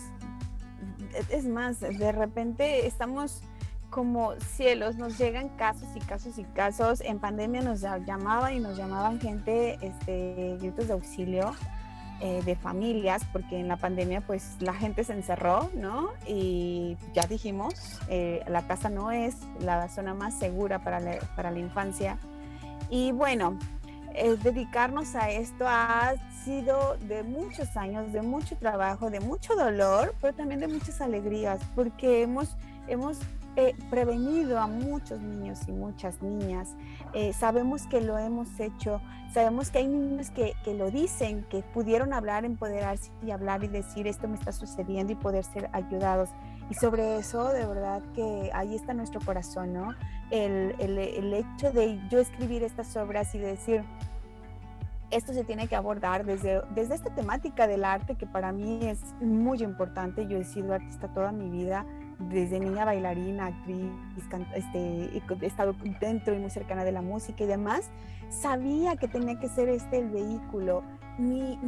es 1.30 1.48
más, 1.48 1.80
de 1.80 2.12
repente 2.12 2.86
estamos 2.86 3.42
como 3.90 4.34
cielos, 4.40 4.96
nos 4.96 5.18
llegan 5.18 5.50
casos 5.50 5.88
y 5.96 6.00
casos 6.00 6.38
y 6.38 6.44
casos. 6.44 7.02
En 7.02 7.20
pandemia 7.20 7.62
nos 7.62 7.82
llamaban 7.82 8.54
y 8.54 8.60
nos 8.60 8.78
llamaban 8.78 9.20
gente, 9.20 9.78
este, 9.82 10.58
gritos 10.60 10.88
de 10.88 10.94
auxilio 10.94 11.54
eh, 12.22 12.42
de 12.44 12.56
familias, 12.56 13.24
porque 13.32 13.60
en 13.60 13.68
la 13.68 13.78
pandemia 13.78 14.20
pues 14.20 14.58
la 14.60 14.74
gente 14.74 15.04
se 15.06 15.14
encerró, 15.14 15.70
¿no? 15.74 16.10
Y 16.28 16.98
ya 17.14 17.26
dijimos, 17.28 18.00
eh, 18.10 18.44
la 18.48 18.68
casa 18.68 18.90
no 18.90 19.12
es 19.12 19.38
la 19.62 19.88
zona 19.88 20.14
más 20.14 20.38
segura 20.38 20.80
para 20.80 21.00
la, 21.00 21.20
para 21.36 21.50
la 21.50 21.60
infancia. 21.60 22.18
Y 22.90 23.14
bueno, 23.14 23.58
eh, 24.16 24.36
dedicarnos 24.44 25.16
a 25.16 25.30
esto 25.30 25.66
ha 25.66 26.16
sido 26.44 26.98
de 27.08 27.24
muchos 27.24 27.78
años, 27.78 28.12
de 28.12 28.22
mucho 28.22 28.58
trabajo, 28.58 29.10
de 29.10 29.22
mucho 29.22 29.56
dolor, 29.56 30.14
pero 30.20 30.34
también 30.34 30.60
de 30.60 30.68
muchas 30.68 31.00
alegrías, 31.00 31.62
porque 31.74 32.24
hemos, 32.24 32.58
hemos 32.88 33.20
eh, 33.60 33.76
prevenido 33.90 34.58
a 34.58 34.68
muchos 34.68 35.20
niños 35.20 35.68
y 35.68 35.72
muchas 35.72 36.22
niñas. 36.22 36.76
Eh, 37.14 37.34
sabemos 37.34 37.88
que 37.88 38.00
lo 38.00 38.18
hemos 38.18 38.60
hecho, 38.60 39.02
sabemos 39.34 39.70
que 39.70 39.80
hay 39.80 39.88
niños 39.88 40.32
que, 40.32 40.54
que, 40.64 40.74
lo 40.74 40.90
dicen, 40.92 41.46
que 41.50 41.62
pudieron 41.62 42.14
hablar, 42.14 42.46
empoderarse 42.46 43.12
y 43.22 43.32
hablar 43.32 43.64
y 43.66 43.68
decir 43.68 44.08
esto 44.08 44.30
me 44.30 44.36
está 44.36 44.54
sucediendo 44.54 45.12
y 45.12 45.16
poder 45.16 45.44
ser 45.44 45.70
ayudados. 45.74 46.30
Y 46.70 46.76
sobre 46.76 47.18
eso, 47.18 47.52
de 47.52 47.66
verdad 47.66 48.02
que 48.16 48.50
ahí 48.54 48.76
está 48.76 48.94
nuestro 48.94 49.20
corazón, 49.20 49.74
¿no? 49.74 49.94
El, 50.32 50.76
el, 50.80 50.98
el 50.98 51.34
hecho 51.34 51.72
de 51.72 52.00
yo 52.10 52.20
escribir 52.20 52.64
estas 52.64 52.96
obras 52.96 53.36
y 53.36 53.40
decir, 53.40 53.84
esto 55.12 55.34
se 55.34 55.44
tiene 55.44 55.68
que 55.68 55.76
abordar 55.76 56.26
desde, 56.26 56.62
desde 56.76 56.96
esta 56.96 57.14
temática 57.14 57.68
del 57.68 57.84
arte 57.84 58.16
que 58.16 58.28
para 58.28 58.52
mí 58.52 58.80
es 58.84 59.00
muy 59.22 59.64
importante. 59.64 60.28
Yo 60.28 60.38
he 60.38 60.44
sido 60.44 60.74
artista 60.74 61.08
toda 61.08 61.32
mi 61.32 61.50
vida, 61.50 61.86
desde 62.20 62.60
niña 62.60 62.86
bailarina, 62.86 63.48
actriz, 63.48 63.92
este, 64.56 65.24
he 65.42 65.46
estado 65.46 65.76
dentro 66.00 66.36
y 66.36 66.38
muy 66.38 66.50
cercana 66.50 66.84
de 66.84 66.92
la 66.92 67.02
música 67.02 67.44
y 67.44 67.48
demás. 67.48 67.90
Sabía 68.30 68.96
que 68.96 69.08
tenía 69.08 69.40
que 69.40 69.50
ser 69.50 69.70
este 69.70 70.00
el 70.00 70.10
vehículo. 70.10 70.84
Mi, 71.18 71.60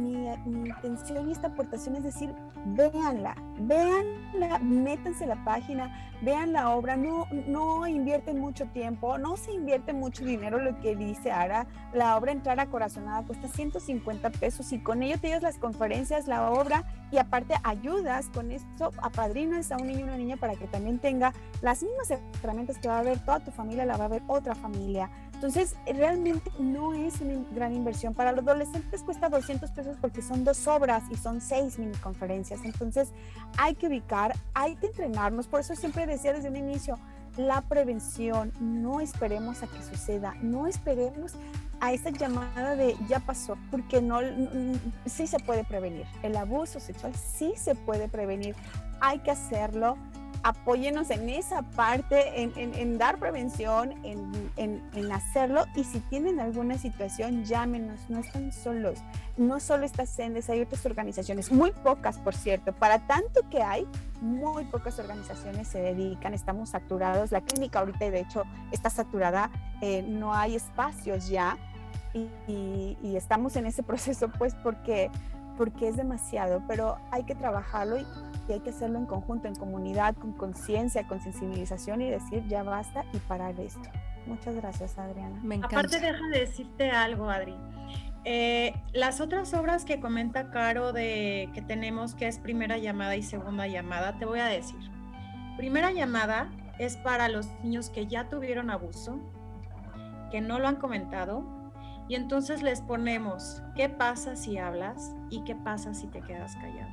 intención 0.46 1.28
y 1.28 1.32
esta 1.32 1.48
aportación 1.48 1.96
es 1.96 2.04
decir, 2.04 2.34
véanla, 2.64 3.34
véanla, 3.60 4.58
métanse 4.60 5.26
la 5.26 5.44
página, 5.44 5.94
vean 6.22 6.54
la 6.54 6.70
obra, 6.70 6.96
no, 6.96 7.26
no 7.46 7.86
invierten 7.86 8.40
mucho 8.40 8.64
tiempo, 8.68 9.18
no 9.18 9.36
se 9.36 9.52
invierte 9.52 9.92
mucho 9.92 10.24
dinero, 10.24 10.58
lo 10.58 10.80
que 10.80 10.96
dice 10.96 11.30
Ara, 11.30 11.66
la 11.92 12.16
obra 12.16 12.32
Entrar 12.32 12.60
a 12.60 12.70
Corazonada 12.70 13.26
cuesta 13.26 13.46
150 13.46 14.30
pesos 14.30 14.72
y 14.72 14.78
con 14.78 15.02
ello 15.02 15.18
te 15.20 15.26
llevas 15.26 15.42
las 15.42 15.58
conferencias, 15.58 16.26
la 16.28 16.50
obra 16.50 16.84
y 17.10 17.18
aparte 17.18 17.52
ayudas 17.62 18.30
con 18.30 18.52
esto, 18.52 18.90
apadrinas 19.02 19.70
a 19.70 19.76
un 19.76 19.88
niño 19.88 20.00
y 20.00 20.04
una 20.04 20.16
niña 20.16 20.38
para 20.38 20.54
que 20.54 20.66
también 20.66 20.98
tenga 20.98 21.34
las 21.60 21.82
mismas 21.82 22.10
herramientas 22.42 22.78
que 22.78 22.88
va 22.88 23.00
a 23.00 23.02
ver 23.02 23.18
toda 23.18 23.40
tu 23.40 23.50
familia, 23.50 23.84
la 23.84 23.98
va 23.98 24.06
a 24.06 24.08
ver 24.08 24.22
otra 24.28 24.54
familia 24.54 25.10
entonces, 25.42 25.74
realmente 25.84 26.52
no 26.60 26.94
es 26.94 27.20
una 27.20 27.44
gran 27.50 27.74
inversión. 27.74 28.14
Para 28.14 28.30
los 28.30 28.46
adolescentes 28.46 29.02
cuesta 29.02 29.28
200 29.28 29.72
pesos 29.72 29.96
porque 30.00 30.22
son 30.22 30.44
dos 30.44 30.68
obras 30.68 31.02
y 31.10 31.16
son 31.16 31.40
seis 31.40 31.80
mini 31.80 31.96
conferencias. 31.96 32.60
Entonces, 32.64 33.08
hay 33.58 33.74
que 33.74 33.88
ubicar, 33.88 34.36
hay 34.54 34.76
que 34.76 34.86
entrenarnos. 34.86 35.48
Por 35.48 35.58
eso 35.58 35.74
siempre 35.74 36.06
decía 36.06 36.32
desde 36.32 36.48
un 36.48 36.54
inicio, 36.54 36.96
la 37.36 37.60
prevención, 37.62 38.52
no 38.60 39.00
esperemos 39.00 39.64
a 39.64 39.66
que 39.66 39.82
suceda, 39.82 40.36
no 40.42 40.68
esperemos 40.68 41.32
a 41.80 41.92
esa 41.92 42.10
llamada 42.10 42.76
de 42.76 42.94
ya 43.08 43.18
pasó, 43.18 43.56
porque 43.72 44.00
no, 44.00 44.20
sí 45.06 45.26
se 45.26 45.40
puede 45.40 45.64
prevenir. 45.64 46.06
El 46.22 46.36
abuso 46.36 46.78
sexual 46.78 47.14
sí 47.16 47.54
se 47.56 47.74
puede 47.74 48.06
prevenir. 48.06 48.54
Hay 49.00 49.18
que 49.18 49.32
hacerlo 49.32 49.96
apóyenos 50.42 51.10
en 51.10 51.28
esa 51.28 51.62
parte, 51.62 52.42
en, 52.42 52.98
dar 52.98 53.18
prevención, 53.18 53.94
en, 54.04 55.12
hacerlo. 55.12 55.64
Y 55.76 55.84
si 55.84 56.00
tienen 56.00 56.40
alguna 56.40 56.78
situación, 56.78 57.44
llámenos, 57.44 58.00
no 58.08 58.18
están 58.18 58.52
solos. 58.52 58.98
No 59.36 59.60
solo 59.60 59.84
está 59.84 60.06
Sendes, 60.06 60.50
hay 60.50 60.60
otras 60.60 60.84
organizaciones, 60.86 61.52
muy 61.52 61.70
pocas, 61.70 62.18
por 62.18 62.34
cierto. 62.34 62.72
Para 62.72 63.06
tanto 63.06 63.48
que 63.50 63.62
hay, 63.62 63.86
muy 64.20 64.64
pocas 64.64 64.98
organizaciones 64.98 65.68
se 65.68 65.80
dedican, 65.80 66.34
estamos 66.34 66.70
saturados. 66.70 67.32
La 67.32 67.40
clínica 67.40 67.80
ahorita, 67.80 68.10
de 68.10 68.20
hecho, 68.20 68.44
está 68.70 68.90
saturada, 68.90 69.50
eh, 69.80 70.02
no 70.02 70.34
hay 70.34 70.56
espacios 70.56 71.28
ya. 71.28 71.58
Y, 72.14 73.16
estamos 73.16 73.56
en 73.56 73.66
ese 73.66 73.82
proceso, 73.82 74.28
pues, 74.28 74.54
porque, 74.54 75.10
porque 75.56 75.88
es 75.88 75.96
demasiado, 75.96 76.62
pero 76.66 76.98
hay 77.10 77.24
que 77.24 77.34
trabajarlo 77.34 77.98
y 77.98 78.06
y 78.48 78.52
hay 78.52 78.60
que 78.60 78.70
hacerlo 78.70 78.98
en 78.98 79.06
conjunto, 79.06 79.48
en 79.48 79.54
comunidad, 79.54 80.14
con 80.16 80.32
conciencia, 80.32 81.06
con 81.06 81.20
sensibilización 81.20 82.02
y 82.02 82.10
decir 82.10 82.46
ya 82.48 82.62
basta 82.62 83.04
y 83.12 83.18
parar 83.18 83.58
esto. 83.60 83.88
Muchas 84.26 84.54
gracias, 84.56 84.98
Adriana. 84.98 85.38
Me 85.42 85.56
encanta. 85.56 85.78
Aparte, 85.78 86.00
deja 86.00 86.26
de 86.28 86.40
decirte 86.40 86.90
algo, 86.90 87.28
Adri. 87.28 87.56
Eh, 88.24 88.72
las 88.92 89.20
otras 89.20 89.52
obras 89.52 89.84
que 89.84 90.00
comenta 90.00 90.50
Caro 90.50 90.92
de 90.92 91.50
que 91.54 91.62
tenemos, 91.62 92.14
que 92.14 92.28
es 92.28 92.38
primera 92.38 92.78
llamada 92.78 93.16
y 93.16 93.22
segunda 93.22 93.66
llamada, 93.66 94.18
te 94.18 94.24
voy 94.24 94.38
a 94.38 94.46
decir. 94.46 94.78
Primera 95.56 95.92
llamada 95.92 96.50
es 96.78 96.96
para 96.96 97.28
los 97.28 97.48
niños 97.62 97.90
que 97.90 98.06
ya 98.06 98.28
tuvieron 98.28 98.70
abuso, 98.70 99.18
que 100.30 100.40
no 100.40 100.60
lo 100.60 100.68
han 100.68 100.76
comentado, 100.76 101.44
y 102.08 102.14
entonces 102.14 102.62
les 102.62 102.80
ponemos 102.80 103.60
qué 103.74 103.88
pasa 103.88 104.36
si 104.36 104.56
hablas 104.56 105.14
y 105.32 105.42
qué 105.44 105.56
pasa 105.56 105.94
si 105.94 106.06
te 106.08 106.20
quedas 106.20 106.54
callado. 106.56 106.92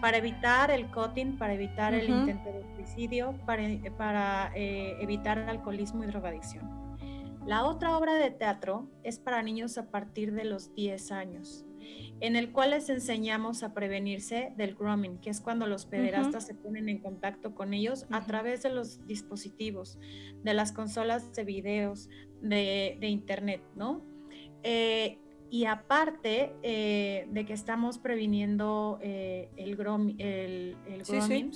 Para 0.00 0.16
evitar 0.16 0.70
el 0.70 0.90
cutting, 0.90 1.38
para 1.38 1.54
evitar 1.54 1.94
el 1.94 2.08
intento 2.08 2.50
de 2.50 2.64
suicidio, 2.74 3.34
para, 3.46 3.62
para 3.96 4.50
eh, 4.54 4.96
evitar 5.00 5.38
alcoholismo 5.38 6.02
y 6.02 6.08
drogadicción. 6.08 6.68
La 7.46 7.64
otra 7.64 7.96
obra 7.96 8.14
de 8.14 8.30
teatro 8.30 8.90
es 9.04 9.18
para 9.18 9.42
niños 9.42 9.78
a 9.78 9.90
partir 9.90 10.32
de 10.32 10.44
los 10.44 10.74
10 10.74 11.12
años, 11.12 11.64
en 12.20 12.34
el 12.34 12.50
cual 12.50 12.70
les 12.70 12.90
enseñamos 12.90 13.62
a 13.62 13.72
prevenirse 13.72 14.52
del 14.56 14.74
grooming, 14.74 15.18
que 15.18 15.30
es 15.30 15.40
cuando 15.40 15.66
los 15.66 15.86
pederastas 15.86 16.44
se 16.44 16.54
ponen 16.54 16.88
en 16.88 16.98
contacto 16.98 17.54
con 17.54 17.72
ellos 17.72 18.04
a 18.10 18.26
través 18.26 18.62
de 18.62 18.70
los 18.70 19.06
dispositivos, 19.06 19.98
de 20.42 20.54
las 20.54 20.72
consolas 20.72 21.32
de 21.34 21.44
videos, 21.44 22.08
de, 22.42 22.98
internet, 23.00 23.62
¿no? 23.76 24.02
Eh, 24.62 25.18
y 25.50 25.64
aparte 25.64 26.52
eh, 26.62 27.26
de 27.30 27.46
que 27.46 27.52
estamos 27.52 27.98
previniendo 27.98 28.98
eh, 29.02 29.48
el, 29.56 29.76
grom, 29.76 30.14
el, 30.18 30.76
grooming, 31.06 31.52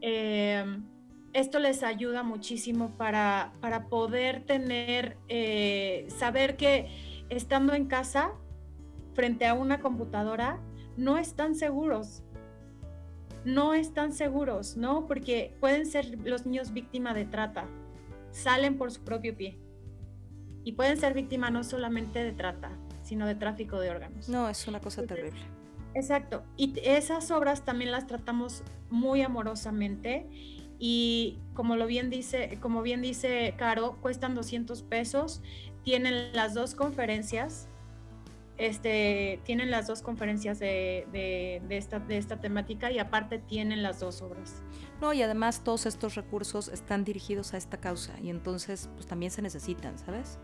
eh, 0.00 0.64
esto 1.32 1.58
les 1.58 1.82
ayuda 1.82 2.22
muchísimo 2.22 2.90
para, 2.96 3.52
para 3.60 3.88
poder 3.88 4.44
tener, 4.44 5.16
saber 6.08 6.56
que 6.56 6.88
estando 7.28 7.74
en 7.74 7.86
casa, 7.86 8.32
frente 9.14 9.46
a 9.46 9.54
una 9.54 9.80
computadora, 9.80 10.60
no 10.96 11.18
están 11.18 11.54
seguros. 11.54 12.22
No 13.44 13.74
están 13.74 14.12
seguros, 14.12 14.76
¿no? 14.76 15.06
Porque 15.06 15.54
pueden 15.60 15.86
ser 15.86 16.18
los 16.24 16.46
niños 16.46 16.72
víctimas 16.72 17.14
de 17.14 17.24
trata. 17.24 17.66
Salen 18.30 18.78
por 18.78 18.90
su 18.90 19.02
propio 19.04 19.36
pie. 19.36 19.58
Y 20.64 20.72
pueden 20.72 20.96
ser 20.96 21.14
víctimas 21.14 21.52
no 21.52 21.62
solamente 21.62 22.22
de 22.22 22.32
trata, 22.32 22.76
sino 23.08 23.26
de 23.26 23.34
tráfico 23.34 23.80
de 23.80 23.88
órganos. 23.88 24.28
No, 24.28 24.48
es 24.50 24.68
una 24.68 24.80
cosa 24.80 25.02
terrible. 25.04 25.40
Exacto. 25.94 26.44
Y 26.58 26.74
esas 26.84 27.30
obras 27.30 27.64
también 27.64 27.90
las 27.90 28.06
tratamos 28.06 28.62
muy 28.90 29.22
amorosamente 29.22 30.26
y 30.78 31.38
como 31.54 31.76
lo 31.76 31.86
bien 31.86 32.10
dice, 32.10 32.58
como 32.60 32.82
bien 32.82 33.00
dice 33.00 33.54
Caro, 33.56 33.96
cuestan 34.02 34.34
200 34.34 34.82
pesos, 34.82 35.40
tienen 35.82 36.34
las 36.34 36.52
dos 36.52 36.74
conferencias, 36.74 37.68
este, 38.58 39.40
tienen 39.44 39.70
las 39.70 39.86
dos 39.86 40.02
conferencias 40.02 40.58
de, 40.58 41.06
de, 41.10 41.76
esta, 41.76 41.98
de 42.00 42.18
esta 42.18 42.40
temática 42.40 42.92
y 42.92 42.98
aparte 42.98 43.38
tienen 43.38 43.82
las 43.82 44.00
dos 44.00 44.20
obras. 44.20 44.62
No, 45.00 45.14
y 45.14 45.22
además 45.22 45.64
todos 45.64 45.86
estos 45.86 46.14
recursos 46.14 46.68
están 46.68 47.04
dirigidos 47.04 47.54
a 47.54 47.56
esta 47.56 47.78
causa 47.78 48.20
y 48.20 48.28
entonces 48.28 48.90
pues 48.94 49.06
también 49.06 49.32
se 49.32 49.40
necesitan, 49.40 49.96
¿sabes? 49.98 50.38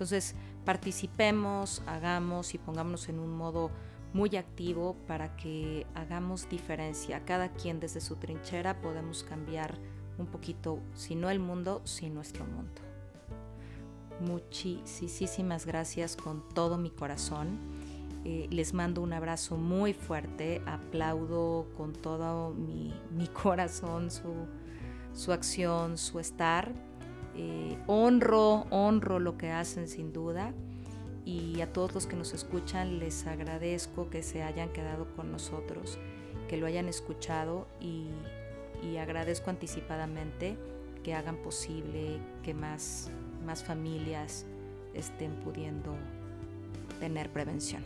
Entonces, 0.00 0.34
participemos, 0.64 1.82
hagamos 1.86 2.54
y 2.54 2.58
pongámonos 2.58 3.08
en 3.08 3.18
un 3.18 3.36
modo 3.36 3.70
muy 4.12 4.36
activo 4.36 4.96
para 5.06 5.36
que 5.36 5.86
hagamos 5.94 6.48
diferencia. 6.48 7.24
Cada 7.24 7.52
quien 7.52 7.80
desde 7.80 8.00
su 8.00 8.16
trinchera 8.16 8.80
podemos 8.80 9.22
cambiar 9.22 9.78
un 10.18 10.26
poquito, 10.26 10.80
si 10.94 11.14
no 11.14 11.30
el 11.30 11.38
mundo, 11.38 11.80
si 11.84 12.10
nuestro 12.10 12.44
mundo. 12.44 12.82
Muchísimas 14.20 15.64
gracias 15.64 16.16
con 16.16 16.46
todo 16.50 16.76
mi 16.76 16.90
corazón. 16.90 17.58
Eh, 18.24 18.48
les 18.50 18.74
mando 18.74 19.00
un 19.00 19.14
abrazo 19.14 19.56
muy 19.56 19.94
fuerte, 19.94 20.60
aplaudo 20.66 21.66
con 21.76 21.94
todo 21.94 22.52
mi, 22.52 22.92
corazón 23.42 24.10
su, 24.10 24.46
su 25.14 25.32
acción, 25.32 25.96
su 25.96 26.20
estar 26.20 26.89
eh, 27.42 27.78
honro, 27.86 28.66
honro 28.70 29.18
lo 29.18 29.38
que 29.38 29.50
hacen 29.50 29.88
sin 29.88 30.12
duda 30.12 30.52
y 31.24 31.62
a 31.62 31.72
todos 31.72 31.94
los 31.94 32.06
que 32.06 32.14
nos 32.14 32.34
escuchan 32.34 32.98
les 32.98 33.26
agradezco 33.26 34.10
que 34.10 34.22
se 34.22 34.42
hayan 34.42 34.68
quedado 34.70 35.06
con 35.16 35.32
nosotros, 35.32 35.98
que 36.48 36.58
lo 36.58 36.66
hayan 36.66 36.86
escuchado 36.86 37.66
y, 37.80 38.08
agradezco 38.98 39.48
anticipadamente 39.48 40.58
que 41.02 41.14
hagan 41.14 41.36
posible 41.36 42.18
que 42.42 42.52
más, 42.52 43.10
más 43.46 43.64
familias 43.64 44.44
estén 44.92 45.32
pudiendo 45.36 45.94
tener 46.98 47.30
prevención. 47.30 47.82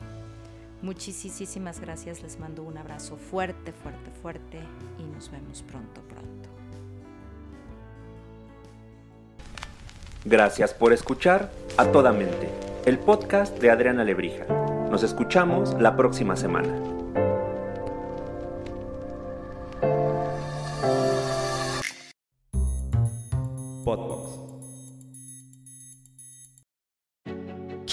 Muchísimas 0.82 1.78
gracias, 1.78 2.22
les 2.22 2.40
mando 2.40 2.64
un 2.64 2.76
abrazo 2.76 3.16
fuerte, 3.16 3.72
fuerte, 3.72 4.10
fuerte 4.20 4.58
y 4.98 5.04
nos 5.14 5.30
vemos 5.30 5.62
pronto, 5.62 6.00
pronto. 6.02 6.53
Gracias 10.24 10.72
por 10.72 10.94
escuchar 10.94 11.50
A 11.76 11.92
Toda 11.92 12.10
Mente, 12.12 12.48
el 12.86 12.98
podcast 12.98 13.58
de 13.58 13.70
Adriana 13.70 14.04
Lebrija. 14.04 14.46
Nos 14.90 15.02
escuchamos 15.02 15.74
la 15.78 15.96
próxima 15.96 16.34
semana. 16.34 16.94